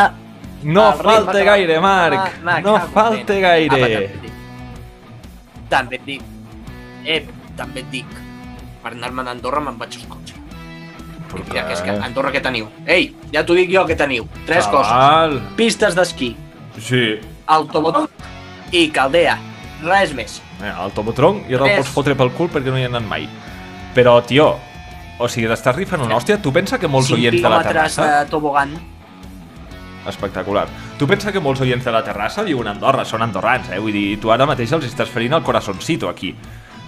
No 0.62 0.82
el 0.92 0.98
falta 1.00 1.40
gaire, 1.42 1.78
Marc. 1.82 2.18
Ah, 2.18 2.30
me 2.44 2.60
No 2.62 2.74
falta 2.92 3.34
gaire. 3.34 3.78
Apa, 3.78 3.88
també 3.88 4.12
et 4.12 4.20
dic. 4.22 4.34
També 5.70 5.96
et 5.96 6.04
dic. 6.06 6.26
Eh, 7.02 7.22
també 7.56 7.80
et 7.84 7.90
dic. 7.90 8.06
Per 8.82 8.92
anar-me'n 8.92 9.28
a 9.28 9.34
Andorra 9.36 9.60
me'n 9.60 9.78
vaig 9.78 9.96
al 10.00 10.08
cotxe. 10.10 10.34
Mira, 11.32 11.66
que 11.66 11.72
és 11.72 11.80
que 11.80 11.90
a 11.94 12.02
Andorra 12.04 12.32
què 12.32 12.42
teniu? 12.44 12.66
Ei, 12.86 13.14
ja 13.32 13.44
t'ho 13.46 13.54
dic 13.56 13.70
jo 13.72 13.86
què 13.88 13.96
teniu. 13.96 14.26
Tres 14.46 14.66
coses. 14.68 14.90
Xaval. 14.92 15.38
Pistes 15.56 15.94
d'esquí, 15.96 16.34
Sí. 16.78 17.20
autobot 17.46 18.10
i 18.72 18.88
caldea. 18.90 19.38
Res 19.82 20.12
més. 20.14 20.40
Eh, 20.62 20.68
el 20.68 20.92
ja 21.48 21.58
te'l 21.58 21.58
Res. 21.58 21.78
pots 21.78 21.88
fotre 21.90 22.14
pel 22.14 22.30
cul 22.32 22.48
perquè 22.48 22.70
no 22.70 22.78
hi 22.78 22.82
he 22.82 22.86
anat 22.86 23.02
mai. 23.02 23.28
Però, 23.94 24.20
tio, 24.24 24.58
o 25.18 25.28
sigui, 25.28 25.48
t'estàs 25.48 25.74
rifant 25.76 26.02
una 26.02 26.16
hòstia? 26.16 26.40
Tu 26.40 26.52
pensa 26.52 26.78
que 26.78 26.88
molts 26.88 27.10
oients 27.10 27.42
de 27.42 27.48
la 27.48 27.62
terrassa... 27.62 28.20
de 28.24 28.30
tobogan. 28.30 28.76
Espectacular. 30.06 30.66
Tu 30.98 31.06
pensa 31.06 31.32
que 31.32 31.40
molts 31.40 31.60
oients 31.62 31.84
de 31.84 31.92
la 31.94 32.02
terrassa 32.02 32.42
viuen 32.42 32.66
a 32.66 32.72
Andorra, 32.74 33.04
són 33.04 33.22
andorrans, 33.22 33.68
eh? 33.70 33.78
Vull 33.78 33.92
dir, 33.94 34.18
tu 34.20 34.32
ara 34.34 34.46
mateix 34.46 34.72
els 34.72 34.86
estàs 34.88 35.08
ferint 35.08 35.32
el 35.38 35.42
corazoncito 35.46 36.08
aquí. 36.08 36.34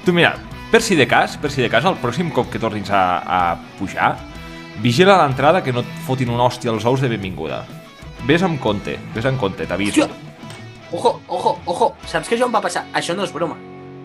Tu 0.04 0.12
mira, 0.12 0.34
per 0.70 0.82
si 0.82 0.96
de 0.96 1.06
cas, 1.08 1.36
per 1.40 1.50
si 1.50 1.62
de 1.62 1.70
cas, 1.72 1.84
el 1.88 1.96
pròxim 2.02 2.30
cop 2.34 2.50
que 2.52 2.60
tornis 2.60 2.90
a, 2.92 3.02
a 3.24 3.38
pujar, 3.78 4.14
vigila 4.84 5.16
l'entrada 5.22 5.62
que 5.64 5.72
no 5.72 5.80
et 5.84 5.90
fotin 6.06 6.32
una 6.34 6.44
hòstia 6.48 6.72
als 6.74 6.84
ous 6.84 7.00
de 7.00 7.08
benvinguda. 7.08 7.64
vés 8.24 8.42
amb 8.42 8.56
compte, 8.60 8.96
vés 9.14 9.24
amb 9.28 9.38
compte, 9.40 9.66
t'aviso. 9.68 10.06
Ojo, 10.92 11.20
ojo, 11.28 11.58
ojo. 11.66 11.94
Saps 12.06 12.28
que 12.28 12.36
això 12.36 12.46
em 12.46 12.54
va 12.54 12.60
passar? 12.64 12.86
Això 12.94 13.14
no 13.16 13.24
és 13.24 13.32
broma. 13.32 13.56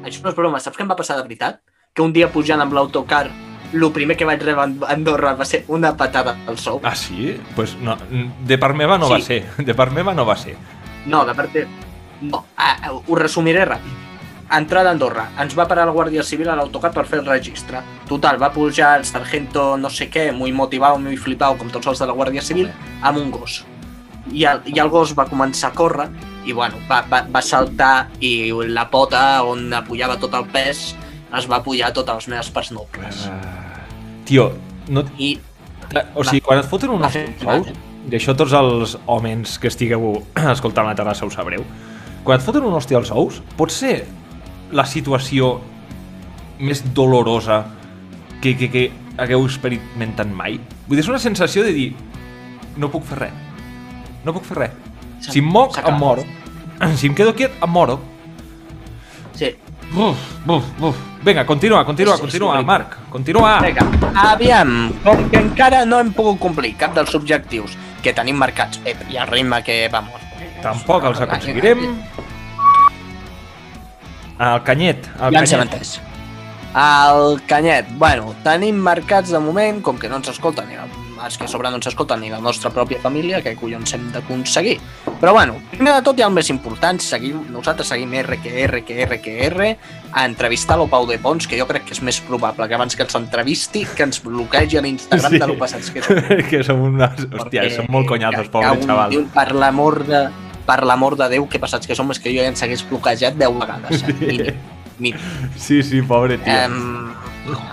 Això 0.03 0.19
no 0.23 0.29
és 0.31 0.35
broma. 0.35 0.59
Saps 0.59 0.75
què 0.77 0.83
em 0.83 0.89
va 0.89 0.95
passar 0.99 1.15
de 1.15 1.23
veritat? 1.23 1.61
Que 1.93 2.01
un 2.03 2.11
dia 2.11 2.27
pujant 2.31 2.59
amb 2.59 2.73
l'autocar, 2.73 3.29
el 3.71 3.85
primer 3.95 4.17
que 4.17 4.25
vaig 4.27 4.41
rebre 4.43 4.65
a 4.65 4.91
Andorra 4.91 5.35
va 5.39 5.45
ser 5.45 5.63
una 5.67 5.93
patada 5.95 6.35
al 6.47 6.57
sou. 6.57 6.81
Ah, 6.83 6.95
sí? 6.95 7.37
Pues 7.55 7.77
no, 7.79 7.95
de 8.45 8.57
part 8.57 8.75
meva 8.75 8.97
no 8.97 9.07
Sí. 9.07 9.13
va 9.13 9.21
ser. 9.21 9.39
De 9.57 9.73
part 9.75 9.93
meva 9.93 10.13
no 10.13 10.25
va 10.25 10.35
ser. 10.35 10.55
No, 11.05 11.23
de 11.25 11.35
part 11.35 11.53
de... 11.53 11.67
No, 12.21 12.45
ah, 12.57 12.91
ho 13.07 13.15
resumiré 13.15 13.63
ràpid. 13.65 14.08
Entrada 14.51 14.89
a 14.89 14.93
Andorra. 14.97 15.27
Ens 15.41 15.53
va 15.57 15.67
parar 15.69 15.85
la 15.85 15.93
Guàrdia 15.93 16.23
Civil 16.25 16.49
a 16.49 16.55
l'autocar 16.57 16.89
per 16.93 17.05
fer 17.05 17.19
el 17.19 17.27
registre. 17.27 17.83
Total, 18.09 18.39
va 18.41 18.49
pujar 18.53 18.95
el 18.97 19.05
sargento 19.05 19.75
no 19.77 19.91
sé 19.93 20.09
què, 20.09 20.31
muy 20.33 20.51
motivado, 20.51 20.97
muy 20.97 21.17
flipado, 21.17 21.57
com 21.59 21.69
tots 21.69 21.91
els 21.91 22.01
de 22.01 22.07
la 22.09 22.15
Guàrdia 22.17 22.41
Civil, 22.41 22.71
amb 23.01 23.21
un 23.21 23.29
gos. 23.31 23.61
I 24.33 24.45
el, 24.49 24.63
i 24.65 24.79
el 24.81 24.89
gos 24.89 25.13
va 25.17 25.27
començar 25.29 25.69
a 25.69 25.77
córrer 25.77 26.07
i 26.45 26.53
bueno, 26.53 26.79
va, 26.89 27.03
va, 27.09 27.23
va 27.29 27.41
saltar 27.45 28.09
i 28.25 28.51
la 28.69 28.87
pota 28.89 29.43
on 29.45 29.69
apoyava 29.73 30.17
tot 30.21 30.33
el 30.37 30.47
pes 30.53 30.89
es 31.37 31.47
va 31.49 31.59
apoyar 31.59 31.91
totes 31.93 32.23
les 32.23 32.29
meves 32.33 32.49
parts 32.53 32.71
nobles. 32.73 33.25
Uh, 33.29 34.23
tio, 34.25 34.49
no, 34.89 35.05
I 35.17 35.35
o 36.15 36.25
sigui, 36.25 36.41
quan 36.45 36.61
et 36.61 36.69
foten 36.69 36.93
un 36.93 37.05
ous, 37.05 37.17
i 38.09 38.17
això 38.17 38.35
tots 38.37 38.53
els 38.57 38.95
homes 39.05 39.57
que 39.61 39.69
estigueu 39.69 40.23
escoltant 40.55 40.89
la 40.89 40.95
terrassa 40.97 41.27
ho 41.27 41.33
sabreu, 41.33 41.65
quan 42.25 42.39
et 42.39 42.45
foten 42.45 42.65
un 42.65 42.75
hòstia 42.77 42.99
als 42.99 43.13
ous, 43.13 43.41
pot 43.57 43.73
ser 43.73 44.03
la 44.71 44.85
situació 44.85 45.57
més 46.59 46.83
dolorosa 46.93 47.63
que, 48.41 48.55
que, 48.59 48.69
que 48.69 48.85
hagueu 49.19 49.45
experimentat 49.47 50.29
mai? 50.31 50.59
Vull 50.87 50.97
dir, 50.97 51.03
és 51.05 51.11
una 51.11 51.21
sensació 51.21 51.63
de 51.65 51.73
dir 51.75 51.89
no 52.79 52.89
puc 52.91 53.05
fer 53.07 53.19
res. 53.25 53.33
No 54.25 54.35
puc 54.35 54.45
fer 54.47 54.57
res. 54.63 54.77
Si 55.25 55.41
em 55.41 55.49
moc, 55.51 55.77
em 55.79 55.99
moro. 55.99 56.25
Si 56.95 57.09
em 57.09 57.15
quedo 57.15 57.33
quiet, 57.35 57.57
em 57.59 57.67
moro. 57.67 57.97
Sí. 59.35 59.49
Buf, 59.91 60.21
buf, 60.45 60.63
buf. 60.79 60.95
Vinga, 61.25 61.43
continua, 61.43 61.81
continua, 61.83 62.13
és 62.15 62.21
continua, 62.21 62.53
horrible. 62.53 62.67
Marc. 62.69 62.95
Continua. 63.11 63.57
Vinga, 63.59 63.83
aviam, 64.21 64.71
com 65.03 65.25
que 65.33 65.41
encara 65.41 65.81
no 65.83 65.99
hem 65.99 66.13
pogut 66.15 66.39
complir 66.39 66.71
cap 66.79 66.95
dels 66.95 67.11
objectius 67.19 67.75
que 68.03 68.13
tenim 68.15 68.39
marcats, 68.39 68.79
eh, 68.87 68.95
i 69.11 69.19
el 69.19 69.27
ritme 69.27 69.59
que, 69.65 69.81
vamos... 69.91 70.23
Tampoc 70.63 71.09
els 71.09 71.19
aconseguirem. 71.25 71.83
El 74.39 74.63
canyet, 74.63 75.05
el 75.19 75.33
Ja 75.35 75.39
ens 75.43 75.51
canyet. 75.51 75.73
entès. 75.73 75.99
El 76.79 77.41
canyet, 77.49 77.87
bueno, 77.97 78.35
tenim 78.43 78.77
marcats 78.77 79.31
de 79.33 79.39
moment, 79.41 79.81
com 79.81 79.97
que 79.97 80.07
no 80.07 80.17
ens 80.21 80.29
escolta 80.29 80.63
ni 80.65 80.75
els 81.19 81.35
que 81.37 81.43
a 81.43 81.47
sobre 81.51 81.67
no 81.69 81.75
ens 81.75 81.87
escolten 81.89 82.21
ni 82.21 82.29
la 82.29 82.37
nostra 82.39 82.69
pròpia 82.71 83.01
família, 83.01 83.41
que 83.43 83.55
collons 83.57 83.91
hem 83.93 84.05
d'aconseguir. 84.13 84.77
Però 85.19 85.33
bueno, 85.33 85.57
primer 85.71 85.95
de 85.97 86.01
tot 86.05 86.17
hi 86.17 86.21
ha 86.23 86.27
el 86.29 86.33
més 86.37 86.47
important, 86.53 87.01
seguim, 87.03 87.41
nosaltres 87.51 87.89
seguim 87.91 88.13
R 88.21 88.37
que 88.39 88.53
R 88.63 88.83
que 88.85 89.01
R 89.03 89.17
que 89.19 89.33
R, 89.47 89.77
a 90.13 90.23
entrevistar 90.25 90.77
lo 90.77 90.87
Pau 90.87 91.05
de 91.09 91.17
Pons, 91.19 91.45
que 91.47 91.59
jo 91.59 91.67
crec 91.67 91.83
que 91.89 91.91
és 91.97 92.01
més 92.01 92.21
probable 92.21 92.69
que 92.69 92.75
abans 92.77 92.95
que 92.95 93.03
ens 93.03 93.15
entrevisti, 93.19 93.83
que 93.97 94.03
ens 94.07 94.21
bloquegi 94.23 94.77
a 94.77 94.81
l'Instagram 94.85 95.31
Sí. 95.33 95.39
de 95.39 95.47
lo 95.47 95.57
passats 95.57 95.91
que 95.91 96.01
som. 96.01 96.15
que 96.49 96.63
som 96.63 96.79
unes... 96.87 97.25
Hòstia, 97.27 97.63
Perquè, 97.65 97.75
som 97.75 97.85
molt 97.89 98.07
conyazos, 98.07 98.45
que- 98.47 98.49
pobre 98.53 98.69
que 98.71 98.77
un- 98.85 98.87
xaval. 98.87 99.09
diu, 99.09 99.27
Per 99.33 99.51
l'amor 99.55 100.05
de, 100.05 100.29
per 100.69 100.83
l'amor 100.85 101.17
de 101.17 101.25
Déu, 101.33 101.47
que 101.49 101.57
passats 101.61 101.89
que 101.89 101.97
som, 101.97 102.11
és 102.13 102.19
que 102.21 102.29
jo 102.29 102.43
ja 102.43 102.51
ens 102.53 102.61
hagués 102.65 102.83
bloquejat 102.85 103.39
10 103.39 103.57
vegades. 103.63 104.03
Eh? 104.05 104.13
Mínim, 104.21 104.61
mínim. 104.99 105.19
Sí, 105.57 105.81
sí, 105.83 106.03
pobre 106.05 106.37
tio. 106.37 106.53
Um, 106.67 107.09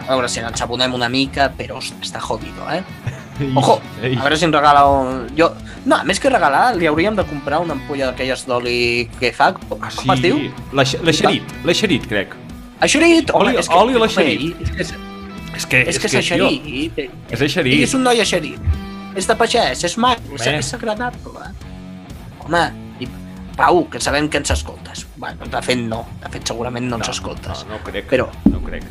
a 0.08 0.14
veure 0.14 0.28
si 0.32 0.40
ens 0.40 0.62
abonem 0.64 0.94
una 0.96 1.10
mica, 1.12 1.50
però 1.58 1.76
està 1.84 2.22
jodido, 2.24 2.64
eh? 2.72 2.80
Ojo, 3.54 3.74
a 4.00 4.22
veure 4.22 4.36
si 4.40 4.46
ens 4.48 4.54
regala 4.56 4.86
un... 4.88 5.26
Jo... 5.36 5.50
No, 5.86 5.98
més 6.08 6.18
que 6.18 6.30
regalar, 6.32 6.70
li 6.74 6.88
hauríem 6.88 7.14
de 7.18 7.22
comprar 7.28 7.60
una 7.62 7.76
ampolla 7.76 8.08
d'aquelles 8.08 8.46
d'oli 8.48 9.10
que 9.20 9.28
fa. 9.36 9.52
Com 9.54 9.84
Ah, 9.84 9.90
sí. 9.92 10.08
es 10.16 10.22
diu? 10.24 10.40
L'Eix- 10.72 10.96
L'Eixerit, 11.04 11.52
l'Eixerit, 11.68 12.08
crec. 12.10 12.32
Aixerit! 12.82 13.30
Home, 13.36 13.52
Oli- 13.52 13.60
és 13.60 13.68
que, 13.68 13.76
oli 13.76 13.92
a 13.92 14.00
home, 14.00 14.06
l'eixerit. 14.06 14.72
És 14.80 14.90
que 14.90 14.96
és, 14.96 14.96
És 15.56 15.68
que, 15.68 15.82
és, 15.84 16.00
que 16.00 16.06
és 16.08 16.32
tio, 16.32 16.48
eixerit. 16.48 16.98
És 17.36 17.56
I 17.60 17.82
és 17.84 17.94
un 17.94 18.02
noi 18.08 18.18
eixerit. 18.24 18.58
És 19.16 19.28
de 19.28 19.36
pagès, 19.38 19.84
és 19.84 19.94
maco, 20.00 20.34
és, 20.34 20.42
Home. 20.48 20.58
és 20.64 20.72
agradable. 20.76 21.52
Home, 22.44 22.64
i 22.66 22.85
Pau, 23.56 23.86
que 23.88 24.00
sabem 24.00 24.28
que 24.28 24.36
ens 24.38 24.50
escoltes. 24.52 25.06
Bueno, 25.16 25.46
de 25.48 25.62
fet 25.64 25.78
no, 25.80 26.02
de 26.22 26.28
fet 26.32 26.44
segurament 26.46 26.86
no 26.90 26.98
ens 27.00 27.08
escoltes. 27.08 27.64
No, 27.64 27.78
no 27.78 27.84
crec. 27.84 28.08
Però- 28.10 28.28
No 28.44 28.60
crec. 28.60 28.84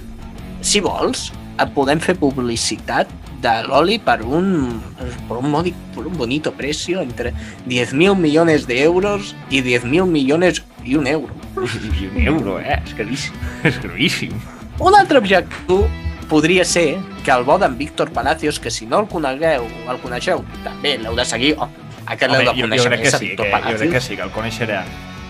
si 0.61 0.79
vols, 0.81 1.31
et 1.61 1.69
podem 1.75 1.99
fer 2.01 2.15
publicitat 2.17 3.07
de 3.41 3.51
l'oli 3.67 3.99
per 3.99 4.23
un, 4.25 4.81
por 5.27 5.37
un, 5.37 5.51
modi, 5.51 5.71
por 5.93 6.07
un 6.07 6.17
bonito 6.17 6.51
precio 6.53 7.01
entre 7.01 7.31
10.000 7.67 8.15
millones 8.17 8.65
de 8.65 8.81
euros 8.81 9.35
y 9.51 9.61
10.000 9.61 10.07
millones 10.07 10.63
y 10.83 10.95
un 10.95 11.05
euro. 11.05 11.33
I 12.01 12.07
un 12.07 12.17
euro, 12.27 12.59
eh? 12.59 12.81
És 12.83 12.93
caríssim. 12.95 13.33
És 13.63 13.77
caríssim. 13.77 14.33
Un 14.79 14.95
altre 14.95 15.19
objectiu 15.19 15.85
podria 16.27 16.65
ser 16.65 16.97
que 17.23 17.31
el 17.31 17.43
bo 17.45 17.59
d'en 17.61 17.77
Víctor 17.77 18.09
Palacios, 18.11 18.59
que 18.59 18.71
si 18.71 18.87
no 18.87 18.99
el 18.99 19.07
conegueu, 19.07 19.67
el 19.87 19.99
coneixeu, 20.01 20.41
també 20.65 20.97
l'heu 20.97 21.13
de 21.15 21.23
seguir, 21.25 21.53
oh, 21.61 21.69
aquest 22.05 22.31
l'heu 22.31 22.41
de 22.41 22.47
jo, 22.47 22.55
jo 22.55 22.67
conèixer 22.67 22.91
crec 22.91 23.03
que 23.03 23.11
sí, 23.11 23.29
que, 23.35 23.51
jo 23.51 23.75
crec 23.79 23.93
que 23.97 24.01
sí, 24.01 24.15
que 24.15 24.25
el 24.25 24.33
coneixerà. 24.35 24.83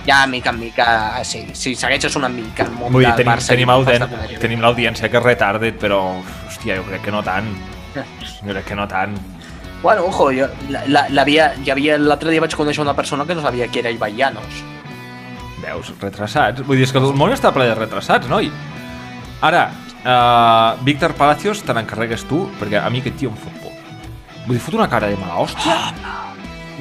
Ja, 0.05 0.27
mica 0.29 0.51
en 0.51 0.59
mica, 0.59 1.23
sí, 1.25 1.47
si 1.57 1.73
segueixes 1.75 2.15
una 2.15 2.29
mica 2.29 2.63
el 2.67 2.75
món 2.77 2.93
Vull 2.93 3.07
del 3.07 3.15
tenim, 3.17 3.31
Barça... 3.31 3.55
tenim, 3.55 3.71
coneixes. 3.71 4.41
tenim 4.43 4.61
l'audiència 4.61 5.09
que 5.09 5.17
és 5.17 5.23
retarded, 5.23 5.79
però, 5.81 6.01
hòstia, 6.45 6.77
jo 6.77 6.85
crec 6.85 7.07
que 7.07 7.13
no 7.15 7.23
tant. 7.25 7.47
Jo 7.95 8.51
crec 8.51 8.67
que 8.69 8.77
no 8.77 8.85
tant. 8.91 9.15
Bueno, 9.81 10.05
ojo, 10.05 10.29
jo, 10.33 10.47
la, 10.69 10.83
la, 10.89 11.05
l'havia, 11.09 11.51
hi 11.61 11.71
havia, 11.73 11.97
l'altre 12.01 12.31
dia 12.33 12.43
vaig 12.43 12.53
conèixer 12.57 12.83
una 12.83 12.93
persona 12.97 13.25
que 13.25 13.35
no 13.37 13.41
sabia 13.41 13.67
qui 13.69 13.81
era 13.81 13.93
Ibai 13.93 14.13
Llanos. 14.17 14.61
Veus, 15.63 15.91
retrasats. 16.01 16.61
Vull 16.65 16.77
dir, 16.77 16.85
és 16.85 16.93
que 16.93 17.01
el 17.01 17.13
món 17.17 17.33
està 17.33 17.51
ple 17.55 17.65
de 17.69 17.77
retrasats, 17.77 18.29
noi. 18.29 18.51
Ara, 19.45 19.67
uh, 20.01 20.83
Víctor 20.85 21.15
Palacios, 21.17 21.63
te 21.65 21.73
n'encarregues 21.73 22.27
tu, 22.29 22.45
perquè 22.59 22.81
a 22.81 22.89
mi 22.93 23.01
aquest 23.01 23.17
tio 23.21 23.33
em 23.33 23.39
fot 23.41 23.57
por. 23.63 23.73
Vull 24.45 24.57
dir, 24.57 24.61
fot 24.61 24.77
una 24.77 24.89
cara 24.89 25.09
de 25.09 25.17
mala 25.21 25.41
hòstia. 25.41 25.79
No, 26.01 26.24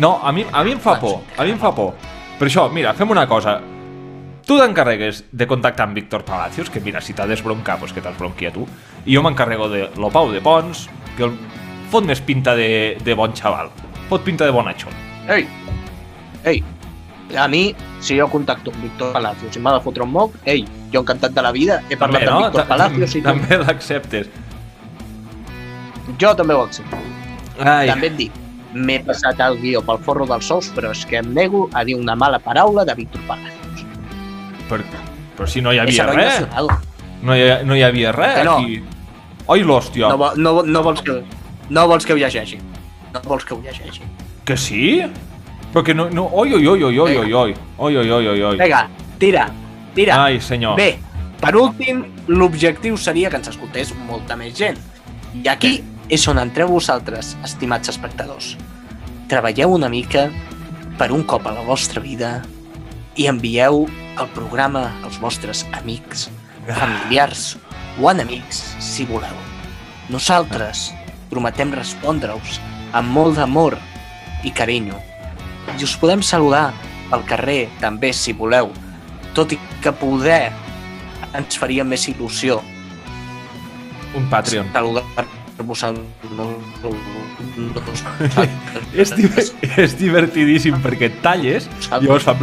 a 0.00 0.32
mi, 0.32 0.44
a 0.50 0.64
mi 0.64 0.72
em 0.72 0.80
fa 0.80 0.96
por, 1.00 1.20
a 1.36 1.44
mi 1.44 1.50
em 1.54 1.58
fa 1.58 1.70
por. 1.74 1.94
Per 2.38 2.48
això, 2.48 2.68
mira, 2.72 2.94
fem 2.94 3.10
una 3.10 3.26
cosa. 3.30 3.60
Tu 4.44 4.56
t'encarregues 4.58 5.22
de 5.32 5.46
contactar 5.46 5.86
amb 5.86 5.94
Víctor 5.96 6.24
Palacios, 6.24 6.68
que 6.68 6.80
mira, 6.80 7.00
si 7.00 7.14
t'ha 7.14 7.26
desbroncat, 7.26 7.78
doncs 7.80 7.94
que 7.96 8.02
t'esbronqui 8.04 8.46
a 8.46 8.52
tu, 8.52 8.66
i 9.06 9.14
jo 9.14 9.22
m'encarrego 9.24 9.68
de 9.72 9.86
lo 9.96 10.10
Pau 10.10 10.30
de 10.32 10.40
Pons, 10.44 10.88
que 11.16 11.24
el 11.24 11.32
fot 11.90 12.04
més 12.04 12.20
pinta 12.20 12.54
de, 12.58 12.98
de 13.04 13.14
bon 13.14 13.32
xaval. 13.32 13.70
Fot 14.10 14.20
pinta 14.26 14.44
de 14.44 14.50
bonachón. 14.52 14.92
Ei, 15.32 15.46
ei, 16.44 16.60
a 17.38 17.46
mi, 17.48 17.70
si 18.04 18.18
jo 18.18 18.26
contacto 18.28 18.70
amb 18.74 18.82
Víctor 18.84 19.14
Palacios 19.16 19.56
i 19.56 19.62
m'ha 19.64 19.72
de 19.78 19.80
fotre 19.86 20.04
un 20.04 20.12
moc, 20.12 20.34
ei, 20.44 20.66
jo 20.92 21.00
encantat 21.00 21.32
de 21.32 21.42
la 21.46 21.52
vida, 21.54 21.80
he 21.88 21.96
parlat 21.96 22.26
amb 22.28 22.42
Víctor 22.44 22.60
Ta- 22.66 22.68
Palacios 22.74 23.14
i 23.14 23.22
tu. 23.22 23.28
També 23.30 23.56
l'acceptes. 23.62 24.28
jo 26.20 26.34
també 26.36 26.54
ho 26.54 26.62
accepto. 26.62 26.96
Ai, 27.60 27.88
També 27.88 28.08
et 28.10 28.16
dic, 28.18 28.32
m'he 28.74 28.98
passat 29.06 29.40
el 29.44 29.58
guió 29.62 29.82
pel 29.86 30.00
forro 30.02 30.26
dels 30.28 30.48
sous, 30.50 30.70
però 30.74 30.90
és 30.94 31.04
que 31.06 31.20
em 31.22 31.30
nego 31.34 31.68
a 31.72 31.84
dir 31.86 31.96
una 31.98 32.16
mala 32.18 32.40
paraula 32.42 32.84
de 32.84 32.94
Víctor 32.94 33.22
Palacios. 33.28 33.86
per, 34.68 34.82
però 35.36 35.46
si 35.46 35.60
no 35.60 35.72
hi 35.72 35.78
havia 35.78 36.06
res. 36.10 36.40
nacional. 36.40 36.68
No 37.22 37.36
hi, 37.36 37.64
no 37.64 37.76
hi 37.76 37.82
havia 37.82 38.12
res 38.12 38.44
no. 38.44 38.58
aquí. 38.58 38.82
Oi, 39.46 39.62
l'hòstia. 39.62 40.08
No, 40.08 40.32
no, 40.36 40.62
no, 40.62 40.82
vols 40.82 41.02
que, 41.04 41.20
no 41.70 41.86
vols 41.88 42.06
que 42.06 42.14
ho 42.14 42.16
llegeixi. 42.16 42.58
No 43.12 43.20
vols 43.24 43.44
que 43.44 43.54
ho 43.54 43.60
llegeixi. 43.60 44.02
Que 44.44 44.56
sí? 44.56 45.02
Però 45.72 45.84
que 45.84 45.94
no... 45.94 46.08
no... 46.10 46.28
Oi, 46.32 46.54
oi, 46.54 46.66
oi, 46.66 46.84
oi, 46.84 46.98
oi, 46.98 47.16
oi, 47.16 47.32
oi, 47.32 47.56
oi, 47.78 47.96
oi, 47.96 48.10
oi, 48.10 48.28
oi, 48.28 48.42
oi. 48.42 48.56
Vinga, 48.58 48.86
tira, 49.18 49.48
tira. 49.94 50.20
Ai, 50.24 50.40
senyor. 50.40 50.76
Bé, 50.80 50.94
per 51.40 51.54
últim, 51.60 52.04
l'objectiu 52.28 52.96
seria 52.96 53.30
que 53.30 53.40
ens 53.40 53.50
escoltés 53.52 53.92
molta 54.08 54.36
més 54.36 54.54
gent. 54.56 54.80
I 55.34 55.48
aquí 55.50 55.74
és 56.08 56.26
on 56.28 56.38
entreu 56.40 56.68
vosaltres, 56.68 57.34
estimats 57.44 57.90
espectadors. 57.92 58.54
Treballeu 59.30 59.72
una 59.72 59.88
mica 59.88 60.28
per 60.98 61.10
un 61.12 61.24
cop 61.24 61.46
a 61.48 61.54
la 61.56 61.64
vostra 61.64 62.02
vida 62.04 62.42
i 63.16 63.28
envieu 63.30 63.84
el 64.20 64.28
programa 64.34 64.88
als 65.02 65.18
vostres 65.22 65.64
amics, 65.72 66.28
familiars 66.68 67.54
o 68.00 68.10
enemics, 68.10 68.62
si 68.82 69.06
voleu. 69.08 69.34
Nosaltres 70.12 70.90
prometem 71.30 71.72
respondre-us 71.74 72.60
amb 72.94 73.10
molt 73.14 73.38
d'amor 73.38 73.78
i 74.44 74.52
carinyo. 74.54 74.98
I 75.74 75.86
us 75.86 75.96
podem 75.98 76.22
saludar 76.22 76.72
al 77.14 77.24
carrer, 77.26 77.68
també, 77.80 78.12
si 78.12 78.34
voleu, 78.36 78.70
tot 79.34 79.54
i 79.54 79.58
que 79.82 79.92
poder 79.96 80.52
ens 81.34 81.56
faria 81.58 81.84
més 81.84 82.06
il·lusió 82.10 82.60
Un 84.14 84.28
Patreon. 84.30 84.70
saludar-vos 84.72 85.18
al... 85.18 85.43
És, 88.94 89.12
di 89.14 89.28
és 89.78 89.94
divertidíssim 89.98 90.80
perquè 90.82 91.08
et 91.10 91.20
talles 91.22 91.68
i 91.68 91.90
llavors 91.92 92.26
fa... 92.28 92.34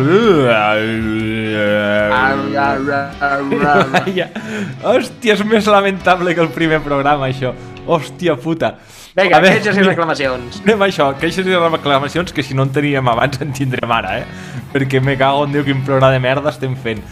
Hòstia, 4.94 5.36
és 5.36 5.44
més 5.48 5.68
lamentable 5.68 6.36
que 6.36 6.44
el 6.44 6.52
primer 6.56 6.80
programa, 6.86 7.28
això. 7.28 7.54
Hòstia 7.88 8.38
puta. 8.40 8.76
Vinga, 9.18 9.42
veure, 9.44 9.58
queixes 9.58 9.76
i 9.76 9.84
reclamacions. 9.84 10.62
Anem 10.64 10.86
a 10.86 10.88
això, 10.88 11.10
queixes 11.20 11.48
i 11.48 11.58
reclamacions 11.58 12.32
que 12.32 12.46
si 12.48 12.56
no 12.56 12.64
en 12.68 12.72
teníem 12.72 13.10
abans 13.12 13.42
en 13.44 13.52
tindrem 13.56 13.92
ara, 13.92 14.22
eh? 14.22 14.62
Perquè 14.72 15.02
me 15.04 15.18
cago 15.20 15.44
en 15.48 15.58
Déu 15.58 15.66
quin 15.68 15.84
programa 15.84 16.14
de 16.16 16.22
merda 16.24 16.54
estem 16.54 16.78
fent. 16.80 17.04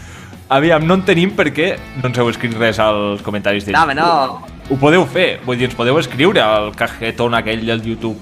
Aviam, 0.50 0.82
no 0.86 0.96
en 0.96 1.04
tenim 1.06 1.36
perquè 1.36 1.74
no 2.00 2.08
ens 2.08 2.18
heu 2.18 2.32
escrit 2.32 2.56
res 2.58 2.80
als 2.82 3.20
comentaris 3.22 3.68
de 3.68 3.76
No, 3.76 3.84
home, 3.84 3.94
no. 3.98 4.49
Ho 4.70 4.76
podeu 4.78 5.02
fer, 5.10 5.40
vull 5.42 5.58
dir, 5.58 5.66
ens 5.66 5.74
podeu 5.74 5.96
escriure 5.98 6.38
al 6.44 6.68
cajetón 6.78 7.34
aquell 7.34 7.64
del 7.66 7.80
YouTube. 7.82 8.20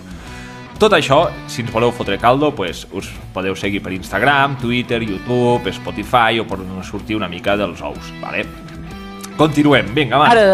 Tot 0.81 0.95
això, 0.97 1.19
si 1.51 1.61
ens 1.61 1.73
voleu 1.75 1.91
fotre 1.93 2.17
caldo, 2.23 2.49
pues, 2.57 2.87
us 2.97 3.11
podeu 3.35 3.57
seguir 3.59 3.83
per 3.85 3.93
Instagram, 3.93 4.55
Twitter, 4.63 5.03
YouTube, 5.03 5.69
Spotify 5.77 6.41
o 6.41 6.47
per 6.49 6.61
sortir 6.89 7.19
una 7.19 7.29
mica 7.29 7.57
dels 7.59 7.83
ous, 7.85 8.13
vale? 8.23 8.47
Continuem, 9.37 9.93
vinga, 9.93 10.23
va. 10.23 10.31
Ara... 10.33 10.47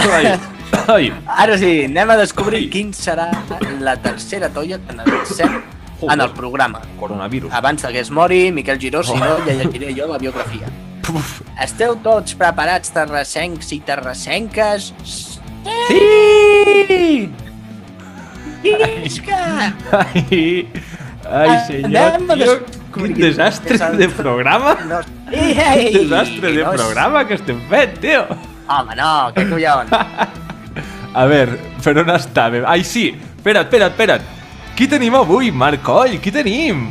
Ai, 0.00 0.32
ai. 0.94 1.12
Ara 1.26 1.58
sí, 1.60 1.74
anem 1.84 2.14
a 2.14 2.16
descobrir 2.22 2.62
Ai. 2.64 2.70
quin 2.72 2.94
serà 2.96 3.28
la 3.84 3.98
tercera 4.00 4.48
toia 4.48 4.80
que 4.80 4.96
analitzem 4.96 5.60
en 6.08 6.24
el 6.24 6.32
programa. 6.32 6.80
Coronavirus. 6.98 7.52
Abans 7.52 7.84
que 7.84 8.00
es 8.00 8.10
mori, 8.10 8.50
Miquel 8.50 8.80
Giró, 8.80 9.04
si 9.04 9.14
no, 9.14 9.36
ja 9.44 9.60
llegiré 9.60 9.92
jo 9.92 10.08
la 10.08 10.18
biografia. 10.18 10.72
Uf. 11.12 11.42
Esteu 11.60 11.96
tots 12.02 12.34
preparats, 12.38 12.90
terrassencs 12.94 13.72
i 13.76 13.80
terrassenques? 13.84 14.92
Sí! 15.88 17.30
Isca! 19.04 19.72
Ai, 19.92 20.68
ai 21.28 21.58
senyor, 21.66 22.14
Anem 22.14 22.30
a 22.30 22.36
tio, 22.38 22.54
descobrir 22.64 23.12
quin 23.14 23.20
desastre 23.20 23.76
des- 23.78 23.98
de 23.98 24.08
programa. 24.16 24.74
No, 24.88 25.00
ei, 25.32 25.52
ei, 25.52 25.90
Quin 25.92 26.08
desastre 26.08 26.52
de 26.54 26.62
no 26.64 26.72
és- 26.72 26.80
programa 26.80 27.24
que 27.28 27.34
estem 27.34 27.60
fent, 27.68 27.98
tio. 28.00 28.24
Home, 28.68 28.96
no, 28.96 29.32
que 29.36 29.44
collons. 29.50 29.90
A 31.14 31.26
veure, 31.30 31.58
per 31.84 31.98
on 32.00 32.08
estàvem? 32.16 32.64
Ai, 32.66 32.82
sí, 32.82 33.10
espera't, 33.36 33.68
espera't, 33.68 33.92
espera't. 33.92 34.22
Qui 34.74 34.88
tenim 34.90 35.14
avui, 35.14 35.52
Marc 35.52 35.82
Coll? 35.86 36.16
Qui 36.18 36.32
tenim? 36.34 36.88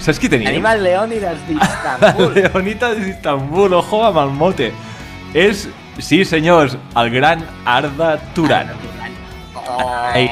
Saps 0.00 0.20
qui 0.20 0.30
tenia? 0.32 0.48
Tenim 0.48 0.64
de 0.64 0.80
Leònidas 0.80 1.40
d'Istanbul. 1.48 2.32
Leònidas 2.38 2.96
d'Istanbul, 3.02 3.74
ojo 3.80 4.00
a 4.06 4.12
el 4.22 4.72
es 5.34 5.68
sí 5.98 6.24
senyors, 6.24 6.76
al 6.94 7.10
gran 7.10 7.44
Arda 7.64 8.16
Turan. 8.34 8.72
Oh, 9.54 10.10
ay 10.14 10.30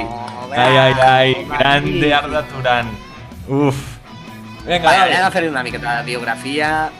ay 1.04 1.34
grande 1.52 2.14
Arda 2.14 2.42
Turan. 2.48 2.88
Uf. 3.48 3.76
Vinga, 4.64 4.84
vale, 4.84 5.16
a 5.16 5.30
fer 5.30 5.44
una 5.50 5.62
miqueta 5.62 5.98
de 6.00 6.06
biografia. 6.08 6.90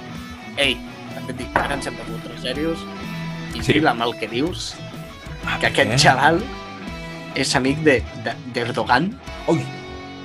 Ei, 0.57 0.76
també 1.14 1.33
et 1.33 1.40
serios. 2.44 2.85
I 3.57 3.64
sí. 3.64 3.81
la 3.81 3.96
amb 3.96 4.04
el 4.04 4.14
que 4.20 4.28
dius, 4.28 4.74
que 5.59 5.70
aquest 5.72 5.96
xaval 6.04 6.42
és 7.35 7.57
amic. 7.57 7.81
De, 7.85 7.98
de, 8.24 8.37
Ui, 9.48 9.64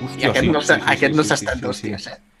Hòstia, 0.04 0.28
I 0.28 0.30
aquest 0.30 0.44
sí, 0.44 0.52
no 0.52 0.60
s'ha 0.60 0.76
sí, 0.76 0.82
sí, 0.84 1.60
sí, 1.72 1.96
sí, 1.96 2.04
sí, 2.04 2.33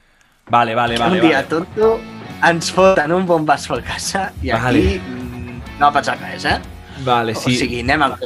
Vale, 0.50 0.74
vale, 0.74 0.96
vale. 0.98 1.14
un 1.20 1.20
dia 1.28 1.36
vale. 1.42 1.48
tonto 1.48 2.00
ens 2.44 2.70
foten 2.72 3.12
un 3.12 3.24
bombasso 3.26 3.74
a 3.74 3.80
casa 3.82 4.32
i 4.42 4.50
Vale. 4.50 4.78
aquí 4.78 5.00
mm, 5.00 5.60
no 5.80 5.86
ha 5.86 5.92
passat 5.92 6.20
res, 6.20 6.44
eh? 6.44 6.58
Vale, 7.04 7.32
O 7.32 7.40
sí. 7.40 7.56
sigui, 7.56 7.80
anem 7.80 8.02
amb. 8.02 8.16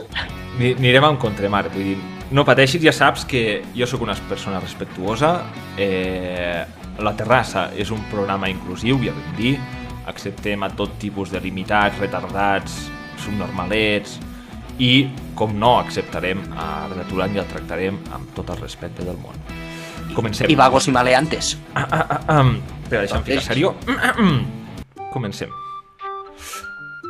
Ni- 0.58 0.74
Anirem 0.74 1.04
en 1.04 1.16
contra, 1.16 1.48
Marc. 1.48 1.72
Vull 1.72 1.84
dir, 1.92 1.98
no 2.34 2.44
pateixis, 2.44 2.82
ja 2.82 2.92
saps 2.92 3.24
que 3.24 3.62
jo 3.76 3.86
sóc 3.86 4.02
una 4.02 4.14
persona 4.28 4.58
respectuosa. 4.60 5.44
Eh, 5.78 6.64
la 6.98 7.12
Terrassa 7.16 7.68
és 7.78 7.90
un 7.94 8.02
programa 8.10 8.48
inclusiu, 8.50 8.98
ja 9.04 9.12
vam 9.14 9.36
dir. 9.38 9.54
Acceptem 10.10 10.62
a 10.64 10.70
tot 10.70 10.98
tipus 10.98 11.30
de 11.30 11.40
limitats, 11.40 11.96
retardats, 12.00 12.90
subnormalets 13.24 14.18
i, 14.78 15.08
com 15.34 15.54
no, 15.58 15.78
acceptarem 15.78 16.42
a 16.56 16.84
Arda 16.86 17.04
Turan 17.08 17.34
i 17.36 17.38
el 17.38 17.46
tractarem 17.46 17.98
amb 18.12 18.34
tot 18.34 18.50
el 18.50 18.60
respecte 18.60 19.04
del 19.06 19.16
món. 19.22 19.38
Comencem. 20.18 20.50
I 20.50 20.56
vagos 20.58 20.88
i 20.90 20.92
maleantes. 20.94 21.54
Ah, 21.78 21.86
ah, 21.86 22.06
ah, 22.10 22.20
ah. 22.26 22.44
Espera, 22.82 23.04
deixa'm 23.04 23.22
ficar 23.22 23.42
serió. 23.44 23.74
Comencem. 25.12 25.52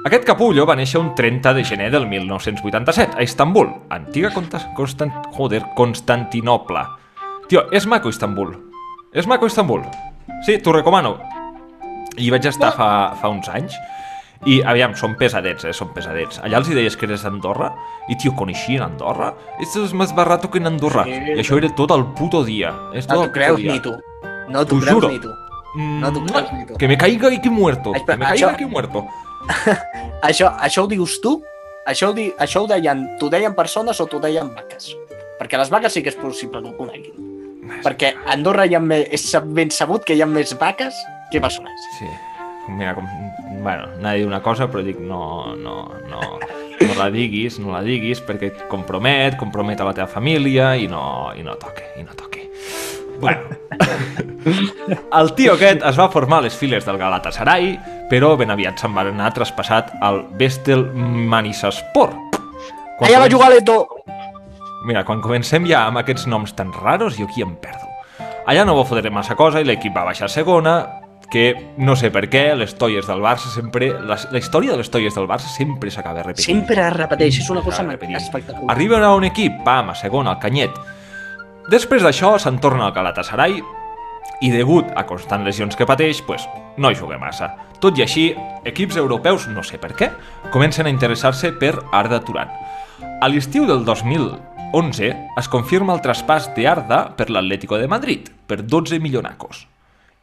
Aquest 0.05 0.27
capullo 0.29 0.66
va 0.68 0.77
néixer 0.77 1.01
un 1.01 1.14
30 1.16 1.55
de 1.57 1.64
gener 1.64 1.88
del 1.94 2.05
1987 2.07 3.16
a 3.16 3.25
Istanbul, 3.25 3.73
antiga 3.88 4.31
Constant... 4.77 5.12
Joder, 5.33 5.62
Constantinople. 5.77 6.85
Tio, 7.49 7.64
és 7.73 7.88
maco 7.88 8.12
Istanbul. 8.12 8.53
És 9.16 9.27
maco 9.27 9.49
Istanbul. 9.49 9.83
Sí, 10.44 10.59
t'ho 10.61 10.77
recomano. 10.77 11.16
Hi 12.18 12.29
vaig 12.35 12.44
estar 12.51 12.75
fa, 12.77 12.90
fa 13.16 13.33
uns 13.33 13.49
anys 13.49 13.75
i, 14.46 14.61
aviam, 14.62 14.94
són 14.94 15.16
pesadets, 15.18 15.64
eh, 15.64 15.72
són 15.74 15.90
pesadets. 15.94 16.38
Allà 16.44 16.59
els 16.62 16.68
hi 16.70 16.74
deies 16.79 16.96
que 16.96 17.07
eres 17.07 17.22
d'Andorra 17.27 17.72
i, 18.09 18.16
tio, 18.16 18.35
coneixien 18.38 18.83
Andorra? 18.83 19.33
Esto 19.61 19.85
es 19.85 19.92
más 19.94 20.14
barato 20.14 20.51
que 20.51 20.59
en 20.59 20.66
Andorra. 20.66 21.05
Sí. 21.05 21.11
I 21.11 21.40
això 21.42 21.59
era 21.59 21.68
tot 21.74 21.90
el 21.90 22.05
puto 22.14 22.44
dia. 22.44 22.74
És 22.94 23.09
No 23.09 23.24
t'ho 23.24 23.33
creus 23.33 23.59
dia. 23.59 23.72
ni 23.72 23.81
tu. 23.81 23.96
No 24.48 24.64
t'ho 24.64 24.79
creus 24.81 24.90
juro. 24.94 25.09
ni 25.11 25.18
tu. 25.20 25.29
Mm, 25.74 26.01
No 26.01 26.12
t'ho 26.12 26.24
creus 26.24 26.53
ni 26.53 26.66
tu. 26.66 26.77
Que 26.79 26.88
me 26.88 26.96
caiga 26.96 27.29
aquí 27.29 27.51
muerto. 27.51 27.94
Espera, 27.94 28.16
que 28.16 28.24
me 28.24 28.31
caiga 28.31 28.46
això- 28.46 28.55
aquí 28.55 28.64
muerto. 28.66 29.05
Això, 30.22 30.51
això 30.61 30.83
ho 30.85 30.88
dius 30.90 31.20
tu? 31.22 31.42
Això 31.87 32.11
ho, 32.11 32.12
di, 32.12 32.33
això 32.38 32.62
ho 32.64 32.66
deien, 32.68 33.05
t'ho 33.18 33.31
deien 33.33 33.55
persones 33.57 34.01
o 34.01 34.07
t'ho 34.07 34.18
deien 34.20 34.51
vaques? 34.55 34.90
Perquè 35.40 35.57
les 35.57 35.70
vaques 35.70 35.92
sí 35.94 36.03
que 36.03 36.11
és 36.11 36.16
possible 36.16 36.61
que 36.61 36.68
ho 36.68 36.77
coneguin. 36.77 37.14
Perquè 37.85 38.11
a 38.27 38.33
Andorra 38.35 38.66
hi 38.66 38.74
ha 38.74 38.81
més, 38.81 39.07
és 39.11 39.24
ben 39.46 39.70
sabut 39.70 40.05
que 40.05 40.14
hi 40.14 40.20
ha 40.22 40.27
més 40.27 40.53
vaques 40.59 40.94
que 41.33 41.40
persones. 41.40 41.87
Sí. 41.98 42.07
Mira, 42.68 42.94
com... 42.94 43.07
Bueno, 43.62 43.88
anava 43.98 44.12
a 44.12 44.18
dir 44.18 44.26
una 44.26 44.40
cosa, 44.42 44.68
però 44.70 44.83
dic, 44.85 45.00
no, 45.00 45.54
no, 45.59 45.81
no, 46.09 46.20
no 46.78 46.94
la 46.98 47.09
diguis, 47.11 47.59
no 47.59 47.72
la 47.74 47.83
diguis, 47.83 48.20
perquè 48.24 48.52
et 48.52 48.61
compromet, 48.70 49.37
compromet 49.40 49.81
a 49.81 49.88
la 49.88 49.94
teva 49.96 50.07
família 50.11 50.74
i 50.78 50.87
no, 50.90 51.33
i 51.35 51.42
no 51.42 51.57
toque, 51.61 51.88
i 51.98 52.04
no 52.07 52.14
toque. 52.18 52.46
Bueno. 53.18 53.40
El 55.18 55.33
tio 55.37 55.57
aquest 55.57 55.83
es 55.85 55.98
va 55.98 56.09
formar 56.12 56.38
a 56.38 56.46
les 56.46 56.57
files 56.57 56.87
del 56.87 57.00
Galatasaray, 57.00 57.72
però 58.09 58.35
ben 58.38 58.54
aviat 58.54 58.81
se'n 58.81 58.94
va 58.96 59.04
anar 59.09 59.33
traspassat 59.37 59.90
al 60.04 60.22
Vestel 60.38 60.87
Manisaspor. 60.94 62.14
Quan 62.98 63.11
Allà 63.11 63.24
va 63.24 63.31
jugar 63.31 63.50
l'Eto! 63.52 63.83
Mira, 64.87 65.02
quan 65.04 65.20
comencem 65.20 65.66
ja 65.68 65.85
amb 65.88 66.00
aquests 66.00 66.28
noms 66.31 66.54
tan 66.57 66.70
raros, 66.72 67.18
jo 67.18 67.26
aquí 67.26 67.42
em 67.44 67.52
perdo. 67.61 67.87
Allà 68.48 68.64
no 68.64 68.78
va 68.78 68.87
fotre 68.88 69.11
massa 69.12 69.37
cosa 69.37 69.61
i 69.61 69.66
l'equip 69.66 69.92
va 69.92 70.07
baixar 70.09 70.31
a 70.31 70.33
segona, 70.33 70.78
que 71.31 71.75
no 71.77 71.95
sé 71.97 72.11
per 72.11 72.25
què, 72.33 72.55
les 72.57 72.75
toies 72.81 73.07
del 73.07 73.21
Barça 73.21 73.51
sempre... 73.53 73.91
La, 74.01 74.17
la 74.33 74.41
història 74.41 74.73
de 74.73 74.81
les 74.81 74.91
toies 74.91 75.14
del 75.14 75.29
Barça 75.29 75.51
sempre 75.53 75.93
s'acaba 75.93 76.25
repetint. 76.25 76.47
Sempre 76.49 76.81
es 76.87 76.95
repeteix, 76.95 77.43
és 77.43 77.51
una 77.53 77.62
cosa 77.62 77.85
espectacular. 77.85 78.71
Arriben 78.73 79.05
a 79.05 79.12
un 79.14 79.29
equip, 79.29 79.61
pam, 79.64 79.93
a 79.93 79.99
segona, 79.99 80.33
al 80.33 80.41
Canyet. 80.41 80.79
Després 81.69 82.03
d'això 82.03 82.38
se'n 82.41 82.57
torna 82.64 82.87
al 82.88 82.95
Galatasaray 82.97 83.59
i 84.41 84.51
degut 84.53 84.88
a 84.97 85.05
constants 85.05 85.45
lesions 85.45 85.77
que 85.77 85.87
pateix, 85.87 86.23
pues, 86.25 86.47
no 86.79 86.91
hi 86.91 86.97
juga 86.97 87.19
massa. 87.21 87.51
Tot 87.83 87.99
i 87.99 88.05
així, 88.07 88.31
equips 88.64 88.97
europeus, 88.97 89.49
no 89.53 89.64
sé 89.67 89.81
per 89.83 89.93
què, 89.99 90.09
comencen 90.55 90.88
a 90.88 90.93
interessar-se 90.95 91.53
per 91.61 91.75
Arda 91.93 92.23
Turan. 92.25 92.49
A 93.21 93.29
l'estiu 93.29 93.67
del 93.69 93.85
2011 93.85 95.11
es 95.38 95.51
confirma 95.53 95.93
el 95.93 96.01
traspàs 96.05 96.49
d'Arda 96.57 97.03
per 97.19 97.29
l'Atlético 97.29 97.77
de 97.77 97.91
Madrid, 97.91 98.31
per 98.47 98.62
12 98.62 98.99
milionacos. 99.03 99.67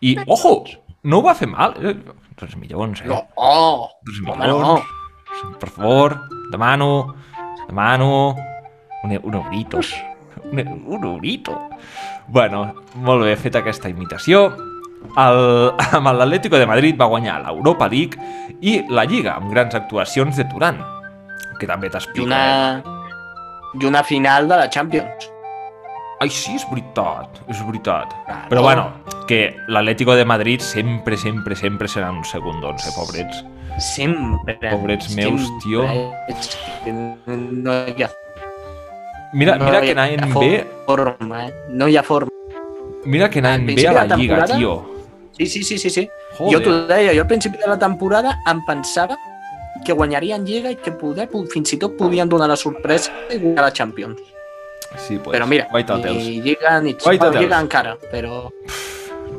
I, 0.02 0.18
ojo, 0.26 0.64
no 1.06 1.20
ho 1.22 1.26
va 1.26 1.34
fer 1.38 1.48
mal. 1.48 1.76
Eh? 1.80 1.96
12 2.36 2.58
milions, 2.60 3.02
eh? 3.02 3.08
No, 3.08 3.22
oh! 3.40 3.88
12 4.04 4.26
Home, 4.28 4.48
no. 4.48 4.58
milions. 4.60 4.92
Per 5.60 5.70
favor, 5.70 6.18
demano, 6.52 7.16
demano 7.68 8.36
un, 9.04 9.12
e- 9.12 9.22
un 9.24 9.34
eurito. 9.40 9.80
Un, 10.52 10.60
e- 10.60 10.68
un 10.68 11.04
eurito. 11.04 11.56
Bueno, 12.28 12.74
molt 12.96 13.24
bé, 13.24 13.36
feta 13.38 13.60
aquesta 13.64 13.90
imitació. 13.90 14.48
El, 15.22 15.40
amb 15.94 16.10
l'Atlético 16.18 16.58
de 16.58 16.66
Madrid 16.68 16.98
va 17.00 17.06
guanyar 17.12 17.38
l'Europa 17.44 17.88
League 17.88 18.18
i 18.66 18.80
la 18.90 19.04
Lliga, 19.06 19.36
amb 19.38 19.52
grans 19.54 19.76
actuacions 19.78 20.36
de 20.40 20.46
Turan, 20.50 20.80
que 21.60 21.68
també 21.70 21.88
I 21.88 21.94
t'explica. 21.94 22.26
una, 22.26 22.82
I 23.80 23.86
una 23.86 24.02
final 24.04 24.48
de 24.50 24.58
la 24.64 24.70
Champions. 24.70 25.30
Ai, 26.24 26.30
sí, 26.32 26.56
és 26.56 26.64
veritat, 26.70 27.42
és 27.52 27.60
veritat. 27.68 28.14
Claro. 28.26 28.50
Però 28.50 28.62
bueno, 28.64 28.84
que 29.28 29.56
l'Atlético 29.68 30.16
de 30.16 30.24
Madrid 30.26 30.64
sempre, 30.64 31.18
sempre, 31.18 31.56
sempre 31.60 31.90
seran 31.92 32.22
un 32.22 32.24
segon 32.24 32.62
d'onze, 32.64 32.94
pobrets. 32.96 33.44
Sempre. 33.84 34.56
Pobrets 34.70 35.10
meus, 35.16 35.50
tio. 35.64 35.84
No 36.88 37.74
hi 37.92 38.06
ha, 38.06 38.10
Mira, 39.36 39.58
no 39.58 39.66
mira 39.66 39.82
hi 39.84 39.88
que 39.88 39.92
anaven 39.92 40.34
bé, 40.40 40.66
forma, 40.86 41.48
eh? 41.48 41.54
No 41.70 41.90
hi 41.90 41.98
ha 41.98 42.04
forma. 42.04 42.32
mira 43.04 43.30
que 43.30 43.40
anaven 43.40 43.66
bé 43.68 43.88
a 43.88 43.92
la 43.92 44.06
la 44.08 44.16
Lliga, 44.16 44.46
tio. 44.46 44.76
Sí, 45.38 45.46
sí, 45.46 45.64
sí, 45.64 45.78
sí. 45.78 45.90
sí. 45.90 46.10
Joder. 46.38 46.54
Jo 46.54 46.62
t'ho 46.64 46.76
deia, 46.88 47.12
jo 47.14 47.22
al 47.22 47.28
principi 47.28 47.58
de 47.58 47.68
la 47.68 47.78
temporada 47.78 48.38
em 48.48 48.62
pensava 48.66 49.18
que 49.84 49.92
guanyarien 49.92 50.46
Lliga 50.46 50.72
i 50.72 50.78
que 50.80 50.92
poder, 50.92 51.28
fins 51.52 51.74
i 51.74 51.78
tot 51.78 51.98
podien 51.98 52.30
donar 52.30 52.48
la 52.48 52.56
sorpresa 52.56 53.12
i 53.30 53.38
guanyar 53.38 53.68
la 53.68 53.74
Champions. 53.74 54.35
Sí, 54.98 55.18
pues, 55.18 55.38
però 55.38 55.48
mira, 55.48 55.68
ni 55.72 56.42
Lliga 56.42 56.80
ni 56.82 56.96
bueno. 57.04 57.32
Lliga 57.40 57.60
encara, 57.60 57.98
però 58.12 58.50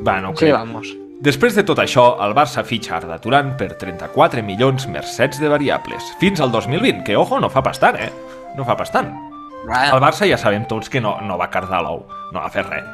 Va, 0.02 0.20
no 0.20 0.30
ho 0.30 0.36
sí, 0.36 0.46
crec. 0.46 0.52
vamos. 0.52 0.88
Després 1.20 1.54
de 1.56 1.64
tot 1.64 1.78
això, 1.80 2.18
el 2.20 2.34
Barça 2.36 2.62
fitxa 2.62 2.98
Arda 2.98 3.16
Turan 3.18 3.54
per 3.56 3.72
34 3.80 4.42
milions 4.44 4.84
mercets 4.92 5.40
de 5.40 5.48
variables, 5.48 6.04
fins 6.20 6.42
al 6.44 6.52
2020, 6.52 7.04
que, 7.04 7.16
ojo, 7.16 7.40
no 7.40 7.48
fa 7.48 7.62
bastant, 7.64 7.96
eh? 7.96 8.12
No 8.56 8.64
fa 8.68 8.76
bastant. 8.76 9.08
El 9.66 9.98
Barça 9.98 10.28
ja 10.28 10.36
sabem 10.38 10.66
tots 10.68 10.90
que 10.92 11.00
no, 11.00 11.16
no 11.26 11.38
va 11.40 11.48
cardar 11.50 11.80
l'ou, 11.82 12.04
no 12.32 12.38
va 12.38 12.50
fer 12.52 12.66
res. 12.68 12.84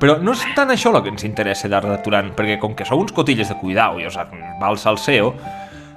Però 0.00 0.16
no 0.22 0.32
és 0.32 0.44
tant 0.56 0.70
això 0.72 0.94
el 0.94 1.02
que 1.02 1.12
ens 1.12 1.26
interessa 1.28 1.68
d'Arda 1.68 1.98
Turan, 2.02 2.30
perquè 2.38 2.56
com 2.62 2.76
que 2.78 2.86
sou 2.88 3.02
uns 3.02 3.12
cotilles 3.12 3.50
de 3.50 3.58
cuidau 3.60 4.00
i 4.00 4.06
us 4.08 4.16
va 4.16 4.70
al 4.70 4.78
salseo, 4.80 5.34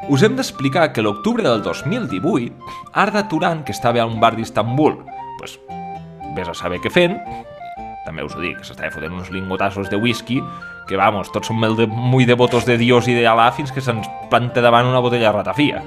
us 0.09 0.25
hem 0.25 0.35
d'explicar 0.35 0.91
que 0.91 1.01
l'octubre 1.05 1.45
del 1.47 1.63
2018, 1.63 2.51
Arda 2.93 3.27
Turan, 3.29 3.63
que 3.63 3.71
estava 3.71 4.01
a 4.01 4.09
un 4.09 4.19
bar 4.19 4.35
d'Istanbul, 4.35 4.99
pues, 5.39 5.59
vés 6.35 6.49
a 6.51 6.55
saber 6.57 6.81
què 6.83 6.91
fent, 6.93 7.17
també 8.05 8.23
us 8.23 8.35
ho 8.37 8.41
dic, 8.43 8.61
s'estava 8.63 8.91
fotent 8.93 9.15
uns 9.17 9.31
lingotassos 9.33 9.89
de 9.89 9.97
whisky, 9.97 10.41
que 10.85 10.97
vamos, 10.99 11.31
tots 11.33 11.49
som 11.49 11.61
de, 11.61 11.87
muy 11.87 12.27
devotos 12.29 12.67
de 12.67 12.77
Dios 12.77 13.09
i 13.09 13.15
de 13.17 13.25
Alà 13.27 13.49
fins 13.55 13.73
que 13.73 13.81
se'ns 13.81 14.07
planta 14.29 14.61
davant 14.61 14.85
una 14.85 15.01
botella 15.01 15.31
de 15.31 15.37
ratafia. 15.39 15.81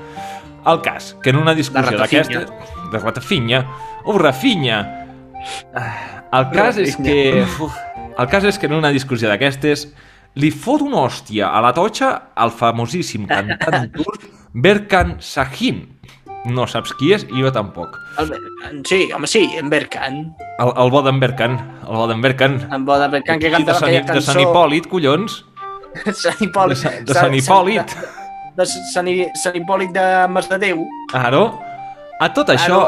El 0.67 0.83
cas, 0.83 1.15
que 1.23 1.31
en 1.31 1.39
una 1.39 1.55
discussió 1.55 1.97
d'aquesta... 1.97 2.43
De 2.89 2.99
ratafinya. 2.99 3.63
Oh, 4.05 4.19
Rafinha! 4.19 4.81
El 6.33 6.49
cas 6.51 6.81
és 6.81 6.97
que... 6.97 7.45
Uf, 7.45 7.77
el 8.19 8.29
cas 8.33 8.49
és 8.49 8.59
que 8.59 8.67
en 8.67 8.75
una 8.81 8.91
discussió 8.93 9.31
d'aquestes 9.31 9.87
li 10.43 10.51
fot 10.51 10.83
una 10.85 11.05
hòstia 11.07 11.53
a 11.55 11.63
la 11.65 11.71
totxa 11.77 12.11
al 12.35 12.51
famosíssim 12.55 13.29
cantant 13.31 13.89
turc 13.95 14.27
Berkan 14.53 15.19
Sahin, 15.23 15.85
no 16.51 16.67
saps 16.71 16.95
qui 16.99 17.13
és 17.17 17.25
i 17.29 17.43
jo 17.45 17.53
tampoc. 17.55 17.97
El 18.21 18.33
sí, 18.89 19.09
home, 19.15 19.29
sí, 19.31 19.45
en 19.59 19.71
Berkan. 19.73 20.21
El, 20.59 20.73
el 20.85 20.93
bo 20.93 21.03
d'en 21.07 21.21
Berkan, 21.23 21.59
el 21.87 21.99
bo 22.01 22.07
d'en 22.11 22.23
Berkan. 22.25 22.59
En 22.75 22.87
bo 22.89 22.99
d'en 23.01 23.13
Berkan, 23.13 23.43
que 23.43 23.53
canta 23.55 23.77
aquella 23.77 24.05
cançó... 24.07 24.21
De 24.21 24.27
Sant 24.27 24.43
Hipòlit, 24.43 24.89
collons. 24.91 25.43
Sant 26.25 26.43
Hipòlit. 26.45 26.85
De, 26.85 27.05
de 27.09 27.19
Sant 27.19 27.37
Hipòlit. 27.39 27.99
De, 28.59 28.67
Sant, 28.69 29.13
Sant 29.43 29.61
Hipòlit 29.61 29.93
de 29.95 30.07
Masdedeu. 30.33 30.83
Aro. 31.17 31.45
A 32.19 32.33
tot 32.35 32.51
això, 32.51 32.81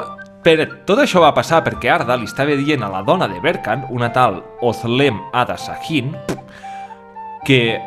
per, 0.42 0.56
tot 0.88 0.98
això 0.98 1.22
va 1.22 1.30
passar 1.36 1.60
perquè 1.66 1.92
Arda 1.94 2.16
li 2.18 2.26
estava 2.26 2.56
dient 2.58 2.82
a 2.82 2.90
la 2.90 3.04
dona 3.06 3.28
de 3.30 3.38
Berkan, 3.44 3.84
una 3.94 4.10
tal 4.12 4.40
Ozlem 4.66 5.20
Ada 5.36 5.54
Sahin, 5.60 6.16
que 7.46 7.78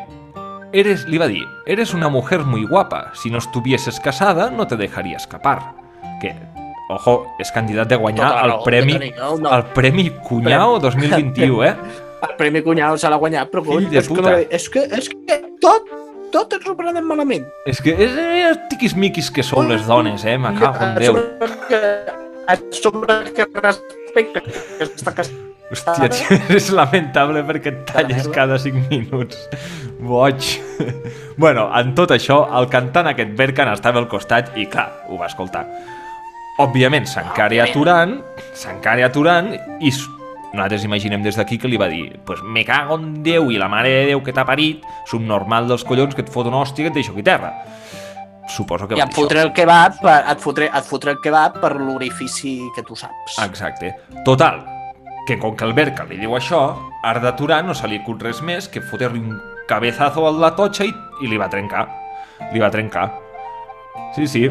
Eres, 0.74 1.04
li 1.06 1.20
va 1.22 1.28
dir, 1.30 1.44
eres 1.70 1.94
una 1.94 2.08
mujer 2.08 2.40
muy 2.40 2.64
guapa. 2.66 3.12
Si 3.14 3.30
no 3.30 3.38
estuvieses 3.38 4.00
casada, 4.00 4.50
no 4.50 4.66
te 4.66 4.76
dejaría 4.76 5.16
escapar. 5.16 5.76
Que, 6.20 6.34
ojo, 6.90 7.28
és 7.38 7.52
candidat 7.54 7.92
de 7.92 7.94
guanyar 7.94 8.32
Total, 8.32 8.54
el 8.56 8.64
premi, 8.64 8.96
no, 9.14 9.36
no. 9.38 9.52
el 9.54 9.62
premi 9.70 10.08
Cunyao 10.26 10.80
2021, 10.80 11.62
eh? 11.64 11.76
El 12.24 12.34
premi 12.40 12.62
Cunyao 12.64 12.98
se 12.98 13.06
l'ha 13.06 13.20
guanyat, 13.20 13.52
però 13.52 13.62
cony, 13.68 13.86
és, 13.92 14.08
que, 14.08 14.34
és, 14.56 14.66
que, 14.72 14.84
és 14.98 15.10
que 15.12 15.38
tot, 15.62 15.94
tot 16.32 16.58
ens 16.58 16.66
ho 16.66 16.74
prenem 16.74 17.06
malament. 17.06 17.46
És 17.70 17.78
que 17.84 17.94
és, 17.94 18.18
és 18.48 18.62
tiquis-miquis 18.72 19.30
que 19.30 19.46
sou 19.46 19.62
les 19.68 19.86
dones, 19.86 20.26
eh? 20.26 20.38
Me 20.40 20.56
cago 20.58 20.88
en 20.88 20.98
Déu. 20.98 21.20
A 22.48 22.58
sobre 22.74 23.22
que 23.36 23.46
respecte 23.60 24.42
que 24.42 24.88
està 24.88 25.14
casat 25.14 25.44
Hòstia, 25.72 26.08
tio, 26.12 26.36
és 26.58 26.68
lamentable 26.74 27.42
perquè 27.48 27.72
et 27.72 27.80
talles 27.88 28.28
cada 28.34 28.58
5 28.60 28.84
minuts. 28.90 29.46
Boig. 30.04 30.60
bueno, 31.42 31.68
en 31.74 31.94
tot 31.96 32.12
això, 32.14 32.44
el 32.58 32.68
cantant 32.72 33.08
aquest 33.10 33.32
Berkan 33.38 33.72
estava 33.72 34.02
al 34.02 34.08
costat 34.12 34.52
i, 34.56 34.68
clar, 34.70 34.90
ho 35.08 35.18
va 35.20 35.30
escoltar. 35.30 35.64
Òbviament, 36.62 37.08
s'encara 37.10 37.64
aturant, 37.64 38.20
s'encara 38.54 39.08
aturant 39.08 39.50
i 39.82 39.90
nosaltres 40.54 40.84
imaginem 40.86 41.22
des 41.24 41.34
d'aquí 41.34 41.58
que 41.58 41.66
li 41.66 41.76
va 41.80 41.88
dir 41.90 42.20
pues 42.24 42.38
me 42.46 42.62
cago 42.64 42.94
en 42.94 43.22
Déu 43.26 43.50
i 43.50 43.58
la 43.58 43.66
mare 43.68 43.90
de 43.90 44.04
Déu 44.12 44.22
que 44.22 44.32
t'ha 44.32 44.44
parit, 44.46 44.84
subnormal 45.10 45.66
dels 45.66 45.82
collons 45.82 46.14
que 46.14 46.22
et 46.22 46.30
fot 46.30 46.46
una 46.46 46.60
hòstia 46.62 46.86
que 46.86 46.92
et 46.92 47.00
deixo 47.00 47.10
aquí 47.12 47.24
terra. 47.26 47.50
Suposo 48.46 48.86
que 48.86 48.94
I 48.94 49.02
et 49.02 49.14
fotré 49.16 49.40
el 49.42 49.50
kebab, 49.56 49.98
per, 50.02 50.20
et 50.30 50.40
fotré, 50.40 50.68
et 50.68 50.86
fotré 50.86 51.14
el 51.16 51.20
kebab 51.24 51.58
per 51.62 51.72
l'orifici 51.80 52.60
que 52.76 52.84
tu 52.86 52.94
saps. 52.94 53.40
Exacte. 53.42 53.94
Total, 54.24 54.60
que 55.26 55.40
com 55.40 55.56
que 55.56 55.64
el 55.66 55.74
Berca 55.74 56.04
li 56.06 56.20
diu 56.20 56.36
això, 56.36 56.62
Arda 57.02 57.34
Turà 57.34 57.62
no 57.64 57.74
se 57.74 57.88
li 57.90 57.98
acut 58.02 58.22
res 58.22 58.44
més 58.44 58.68
que 58.68 58.84
fotre-li 58.84 59.24
un 59.24 59.40
cabezazo 59.68 60.26
a 60.28 60.32
la 60.32 60.54
totxa 60.56 60.86
i, 60.88 60.92
i 61.22 61.30
li 61.30 61.40
va 61.40 61.48
trencar. 61.52 61.86
Li 62.52 62.62
va 62.62 62.70
trencar. 62.72 63.08
Sí, 64.14 64.26
sí. 64.30 64.46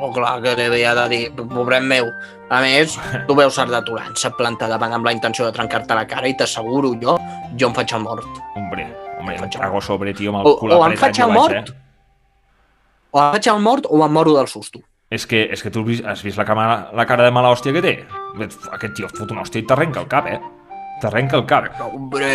Oh, 0.00 0.12
clar, 0.14 0.36
que 0.42 0.52
havia 0.54 0.94
de 0.94 1.06
dir, 1.10 1.22
pobret 1.34 1.82
meu. 1.82 2.06
A 2.54 2.60
més, 2.62 2.94
tu 3.26 3.34
veus 3.38 3.58
Arda 3.58 3.80
Turà, 3.84 4.06
se 4.16 4.30
planta 4.38 4.68
davant 4.70 4.94
amb 4.94 5.08
la 5.08 5.12
intenció 5.16 5.48
de 5.48 5.54
trencar-te 5.56 5.96
la 5.98 6.06
cara 6.08 6.30
i 6.30 6.36
t'asseguro 6.38 6.92
jo, 7.02 7.16
jo 7.58 7.70
em 7.70 7.74
faig 7.74 7.96
el 7.96 8.04
mort. 8.04 8.28
Hombre, 8.56 8.86
hombre, 9.18 9.34
em 9.40 9.50
trago 9.56 9.82
sobre, 9.82 10.14
tio, 10.14 10.30
amb 10.30 10.44
el 10.44 10.56
cul 10.60 10.76
o, 10.76 10.78
o 10.78 10.86
em 10.86 10.94
faig 11.00 11.18
el 11.24 11.34
mort, 11.34 11.58
eh? 11.58 11.74
o 13.10 13.24
em 13.24 13.34
faig 13.34 13.50
el 13.50 13.60
mort 13.64 13.90
o 13.90 14.04
em 14.06 14.14
moro 14.14 14.36
del 14.38 14.48
susto. 14.48 14.84
És 15.10 15.24
que, 15.26 15.46
és 15.50 15.64
que 15.64 15.72
tu 15.72 15.82
has 16.04 16.22
vist, 16.22 16.38
la, 16.38 16.44
cama, 16.44 16.68
la 16.94 17.08
cara 17.08 17.24
de 17.26 17.32
mala 17.34 17.50
hòstia 17.50 17.74
que 17.74 17.82
té? 17.82 17.94
Aquest 18.76 18.94
tio 18.94 19.08
fot 19.10 19.32
una 19.32 19.42
hòstia 19.42 19.64
i 19.64 19.66
t'arrenca 19.66 20.04
el 20.04 20.08
cap, 20.08 20.28
eh? 20.28 20.38
T'arrenca 21.00 21.38
el 21.38 21.46
cap. 21.46 21.68
Hombre, 21.92 22.30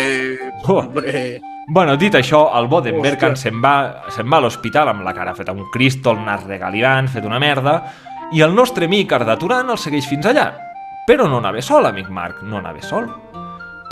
oh. 0.64 0.78
hombre... 0.80 1.40
Bueno, 1.66 1.96
dit 1.96 2.12
això, 2.12 2.42
el 2.58 2.66
bo 2.68 2.82
d'en 2.84 2.98
Berkan 3.00 3.38
se'n 3.40 3.62
va, 3.64 4.04
se 4.12 4.20
va 4.22 4.36
a 4.36 4.44
l'hospital 4.44 4.90
amb 4.92 5.04
la 5.06 5.14
cara 5.16 5.32
feta 5.32 5.54
un 5.56 5.70
cristo, 5.72 6.12
el 6.12 6.20
nas 6.26 6.44
regalirant, 6.44 7.08
fet 7.08 7.24
una 7.24 7.40
merda, 7.40 7.78
i 8.36 8.44
el 8.44 8.52
nostre 8.52 8.84
amic 8.84 9.14
Arda 9.16 9.38
Turan 9.40 9.72
el 9.72 9.80
segueix 9.80 10.08
fins 10.10 10.28
allà. 10.28 10.50
Però 11.08 11.28
no 11.28 11.40
anava 11.40 11.64
sol, 11.64 11.88
amic 11.88 12.12
Marc, 12.12 12.44
no 12.44 12.60
anava 12.60 12.84
sol 12.84 13.08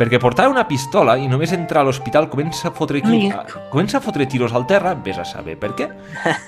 perquè 0.03 0.19
portava 0.19 0.51
una 0.51 0.65
pistola 0.67 1.15
i 1.21 1.29
només 1.31 1.53
entrar 1.55 1.83
a 1.83 1.87
l'hospital 1.87 2.29
comença 2.33 2.71
a 2.71 2.75
fotre 2.75 3.03
qui... 3.05 3.29
comença 3.71 3.99
a 3.99 4.03
fotre 4.03 4.27
tiros 4.27 4.55
al 4.57 4.67
terra, 4.67 4.95
vés 4.95 5.21
a 5.21 5.27
saber 5.29 5.59
per 5.61 5.75
què. 5.79 5.89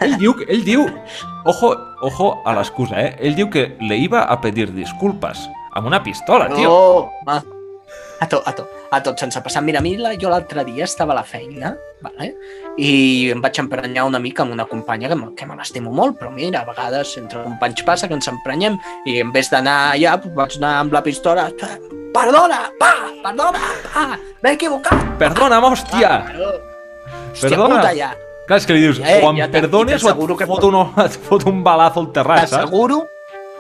Ell 0.05 0.17
diu, 0.19 0.35
ell 0.49 0.65
diu, 0.67 0.87
ojo, 1.45 1.75
ojo 2.09 2.31
a 2.45 2.57
l'excusa, 2.59 2.99
eh? 3.01 3.17
Ell 3.21 3.39
diu 3.39 3.51
que 3.53 3.75
le 3.81 4.01
iba 4.01 4.25
a 4.27 4.41
pedir 4.43 4.73
disculpes 4.75 5.47
amb 5.75 5.91
una 5.91 6.03
pistola, 6.03 6.49
tio. 6.55 6.71
Oh, 6.71 7.54
a 8.21 8.29
tot, 8.29 8.43
a 8.47 8.53
tot, 8.55 8.71
a 8.91 9.01
tot 9.03 9.19
sense 9.21 9.41
passar. 9.43 9.63
Mira, 9.63 9.81
a 9.81 9.85
mi 9.85 9.97
la, 9.99 10.15
jo 10.21 10.31
l'altre 10.31 10.65
dia 10.67 10.85
estava 10.85 11.15
a 11.15 11.19
la 11.21 11.25
feina 11.27 11.75
vale? 12.05 12.33
i 12.79 13.31
em 13.33 13.41
vaig 13.43 13.59
emprenyar 13.63 14.07
una 14.09 14.21
mica 14.23 14.45
amb 14.45 14.55
una 14.55 14.67
companya 14.69 15.11
que, 15.11 15.19
que 15.39 15.47
me 15.49 15.57
l'estimo 15.59 15.93
molt, 15.95 16.19
però 16.21 16.33
mira, 16.35 16.63
a 16.63 16.69
vegades 16.69 17.17
entre 17.21 17.43
companys 17.45 17.85
passa 17.87 18.09
que 18.11 18.19
ens 18.19 18.29
emprenyem 18.31 18.79
i 19.07 19.21
en 19.23 19.33
vez 19.35 19.51
d'anar 19.53 19.95
allà 19.95 20.17
vaig 20.25 20.59
anar 20.61 20.75
amb 20.83 20.97
la 20.97 21.03
pistola 21.05 21.49
perdona, 22.15 22.61
pa, 22.79 22.93
perdona, 23.25 23.63
pa, 23.91 24.05
m'he 24.43 24.55
equivocat. 24.55 25.09
Perdona, 25.19 25.59
hòstia. 25.65 26.13
Ah, 26.21 26.53
perdona. 27.41 27.81
Puta, 27.81 27.97
ja. 27.97 28.13
Clar, 28.45 28.61
és 28.61 28.69
que 28.69 28.77
li 28.77 28.85
dius, 28.85 29.01
eh, 29.01 29.23
o 29.25 29.31
em 29.33 29.41
ja 29.41 29.49
perdones 29.49 30.05
o 30.05 30.13
et 30.13 30.39
que 30.39 30.47
un, 30.69 30.77
et 31.07 31.19
fot 31.27 31.47
un 31.49 31.63
balazo 31.65 32.05
al 32.05 32.13
terrat, 32.13 32.45
saps? 32.45 32.59
T'asseguro 32.59 33.07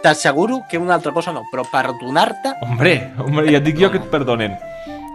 t'asseguro 0.05 0.62
que 0.69 0.79
una 0.79 0.95
altra 0.99 1.12
cosa 1.17 1.33
no, 1.33 1.47
però 1.51 1.64
perdonar-te... 1.64 2.55
Hombre, 2.69 2.95
hombre, 3.17 3.49
ja 3.49 3.62
et 3.62 3.67
dic 3.67 3.81
jo 3.81 3.90
que 3.90 4.03
et 4.03 4.09
perdonen. 4.12 4.55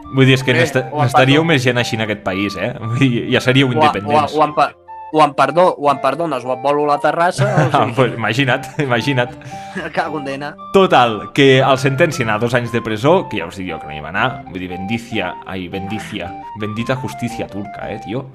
Vull 0.09 0.25
dir, 0.25 0.39
és 0.39 0.43
que 0.43 0.55
n'estaríeu 0.57 1.45
més 1.45 1.61
gent 1.61 1.77
així 1.77 1.99
en 1.99 2.07
aquest 2.07 2.23
país, 2.25 2.57
eh? 2.57 2.73
Vull 2.81 2.97
dir, 2.97 3.25
ja 3.29 3.41
seríeu 3.45 3.69
independents. 3.69 4.33
O, 4.33 4.41
o, 4.41 4.47
o, 4.49 4.69
o, 5.11 5.21
em, 5.21 5.33
perdó, 5.37 5.67
o 5.77 5.91
em 5.91 5.99
perdones 6.01 6.45
o 6.45 6.53
et 6.55 6.63
volo 6.63 6.87
la 6.89 6.97
terrassa... 7.01 7.45
O 7.45 7.65
sigui... 7.69 7.77
ah, 7.77 7.85
pues 7.95 8.15
imagina't, 8.17 8.71
imagina't. 8.87 9.35
Cago 9.95 10.23
en 10.23 10.25
dena. 10.25 10.53
Total, 10.73 11.29
que 11.37 11.59
el 11.59 11.77
sentencien 11.77 12.33
a 12.33 12.39
dos 12.41 12.57
anys 12.57 12.73
de 12.73 12.81
presó, 12.81 13.27
que 13.29 13.43
ja 13.43 13.49
us 13.49 13.59
dic 13.61 13.69
jo 13.69 13.77
que 13.81 13.91
no 13.91 13.97
hi 13.97 14.01
va 14.01 14.09
anar, 14.09 14.29
vull 14.49 14.63
dir, 14.63 14.71
bendicia, 14.73 15.35
ai, 15.45 15.67
bendicia, 15.69 16.31
bendita 16.57 16.97
justícia 16.97 17.47
turca, 17.47 17.91
eh, 17.93 18.01
tio. 18.05 18.25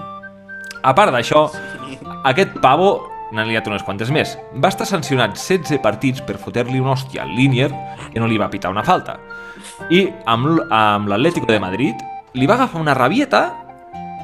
A 0.84 0.94
part 0.94 1.10
d'això, 1.14 1.48
sí. 1.50 1.98
aquest 2.28 2.54
pavo 2.62 3.13
n'ha 3.34 3.44
liat 3.48 3.66
unes 3.68 3.82
quantes 3.82 4.10
més. 4.14 4.36
Va 4.62 4.70
estar 4.72 4.86
sancionat 4.88 5.36
16 5.36 5.82
partits 5.82 6.22
per 6.24 6.38
fotre-li 6.40 6.80
una 6.80 6.94
hòstia 6.94 7.24
al 7.24 7.34
Linier 7.34 7.70
que 8.12 8.22
no 8.22 8.28
li 8.30 8.38
va 8.40 8.50
pitar 8.52 8.72
una 8.72 8.84
falta. 8.86 9.18
I 9.90 10.06
amb, 10.30 10.62
amb 10.70 11.10
l'Atlético 11.10 11.50
de 11.50 11.60
Madrid 11.62 12.00
li 12.38 12.48
va 12.50 12.56
agafar 12.58 12.82
una 12.82 12.94
rabieta 12.94 13.44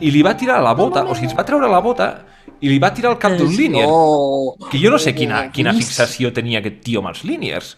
i 0.01 0.11
li 0.15 0.23
va 0.25 0.37
tirar 0.39 0.61
la 0.65 0.73
bota, 0.75 1.05
o 1.05 1.15
sigui, 1.15 1.29
es 1.29 1.37
va 1.37 1.45
treure 1.45 1.69
la 1.69 1.83
bota 1.85 2.11
i 2.61 2.71
li 2.71 2.79
va 2.81 2.93
tirar 2.95 3.13
el 3.15 3.19
cap 3.21 3.37
d'un 3.37 3.51
línier. 3.53 3.87
No. 3.89 4.55
Que 4.71 4.81
jo 4.81 4.93
no 4.93 5.01
sé 5.01 5.15
quina, 5.17 5.47
quina 5.55 5.75
fixació 5.77 6.33
tenia 6.37 6.61
aquest 6.61 6.81
tio 6.87 7.03
amb 7.03 7.13
els 7.13 7.25
líniers. 7.27 7.75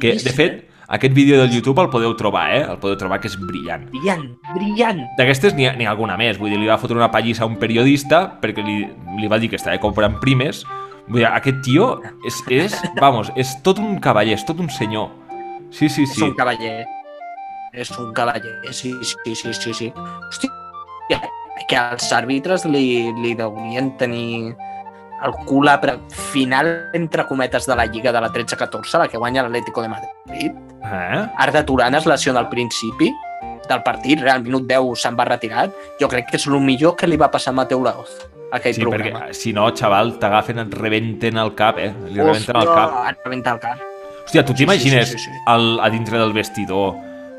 Que, 0.00 0.16
de 0.20 0.32
fet, 0.36 0.58
aquest 0.88 1.14
vídeo 1.14 1.40
del 1.40 1.50
YouTube 1.50 1.82
el 1.82 1.90
podeu 1.90 2.14
trobar, 2.16 2.46
eh? 2.54 2.62
El 2.62 2.78
podeu 2.78 2.96
trobar 3.00 3.18
que 3.20 3.26
és 3.30 3.36
brillant. 3.40 3.88
Brillant, 3.90 4.26
brillant. 4.54 5.02
D'aquestes 5.18 5.56
n'hi 5.56 5.66
ha, 5.66 5.74
ha 5.74 5.90
alguna 5.90 6.16
més. 6.20 6.38
Vull 6.38 6.52
dir, 6.52 6.60
li 6.62 6.70
va 6.70 6.78
fotre 6.78 6.98
una 6.98 7.10
pallissa 7.10 7.44
a 7.44 7.50
un 7.50 7.56
periodista 7.58 8.26
perquè 8.42 8.64
li, 8.64 8.82
li 9.18 9.30
va 9.30 9.40
dir 9.42 9.50
que 9.50 9.58
estava 9.58 9.80
comprant 9.82 10.20
primes. 10.22 10.62
Vull 11.08 11.22
dir, 11.22 11.28
aquest 11.30 11.58
tio 11.66 11.88
és, 12.26 12.38
és, 12.54 12.76
vamos, 13.00 13.32
és 13.34 13.56
tot 13.66 13.82
un 13.82 13.98
cavaller, 14.02 14.38
és 14.38 14.46
tot 14.46 14.62
un 14.62 14.70
senyor. 14.70 15.10
Sí, 15.70 15.88
sí, 15.88 16.06
sí. 16.06 16.22
És 16.22 16.28
un 16.28 16.36
cavaller. 16.38 16.76
És 17.76 17.90
un 17.98 18.12
cavaller, 18.16 18.54
sí, 18.72 18.94
sí, 19.02 19.34
sí, 19.34 19.52
sí, 19.52 19.74
sí. 19.74 19.90
Hòstia, 20.30 21.20
que 21.66 21.82
els 21.82 22.06
àrbitres 22.14 22.64
li, 22.70 23.10
li 23.22 23.34
deurien 23.34 23.90
tenir 23.98 24.54
el 25.24 25.32
cul 25.46 25.68
final, 26.08 26.90
entre 26.92 27.26
cometes, 27.26 27.66
de 27.66 27.76
la 27.76 27.86
Lliga 27.86 28.12
de 28.12 28.20
la 28.20 28.30
13-14, 28.30 28.98
la 28.98 29.08
que 29.08 29.16
guanya 29.18 29.42
l'Atlético 29.42 29.82
de 29.82 29.88
Madrid. 29.88 30.52
Eh? 30.84 31.26
Arda 31.38 31.64
Turan 31.64 31.94
es 31.94 32.06
lesiona 32.06 32.40
al 32.40 32.48
principi 32.48 33.12
del 33.68 33.82
partit, 33.82 34.22
al 34.22 34.42
minut 34.42 34.66
10 34.68 34.94
se'n 35.00 35.16
va 35.18 35.24
retirat, 35.24 35.72
jo 36.00 36.08
crec 36.08 36.28
que 36.30 36.36
és 36.36 36.46
el 36.46 36.60
millor 36.60 36.94
que 36.96 37.06
li 37.08 37.16
va 37.16 37.30
passar 37.30 37.50
a 37.50 37.56
Mateu 37.56 37.82
Laoz, 37.82 38.12
aquell 38.52 38.74
Sí, 38.74 38.82
programa. 38.84 39.24
perquè 39.26 39.34
si 39.34 39.52
no, 39.52 39.70
xaval, 39.74 40.18
t'agafen, 40.20 40.58
et 40.60 40.74
rebenten 40.74 41.36
el 41.38 41.54
cap, 41.54 41.78
eh? 41.78 41.92
Li 42.10 42.20
rebenten 42.20 42.54
el 42.56 42.68
cap. 42.68 42.94
Et 43.10 43.18
rebenta 43.24 43.52
el 43.56 43.58
cap. 43.60 43.78
Hòstia, 44.26 44.44
tu 44.44 44.54
t'imagines 44.54 45.08
sí, 45.08 45.18
sí, 45.18 45.24
sí, 45.24 45.30
sí. 45.30 45.36
al- 45.46 45.80
a 45.80 45.88
dintre 45.90 46.18
del 46.18 46.32
vestidor 46.32 46.94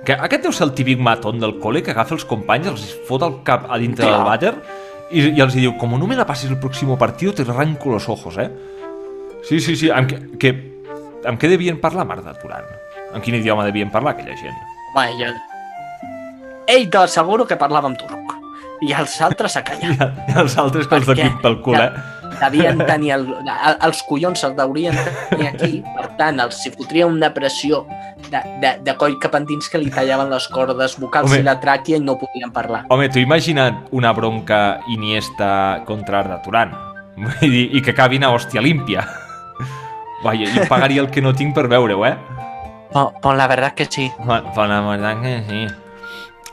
que 0.06 0.14
aquest 0.14 0.44
deu 0.44 0.54
ser 0.54 0.68
el 0.68 0.74
típic 0.74 1.00
matón 1.00 1.40
del 1.40 1.58
col·le 1.60 1.82
que 1.84 1.92
agafa 1.92 2.14
els 2.16 2.24
companys, 2.24 2.68
els 2.68 2.84
fot 3.10 3.22
el 3.24 3.42
cap 3.44 3.66
a 3.70 3.78
dintre 3.78 4.06
Clar. 4.06 4.18
del 4.18 4.28
vàter 4.28 4.54
i, 5.12 5.30
i 5.32 5.42
els 5.44 5.56
diu, 5.56 5.76
como 5.80 5.98
no 5.98 6.08
me 6.08 6.16
la 6.16 6.26
pases 6.28 6.50
el 6.52 6.60
próximo 6.60 6.98
partido, 6.98 7.34
te 7.34 7.44
arranco 7.44 7.90
los 7.90 8.10
ojos, 8.10 8.38
eh? 8.38 8.50
Sí, 9.48 9.60
sí, 9.60 9.76
sí. 9.76 9.90
Amb 9.90 10.10
què, 10.12 10.20
que, 10.42 10.54
amb 11.26 11.40
què 11.40 11.50
devien 11.52 11.80
parlar 11.80 12.06
Marta 12.08 12.34
Turan? 12.42 12.66
En 13.16 13.24
quin 13.24 13.38
idioma 13.40 13.66
devien 13.66 13.92
parlar 13.94 14.16
aquella 14.18 14.36
gent? 14.40 14.58
Home, 14.94 15.08
jo... 15.22 15.32
Ell 16.68 16.90
t'asseguro 16.92 17.46
que 17.48 17.56
parlava 17.56 17.88
amb 17.88 18.00
turc. 18.00 18.34
I 18.84 18.92
els 18.94 19.16
altres 19.24 19.56
a 19.58 19.64
callar. 19.66 19.96
I 20.30 20.36
els 20.44 20.58
altres 20.60 20.90
que 20.90 21.00
els 21.00 21.08
d'aquí 21.08 21.30
pel 21.42 21.62
cul, 21.64 21.80
eh? 21.80 21.88
Devien 22.42 22.82
tenir 22.86 23.14
el, 23.16 23.28
el, 23.42 23.78
els 23.88 24.02
collons 24.08 24.42
se'ls 24.44 24.56
deurien 24.58 24.98
tenir 25.32 25.48
aquí, 25.50 25.72
per 25.96 26.10
tant, 26.20 26.42
els 26.44 26.60
si 26.64 26.72
fotria 26.74 27.08
una 27.10 27.32
pressió 27.34 27.86
de, 28.30 28.42
de, 28.62 28.74
de 28.86 28.98
coll 29.00 29.18
cap 29.22 29.38
endins 29.40 29.70
que 29.72 29.82
li 29.82 29.90
tallaven 29.94 30.30
les 30.34 30.48
cordes 30.54 30.98
vocals 31.02 31.32
Home. 31.32 31.42
i 31.42 31.48
la 31.48 31.58
tràquia 31.64 31.98
i 31.98 32.04
no 32.04 32.18
podien 32.20 32.54
parlar. 32.54 32.86
Home, 32.94 33.10
tu 33.14 33.24
imagina't 33.24 33.88
una 33.96 34.14
bronca 34.14 34.80
Iniesta 34.94 35.84
contra 35.88 36.22
Arda 36.22 36.42
Turan 36.46 36.76
dir, 37.42 37.68
i 37.74 37.82
que 37.82 37.92
acabin 37.96 38.24
a 38.24 38.32
hòstia 38.34 38.62
límpia. 38.62 39.06
Vaja, 40.24 40.50
jo 40.54 40.66
pagaria 40.70 41.02
el 41.02 41.12
que 41.14 41.22
no 41.22 41.34
tinc 41.38 41.56
per 41.56 41.68
veure-ho, 41.70 42.06
eh? 42.06 42.16
Però 42.94 43.34
la 43.36 43.48
veritat 43.50 43.76
que 43.78 43.86
sí. 43.86 44.08
Pues 44.18 44.70
la 44.70 44.82
veritat 44.82 45.22
que 45.22 45.36
sí. 45.50 45.87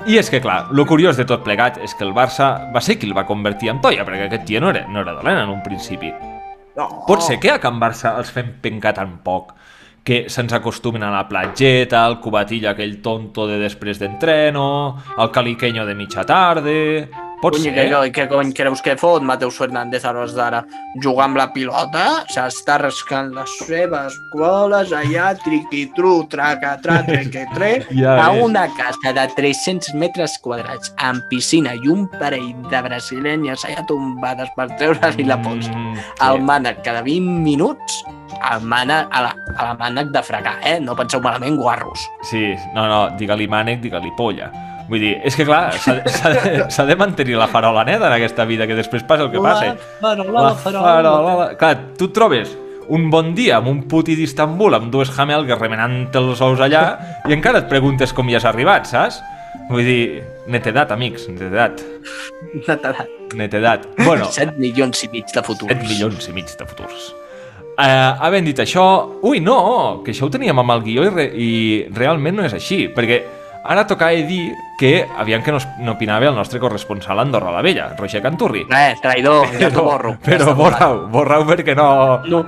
I 0.06 0.18
és 0.18 0.28
que, 0.30 0.40
clar, 0.42 0.72
lo 0.74 0.84
curiós 0.90 1.16
de 1.16 1.24
tot 1.28 1.44
plegat 1.46 1.78
és 1.84 1.94
que 1.94 2.04
el 2.04 2.12
Barça 2.16 2.48
va 2.74 2.82
ser 2.82 2.98
qui 2.98 3.06
el 3.06 3.14
va 3.16 3.26
convertir 3.28 3.70
en 3.70 3.80
toia, 3.80 4.04
perquè 4.04 4.26
aquest 4.26 4.46
tio 4.48 4.60
no 4.60 4.72
era, 4.74 4.82
no 4.90 5.04
era 5.04 5.14
dolent 5.14 5.44
en 5.44 5.52
un 5.52 5.62
principi. 5.62 6.10
No. 6.74 6.88
Pot 7.06 7.22
ser 7.22 7.38
que 7.40 7.52
a 7.54 7.60
Can 7.62 7.78
Barça 7.78 8.16
els 8.18 8.32
fem 8.34 8.56
pencar 8.62 8.96
tan 8.98 9.20
poc 9.22 9.54
que 10.04 10.24
se'ns 10.28 10.52
acostumen 10.52 11.02
a 11.06 11.12
la 11.14 11.22
platgeta, 11.30 12.02
al 12.04 12.18
cubatilla 12.20 12.74
aquell 12.74 12.98
tonto 13.00 13.46
de 13.48 13.56
després 13.62 14.02
d'entreno, 14.02 14.66
al 15.16 15.30
caliqueño 15.32 15.86
de 15.86 15.94
mitja 15.94 16.26
tarde... 16.28 17.23
Pot 17.44 17.58
Cony, 17.58 17.64
ser? 17.64 17.74
que, 17.74 18.10
que, 18.10 18.10
que 18.22 18.28
cony 18.28 18.52
creus 18.56 18.80
que 18.80 18.94
fot 18.96 19.20
Mateus 19.20 19.58
Fernández 19.60 20.06
a 20.08 20.14
l'hores 20.16 20.32
d'ara? 20.32 20.62
Jugar 21.04 21.26
amb 21.26 21.36
la 21.36 21.44
pilota? 21.52 22.04
S'està 22.32 22.78
rascant 22.80 23.34
les 23.36 23.52
seves 23.66 24.16
coles 24.32 24.94
allà, 24.96 25.26
triqui-tru, 25.44 26.14
traca-tra, 26.32 27.02
treque-tre, 27.04 27.70
Ja 28.00 28.16
a 28.24 28.30
una 28.32 28.64
casa 28.78 29.12
de 29.12 29.26
300 29.36 29.92
metres 30.00 30.38
quadrats, 30.40 30.94
amb 31.04 31.28
piscina 31.28 31.76
i 31.76 31.92
un 31.92 32.08
parell 32.16 32.54
de 32.72 32.82
brasilenyes 32.88 33.68
allà 33.68 33.84
tombades 33.92 34.48
per 34.56 34.70
treure-li 34.78 35.28
la 35.28 35.36
pols. 35.44 35.68
Mm, 35.68 36.00
El 36.24 36.40
sí. 36.40 36.46
mànec 36.48 36.80
cada 36.86 37.04
20 37.04 37.44
minuts, 37.44 38.00
el 38.54 38.64
mànec, 38.64 39.12
a 39.12 39.26
la, 39.28 39.36
a 39.58 39.68
la 39.74 39.76
mànec 39.84 40.16
de 40.16 40.24
fregar, 40.24 40.56
eh? 40.64 40.78
No 40.80 40.96
penseu 40.96 41.20
malament, 41.20 41.60
guarros. 41.60 42.08
Sí, 42.30 42.54
no, 42.72 42.88
no, 42.88 43.10
digue-li 43.20 43.52
mànec, 43.52 43.84
digue-li 43.84 44.16
polla. 44.16 44.48
Vull 44.88 45.00
dir, 45.00 45.14
és 45.24 45.34
que 45.36 45.46
clar, 45.48 45.72
s'ha 45.80 45.94
de, 46.34 46.86
de 46.90 46.96
mantenir 47.00 47.38
la 47.40 47.46
farola 47.48 47.84
neta 47.88 48.06
en 48.10 48.12
aquesta 48.18 48.44
vida, 48.44 48.66
que 48.68 48.74
després 48.76 49.02
passa 49.08 49.24
el 49.24 49.30
que 49.32 49.40
passa. 49.40 49.74
farola, 50.00 50.42
La 50.42 50.54
farola. 50.54 51.34
la- 51.38 51.48
Clar, 51.56 51.74
tu 51.96 52.10
et 52.10 52.12
trobes 52.12 52.56
un 52.92 53.06
bon 53.08 53.30
dia 53.34 53.56
amb 53.56 53.68
un 53.70 53.78
puti 53.88 54.12
d'Istanbul 54.14 54.74
amb 54.76 54.90
dues 54.92 55.08
jamelgues 55.16 55.56
remenant 55.58 56.10
els 56.20 56.40
ous 56.44 56.60
allà 56.60 56.82
i 57.26 57.32
encara 57.32 57.62
et 57.62 57.68
preguntes 57.70 58.12
com 58.12 58.28
hi 58.28 58.34
has 58.36 58.44
arribat, 58.44 58.84
saps? 58.90 59.22
Vull 59.70 59.86
dir, 59.86 60.22
netedat, 60.52 60.90
amics, 60.92 61.24
netedat, 61.32 61.80
Netedat. 62.66 63.08
netedat. 63.34 63.86
Bueno, 64.04 64.26
7 64.30 64.52
milions 64.58 65.00
i 65.04 65.08
mig 65.08 65.24
de 65.32 65.42
futurs. 65.42 65.72
7 65.72 65.88
milions 65.88 66.28
i 66.28 66.32
mig 66.36 66.50
de 66.58 66.66
futurs. 66.66 67.14
Uh, 67.74 68.12
havent 68.22 68.44
dit 68.46 68.60
això, 68.62 68.84
ui, 69.26 69.40
no, 69.40 70.02
que 70.04 70.12
això 70.12 70.28
ho 70.28 70.30
teníem 70.30 70.58
amb 70.60 70.70
el 70.76 70.82
guió 70.84 71.06
i, 71.08 71.10
re, 71.10 71.24
i 71.34 71.48
realment 71.96 72.36
no 72.36 72.44
és 72.46 72.52
així, 72.54 72.84
perquè 72.94 73.22
ara 73.64 73.86
tocava 73.86 74.12
dir 74.12 74.52
que 74.78 75.06
aviam 75.16 75.42
que 75.42 75.52
no, 75.52 75.58
no 75.80 75.92
opinava 75.92 76.26
el 76.28 76.34
nostre 76.34 76.60
corresponsal 76.60 77.18
a 77.18 77.22
Andorra 77.22 77.50
la 77.52 77.62
Vella, 77.62 77.94
Roger 77.96 78.20
Canturri. 78.22 78.66
Eh, 78.68 78.94
traïdor, 79.00 79.46
ja 79.60 79.70
t'ho 79.70 79.82
borro. 79.84 80.16
Però 80.22 80.36
Ja 80.38 80.44
està 80.44 80.54
borra-ho, 80.54 81.06
borra-ho 81.08 81.46
perquè 81.48 81.74
no... 81.74 82.20
No, 82.28 82.42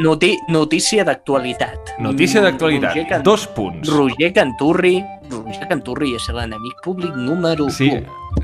noti, 0.00 0.36
notícia 0.48 1.04
d'actualitat. 1.04 1.96
Notícia 1.98 2.40
d'actualitat, 2.40 2.90
Roger, 2.94 3.06
Can... 3.08 3.22
dos 3.22 3.46
punts. 3.48 3.88
Roger 3.90 4.32
Canturri, 4.32 5.02
Roger 5.30 5.68
Canturri 5.68 6.14
és 6.16 6.28
l'enemic 6.32 6.78
públic 6.84 7.14
número 7.16 7.66
1. 7.66 7.70
Sí, 7.76 7.90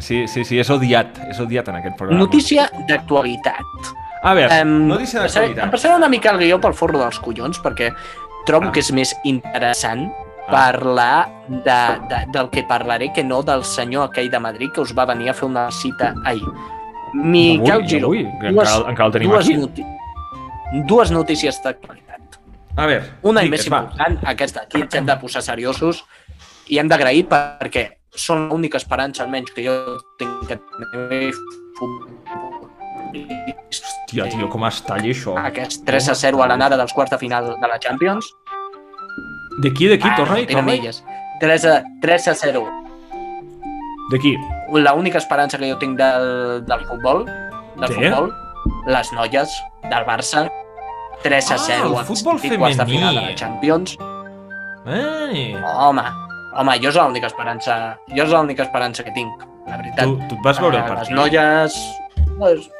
sí, 0.00 0.26
sí, 0.28 0.44
sí, 0.44 0.58
és 0.60 0.70
odiat, 0.70 1.18
és 1.30 1.38
odiat 1.40 1.68
en 1.68 1.76
aquest 1.80 1.96
programa. 1.96 2.20
Notícia 2.24 2.68
d'actualitat. 2.88 3.94
A 4.22 4.32
veure, 4.34 4.60
Em, 4.60 4.88
notícia 4.88 5.20
passaré- 5.22 5.46
Em 5.46 5.54
d'actualitat. 5.54 5.70
passaré 5.70 5.94
una 5.94 6.08
mica 6.08 6.30
el 6.32 6.38
guió 6.42 6.60
pel 6.60 6.74
forro 6.74 6.98
dels 6.98 7.20
collons, 7.20 7.60
perquè 7.62 7.92
trobo 8.44 8.68
Ah. 8.68 8.72
que 8.72 8.80
és 8.80 8.90
més 8.92 9.14
interessant. 9.24 10.10
Parlar 10.50 11.28
de, 11.48 11.78
de, 12.08 12.18
del 12.32 12.50
que 12.50 12.62
parlaré 12.64 13.12
que 13.12 13.24
no 13.24 13.42
del 13.42 13.64
senyor 13.64 14.08
aquell 14.08 14.30
de 14.30 14.38
Madrid 14.40 14.70
que 14.74 14.80
us 14.80 14.92
va 14.96 15.04
venir 15.06 15.30
a 15.30 15.34
fer 15.34 15.48
una 15.48 15.70
cita 15.70 16.14
ahir. 16.24 16.44
Miquel 17.14 17.72
Avui, 17.72 17.88
Giró. 17.88 18.08
avui, 18.08 18.24
que 18.40 18.48
encara, 18.52 18.90
encara 18.90 19.06
el 19.06 19.12
tenim 19.12 19.30
dues, 19.30 19.46
aquí. 19.46 19.56
noti 19.56 19.84
dues 20.86 21.10
notícies 21.10 21.62
d'actualitat. 21.64 22.38
A 22.76 22.86
veure, 22.86 23.04
Una 23.22 23.42
i 23.42 23.48
digues, 23.48 23.64
més 23.64 23.72
va. 23.72 23.78
important, 23.86 24.18
aquesta, 24.28 24.60
aquí 24.68 24.82
ens 24.82 24.94
hem 24.94 25.06
de 25.06 25.16
posar 25.18 25.42
seriosos 25.42 26.04
i 26.68 26.78
hem 26.78 26.88
d'agrair 26.88 27.24
perquè 27.30 27.86
són 28.14 28.48
l'única 28.50 28.76
esperança, 28.76 29.22
almenys, 29.24 29.50
que 29.56 29.64
jo 29.64 29.98
tinc 30.18 30.46
que 30.48 30.58
tenir 31.08 31.32
Hòstia, 33.08 34.26
tio, 34.32 34.48
com 34.52 34.64
es 34.68 34.80
talla 34.84 35.10
això. 35.12 35.34
aquest 35.40 35.84
3 35.86 36.08
a 36.12 36.14
0 36.14 36.42
a 36.42 36.46
l'anada 36.48 36.76
dels 36.76 36.92
quarts 36.92 37.10
de 37.12 37.18
final 37.18 37.54
de 37.60 37.68
la 37.68 37.78
Champions. 37.78 38.28
D'aquí, 39.62 39.88
d'aquí, 39.88 40.08
Ah, 40.08 40.16
torna-hi, 40.16 40.46
no 40.46 40.52
torna-hi. 40.52 40.80
milles. 40.80 41.02
3 41.40 41.64
a, 41.66 41.82
3 42.00 42.28
a 42.28 42.34
0. 42.34 42.66
D'aquí. 44.12 44.36
L'única 44.72 45.18
esperança 45.18 45.58
que 45.58 45.68
jo 45.70 45.78
tinc 45.78 45.96
del, 45.98 46.64
del 46.66 46.84
futbol, 46.86 47.24
del 47.76 47.88
Sí? 47.88 47.94
futbol, 47.94 48.32
les 48.86 49.12
noies 49.12 49.48
del 49.90 50.04
Barça, 50.06 50.48
3 51.22 51.50
a 51.50 51.54
Ah, 51.54 51.58
0 51.58 51.86
el 51.88 51.94
en 51.98 52.06
futbol 52.06 52.38
sentit 52.40 52.58
quarts 52.58 52.76
de 52.78 52.86
final 52.86 53.14
de 53.14 53.20
femení. 53.20 53.30
la 53.32 53.34
Champions. 53.36 53.96
Ei, 54.86 55.54
Home, 55.76 56.02
home, 56.56 56.78
jo 56.80 56.88
és 56.88 56.96
l'única 56.96 57.26
esperança, 57.26 57.98
jo 58.08 58.22
és 58.24 58.30
l'única 58.32 58.62
esperança 58.62 59.04
que 59.04 59.10
tinc, 59.12 59.42
la 59.66 59.76
veritat. 59.76 60.04
tu, 60.04 60.16
tu 60.28 60.34
et 60.36 60.42
vas 60.44 60.58
veure 60.60 60.76
el 60.78 60.84
Eh, 60.84 60.88
partit? 60.88 61.10
Les 61.10 61.16
noies... 61.16 61.78
Pues, 62.38 62.70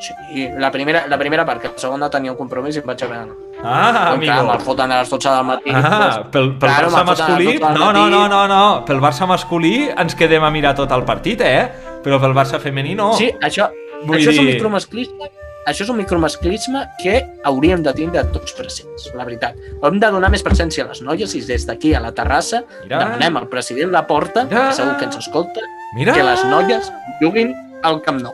sí, 0.00 0.48
la 0.56 0.70
primera, 0.72 1.06
la 1.06 1.18
primera 1.18 1.44
part, 1.44 1.60
que 1.60 1.68
la 1.68 1.78
segona 1.78 2.08
tenia 2.10 2.32
un 2.32 2.38
compromís 2.38 2.76
i 2.76 2.80
em 2.80 2.86
vaig 2.86 3.02
haver 3.04 3.18
d'anar. 3.18 3.36
Ah, 3.64 4.10
Com 4.12 4.20
que 4.20 4.26
Me'l 4.26 4.38
amigo. 4.38 4.60
foten 4.60 4.92
a 4.92 5.00
les 5.00 5.10
12 5.10 5.28
del 5.30 5.44
matí. 5.44 5.70
Ah, 5.74 6.22
pel, 6.30 6.52
pel 6.58 6.68
Claro, 6.68 6.90
Barça 6.90 7.04
masculí... 7.06 7.46
12 7.46 7.58
del 7.58 7.74
No, 7.78 7.92
no, 7.92 8.08
no, 8.08 8.28
no, 8.28 8.46
no. 8.48 8.84
Pel 8.86 9.00
Barça 9.00 9.26
masculí 9.26 9.88
ens 9.96 10.14
quedem 10.14 10.44
a 10.44 10.50
mirar 10.50 10.74
tot 10.78 10.92
el 10.94 11.02
partit, 11.04 11.40
eh? 11.42 11.68
Però 12.04 12.20
pel 12.22 12.34
Barça 12.36 12.60
femení 12.62 12.94
no. 12.94 13.12
Sí, 13.18 13.32
això, 13.42 13.68
Vull 14.04 14.16
això 14.20 14.30
és 14.30 14.38
un 14.38 14.46
dir- 14.46 14.54
micromasclisme 14.54 15.30
això 15.68 15.82
és 15.84 15.90
un 15.92 15.98
micromasclisme 15.98 16.80
que 17.02 17.18
hauríem 17.44 17.82
de 17.84 17.92
tindre 17.92 18.22
tots 18.32 18.54
presents, 18.56 19.10
la 19.14 19.24
veritat. 19.26 19.52
Hem 19.84 19.98
de 20.00 20.08
donar 20.14 20.30
més 20.32 20.40
presència 20.42 20.86
a 20.86 20.88
les 20.88 21.02
noies 21.04 21.34
i 21.36 21.42
des 21.44 21.66
d'aquí 21.68 21.90
a 21.92 22.00
la 22.00 22.12
terrassa 22.16 22.62
Mira, 22.84 23.02
demanem 23.02 23.36
al 23.36 23.48
president 23.52 23.92
la 23.92 24.06
porta, 24.06 24.46
Mira. 24.48 24.68
que 24.70 24.78
segur 24.78 24.96
que 24.96 25.04
ens 25.10 25.18
escolta, 25.18 25.60
mira. 25.94 26.14
que 26.14 26.22
les 26.24 26.42
noies 26.46 26.88
juguin 27.20 27.52
al 27.82 28.00
Camp 28.00 28.22
Nou. 28.22 28.32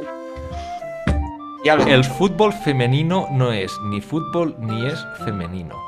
Ja 1.64 1.74
el... 1.78 1.88
El 1.88 2.04
fútbol 2.04 2.52
femenino 2.64 3.26
no 3.32 3.50
és 3.52 3.72
ni 3.90 4.00
futbol 4.04 4.54
ni 4.60 4.84
és 4.90 5.00
femenino. 5.24 5.78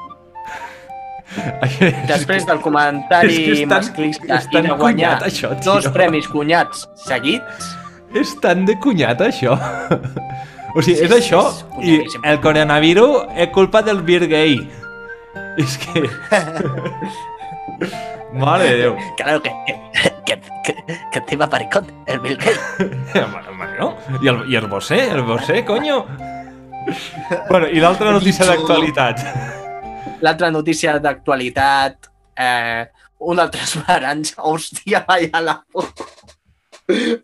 Després 2.09 2.47
del 2.47 2.61
comentari 2.65 3.35
és 3.35 3.39
que 3.39 3.53
és 3.57 3.61
tan- 3.67 3.73
masclista 3.75 4.39
és 4.39 4.47
tan 4.53 4.65
i 4.65 4.69
de 4.71 4.77
guanyar 4.79 5.17
cunyat, 5.19 5.27
això, 5.29 5.51
tio. 5.57 5.65
dos 5.73 5.89
premis 5.93 6.29
cunyats 6.33 6.87
seguits, 7.07 7.75
És 8.17 8.31
tan 8.41 8.65
de 8.65 8.77
cunyat, 8.81 9.21
això. 9.21 9.57
O 10.77 10.83
sigui, 10.85 10.99
Sí, 10.99 11.05
és 11.07 11.11
sí, 11.11 11.17
això 11.17 11.41
és 11.81 12.15
i 12.17 12.19
el 12.29 12.39
coronavirus 12.45 13.31
és 13.41 13.49
culpa 13.53 13.81
del 13.83 14.03
vir 14.05 14.27
gay. 14.29 14.59
És 15.57 15.77
que... 15.81 16.03
Mare 18.33 18.65
de 18.65 18.77
Déu. 18.83 18.97
claro 19.17 19.43
que, 19.43 19.53
que, 20.27 20.41
que, 20.65 20.75
que 21.13 21.21
te 21.21 21.37
va 21.37 21.49
paricón, 21.49 21.87
el 22.07 22.21
Bill 22.21 22.37
Gates. 22.37 22.61
Bueno, 23.57 23.97
i 24.23 24.29
el, 24.29 24.43
i 24.53 24.57
el 24.57 24.67
Bosé, 24.69 25.11
el 25.11 25.23
Bosé, 25.23 25.65
coño. 25.65 26.07
Bueno, 27.49 27.67
i 27.69 27.81
l'altra 27.81 28.11
notícia 28.13 28.45
d'actualitat. 28.49 29.21
L'altra 30.25 30.51
notícia 30.51 30.99
d'actualitat, 31.01 32.09
eh, 32.37 32.85
una 33.19 33.43
altra 33.49 33.63
esperança, 33.65 34.43
hòstia, 34.45 35.05
vaya 35.09 35.41
la. 35.45 35.63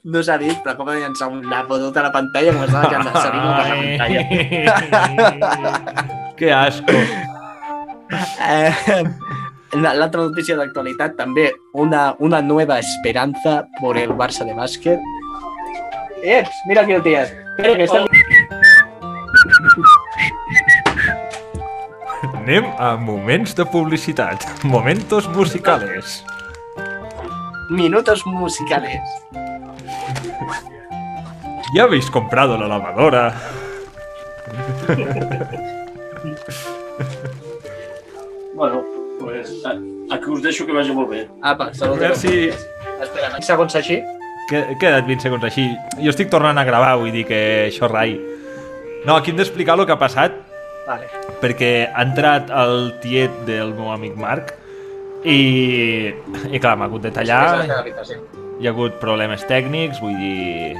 No 0.05 0.23
s'ha 0.25 0.37
vist, 0.41 0.61
però 0.65 0.75
com 0.77 0.89
ha 0.89 0.97
de 0.97 1.05
llançar 1.05 1.29
un 1.31 1.45
lapo 1.49 1.79
tota 1.79 2.03
la 2.03 2.13
pantalla 2.13 2.53
com 2.57 2.65
deixant 2.67 3.05
de 3.07 3.13
salir 3.17 3.41
per 3.41 3.67
la 3.69 3.77
pantalla. 3.79 4.23
Que 6.37 6.49
asco. 6.53 6.93
Eh, 8.49 8.73
l'altra 9.81 10.21
notícia 10.21 10.57
d'actualitat 10.59 11.17
també, 11.17 11.53
una, 11.73 12.15
una 12.21 12.43
nueva 12.43 12.79
esperanza 12.79 13.67
por 13.81 13.97
el 13.97 14.13
Barça 14.13 14.45
de 14.45 14.53
bàsquet. 14.55 15.01
Eps, 16.23 16.53
mira 16.69 16.83
aquí 16.83 16.93
el 16.93 17.03
tio. 17.03 17.23
Espera, 17.23 17.75
que. 17.77 17.87
Anem 22.43 22.65
a 22.79 22.97
moments 22.97 23.55
de 23.57 23.65
publicitat. 23.65 24.45
Momentos 24.63 25.29
musicales. 25.31 26.25
Minutos 27.71 28.27
musicales. 28.27 29.01
¿Ya 31.75 31.85
habéis 31.85 32.11
comprado 32.11 32.59
la 32.59 32.69
lavadora? 32.69 33.35
Bueno, 38.55 38.85
pues 39.33 39.65
a, 39.65 39.73
aquí 40.15 40.31
us 40.31 40.43
deixo 40.43 40.67
que 40.67 40.75
vagi 40.77 40.93
molt 40.93 41.09
bé. 41.11 41.25
Apa, 41.41 41.73
salut. 41.75 42.01
Merci. 42.01 42.51
Espera, 43.01 43.33
20 43.33 43.49
segons 43.49 43.77
així. 43.81 43.99
Que, 44.51 44.63
queda't 44.81 45.09
20 45.09 45.25
segons 45.25 45.45
així. 45.49 45.65
Jo 46.03 46.13
estic 46.13 46.31
tornant 46.33 46.61
a 46.61 46.67
gravar, 46.69 46.99
vull 47.01 47.13
dir 47.15 47.25
que 47.29 47.43
això 47.71 47.89
rai. 47.91 48.19
No, 49.07 49.17
aquí 49.17 49.33
hem 49.33 49.39
d'explicar 49.41 49.79
el 49.79 49.87
que 49.89 49.95
ha 49.97 49.99
passat 49.99 50.37
Vale. 50.87 51.09
perquè 51.41 51.73
ha 51.89 52.05
entrat 52.05 52.51
el 52.55 52.93
tiet 53.03 53.33
del 53.49 53.73
meu 53.75 53.91
amic 53.91 54.15
Marc 54.19 54.53
i, 55.25 56.11
i 56.51 56.61
clar, 56.63 56.77
m'ha 56.79 56.87
hagut 56.91 57.03
de 57.07 57.13
tallar, 57.15 57.65
hi 58.61 58.67
ha 58.67 58.71
hagut 58.71 58.99
problemes 59.03 59.43
tècnics, 59.51 59.99
vull 60.03 60.15
dir, 60.19 60.77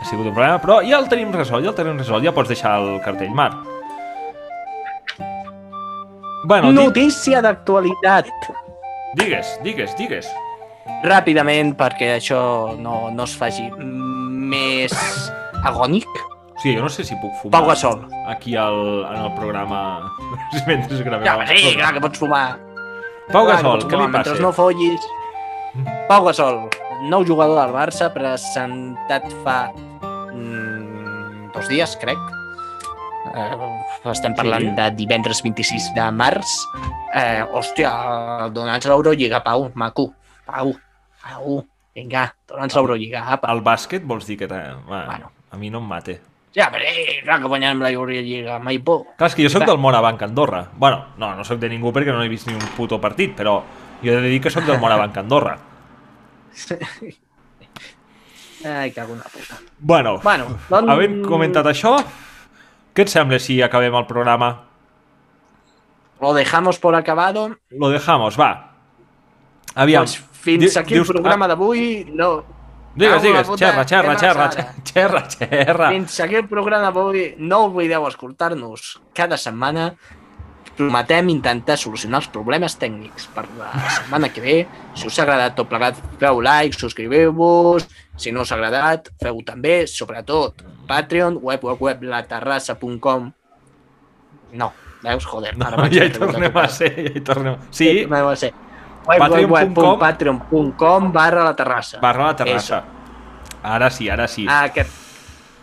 ha 0.00 0.08
sigut 0.08 0.28
un 0.28 0.34
problema, 0.36 0.60
però 0.60 0.80
ja 0.84 1.00
el 1.00 1.08
tenim 1.12 1.32
resolt, 1.36 1.64
ja 1.64 1.72
el 1.72 1.76
tenim 1.76 2.00
resolt, 2.00 2.24
ja 2.24 2.32
pots 2.36 2.52
deixar 2.52 2.78
el 2.80 3.00
cartell, 3.04 3.32
Marc. 3.36 3.69
Bueno, 6.44 6.72
Notícia 6.72 7.42
d'actualitat. 7.42 8.28
digues, 9.16 9.58
digues, 9.62 9.94
digues. 9.98 10.28
Ràpidament, 11.04 11.74
perquè 11.76 12.14
això 12.16 12.76
no, 12.78 13.10
no 13.10 13.24
es 13.24 13.34
faci 13.36 13.66
més 13.80 14.92
agònic. 15.64 16.08
Sigui, 16.60 16.76
jo 16.76 16.82
no 16.84 16.90
sé 16.92 17.04
si 17.08 17.16
puc 17.16 17.32
fumar 17.40 17.54
Pau 17.60 17.68
Gasol. 17.70 18.02
aquí 18.28 18.52
al, 18.56 19.06
en 19.08 19.22
el 19.24 19.30
programa 19.36 20.10
mentre 20.68 20.98
gravem 21.04 21.24
Ja, 21.24 21.38
sí, 21.48 21.74
clar 21.76 21.94
que 21.96 22.02
pots 22.04 22.18
fumar. 22.20 22.58
Pau 23.32 23.46
Clar 23.46 23.60
Gasol, 23.62 23.84
què 23.88 23.96
li 23.96 24.08
passa? 24.12 24.34
Mentre 24.34 24.42
no 24.44 24.50
follis. 24.52 25.06
Pau 26.08 26.24
Gasol, 26.26 26.64
nou 27.08 27.24
jugador 27.24 27.56
del 27.62 27.72
Barça, 27.76 28.10
presentat 28.12 29.24
fa 29.44 29.70
mm, 30.34 31.52
dos 31.54 31.68
dies, 31.70 31.96
crec. 32.02 32.18
Eh, 33.30 34.10
estem 34.10 34.34
parlant 34.34 34.64
Sí. 34.64 34.70
de 34.74 34.90
divendres 34.98 35.42
26 35.42 35.92
de 35.94 36.06
març. 36.10 36.46
Eh, 37.14 37.42
hòstia, 37.52 37.90
donats 38.52 38.86
l'Eurolliga, 38.86 39.42
Pau, 39.42 39.70
maco. 39.74 40.12
Pau, 40.46 40.74
Pau, 41.22 41.64
vinga, 41.94 42.34
donats 42.48 42.74
l'Eurolliga. 42.74 43.38
El 43.48 43.60
bàsquet 43.62 44.02
vols 44.04 44.26
dir 44.26 44.36
que... 44.38 44.46
Va, 44.48 45.04
Bueno. 45.06 45.30
A 45.52 45.56
mi 45.56 45.68
no 45.70 45.78
em 45.78 45.84
mate. 45.88 46.20
Ja, 46.54 46.68
però 46.70 46.82
eh, 46.86 47.20
clar 47.22 47.38
que 47.40 47.46
guanyarem 47.46 47.80
l'Eurolliga, 47.82 48.58
mai 48.62 48.78
por. 48.82 49.04
Clar, 49.16 49.28
és 49.30 49.34
que 49.36 49.42
jo 49.46 49.50
sóc 49.50 49.64
del 49.66 49.78
Morabanc 49.78 50.22
Andorra. 50.22 50.64
Bueno, 50.76 51.04
no, 51.18 51.34
no 51.36 51.44
sóc 51.44 51.58
de 51.62 51.68
ningú 51.70 51.92
perquè 51.94 52.10
no 52.14 52.22
he 52.24 52.28
vist 52.28 52.46
ni 52.48 52.54
un 52.54 52.66
puto 52.76 53.00
partit, 53.00 53.34
però 53.36 53.60
jo 54.02 54.10
he 54.12 54.16
de 54.20 54.28
dir 54.30 54.40
que 54.42 54.50
sóc 54.50 54.64
del 54.66 54.78
Morabanc 54.82 55.16
Andorra. 55.18 55.56
Ai, 58.64 58.90
cago 58.92 59.12
en 59.14 59.18
la 59.20 59.24
puta. 59.24 59.56
Bueno, 59.78 60.18
Bueno, 60.22 60.46
doncs... 60.68 60.90
havent 60.92 61.22
comentat 61.24 61.66
això, 61.70 61.94
què 63.00 63.06
et 63.08 63.12
sembla 63.12 63.38
si 63.40 63.58
acabem 63.64 63.94
el 63.96 64.06
programa? 64.06 64.50
Lo 66.20 66.34
dejamos 66.34 66.78
por 66.78 66.94
acabado. 66.94 67.56
Lo 67.70 67.88
dejamos, 67.88 68.38
va. 68.38 68.74
Aviam. 69.74 70.04
Pues 70.04 70.16
fins 70.32 70.76
aquí 70.76 70.94
el 70.94 71.00
dius- 71.02 71.08
programa 71.08 71.48
d'avui. 71.48 72.04
No. 72.12 72.44
Ah, 72.90 72.94
digues, 72.96 73.22
digues, 73.22 73.48
xerra, 73.56 73.84
xerra, 73.86 74.16
xerra, 74.18 74.50
xerra, 74.84 75.20
xerra. 75.30 75.90
Fins 75.94 76.18
aquí 76.20 76.34
el 76.34 76.48
programa 76.48 76.90
d'avui. 76.90 77.34
No 77.38 77.64
oblideu 77.70 78.06
escoltar-nos 78.08 79.00
cada 79.14 79.38
setmana. 79.38 79.94
Prometem 80.76 81.28
intentar 81.28 81.76
solucionar 81.76 82.20
els 82.22 82.28
problemes 82.32 82.76
tècnics 82.80 83.26
per 83.34 83.44
la 83.58 83.70
setmana 83.96 84.30
que 84.32 84.40
ve. 84.40 84.54
Si 84.96 85.06
us 85.08 85.18
ha 85.18 85.22
agradat 85.26 85.54
tot 85.56 85.68
plegat, 85.68 85.96
feu 86.20 86.40
like, 86.40 86.76
subscriveu-vos. 86.76 87.86
Si 88.20 88.32
no 88.36 88.42
us 88.44 88.50
ha 88.52 88.58
agradat, 88.58 89.08
feu 89.22 89.38
també, 89.46 89.86
sobretot, 89.88 90.60
Patreon, 90.90 91.38
web, 91.40 91.62
web, 91.64 91.80
web, 91.80 92.02
laterrassa.com. 92.04 93.30
No, 94.60 94.72
veus? 95.04 95.24
Joder, 95.30 95.54
No, 95.56 95.70
ara 95.70 95.86
ja 95.94 96.04
hi 96.04 96.12
tornem 96.12 96.56
a 96.60 96.66
ser, 96.68 96.90
ja 96.98 97.14
hi 97.16 97.22
tornem. 97.24 97.56
Sí, 97.72 98.04
No 98.10 98.24
va 98.28 98.36
ser. 98.36 98.52
Patreon.com. 99.06 99.98
Patreon.com 99.98 101.12
barra 101.12 101.44
la 101.48 101.54
terrassa. 101.56 102.00
barra 102.04 102.26
la 102.30 102.36
terrassa. 102.36 102.82
Ara 103.62 103.88
sí, 103.90 104.08
ara 104.08 104.28
sí. 104.28 104.44
Aquest, 104.48 104.92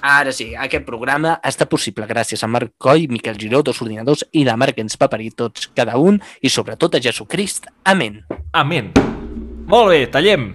ara 0.01 0.31
sí, 0.33 0.51
aquest 0.57 0.85
programa 0.85 1.37
està 1.45 1.65
possible 1.69 2.05
gràcies 2.09 2.43
a 2.43 2.49
Marc 2.49 2.73
Coll, 2.81 3.07
Miquel 3.09 3.37
Giró, 3.41 3.61
dos 3.65 3.81
ordinadors 3.81 4.25
i 4.33 4.43
la 4.45 4.57
Marc 4.57 4.77
ens 4.81 4.97
va 5.01 5.09
parir 5.09 5.31
tots 5.37 5.69
cada 5.77 5.97
un 5.97 6.19
i 6.41 6.49
sobretot 6.49 6.95
a 6.97 7.01
Jesucrist. 7.01 7.69
Amén. 7.85 8.23
Amén. 8.53 8.91
Molt 9.67 9.93
bé, 9.93 10.05
tallem. 10.13 10.53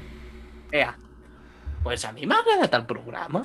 Ea. 1.82 1.84
Pues 1.84 2.04
a 2.04 2.12
mi 2.12 2.26
m'ha 2.26 2.38
agradat 2.38 2.74
el 2.78 2.86
programa. 2.86 3.42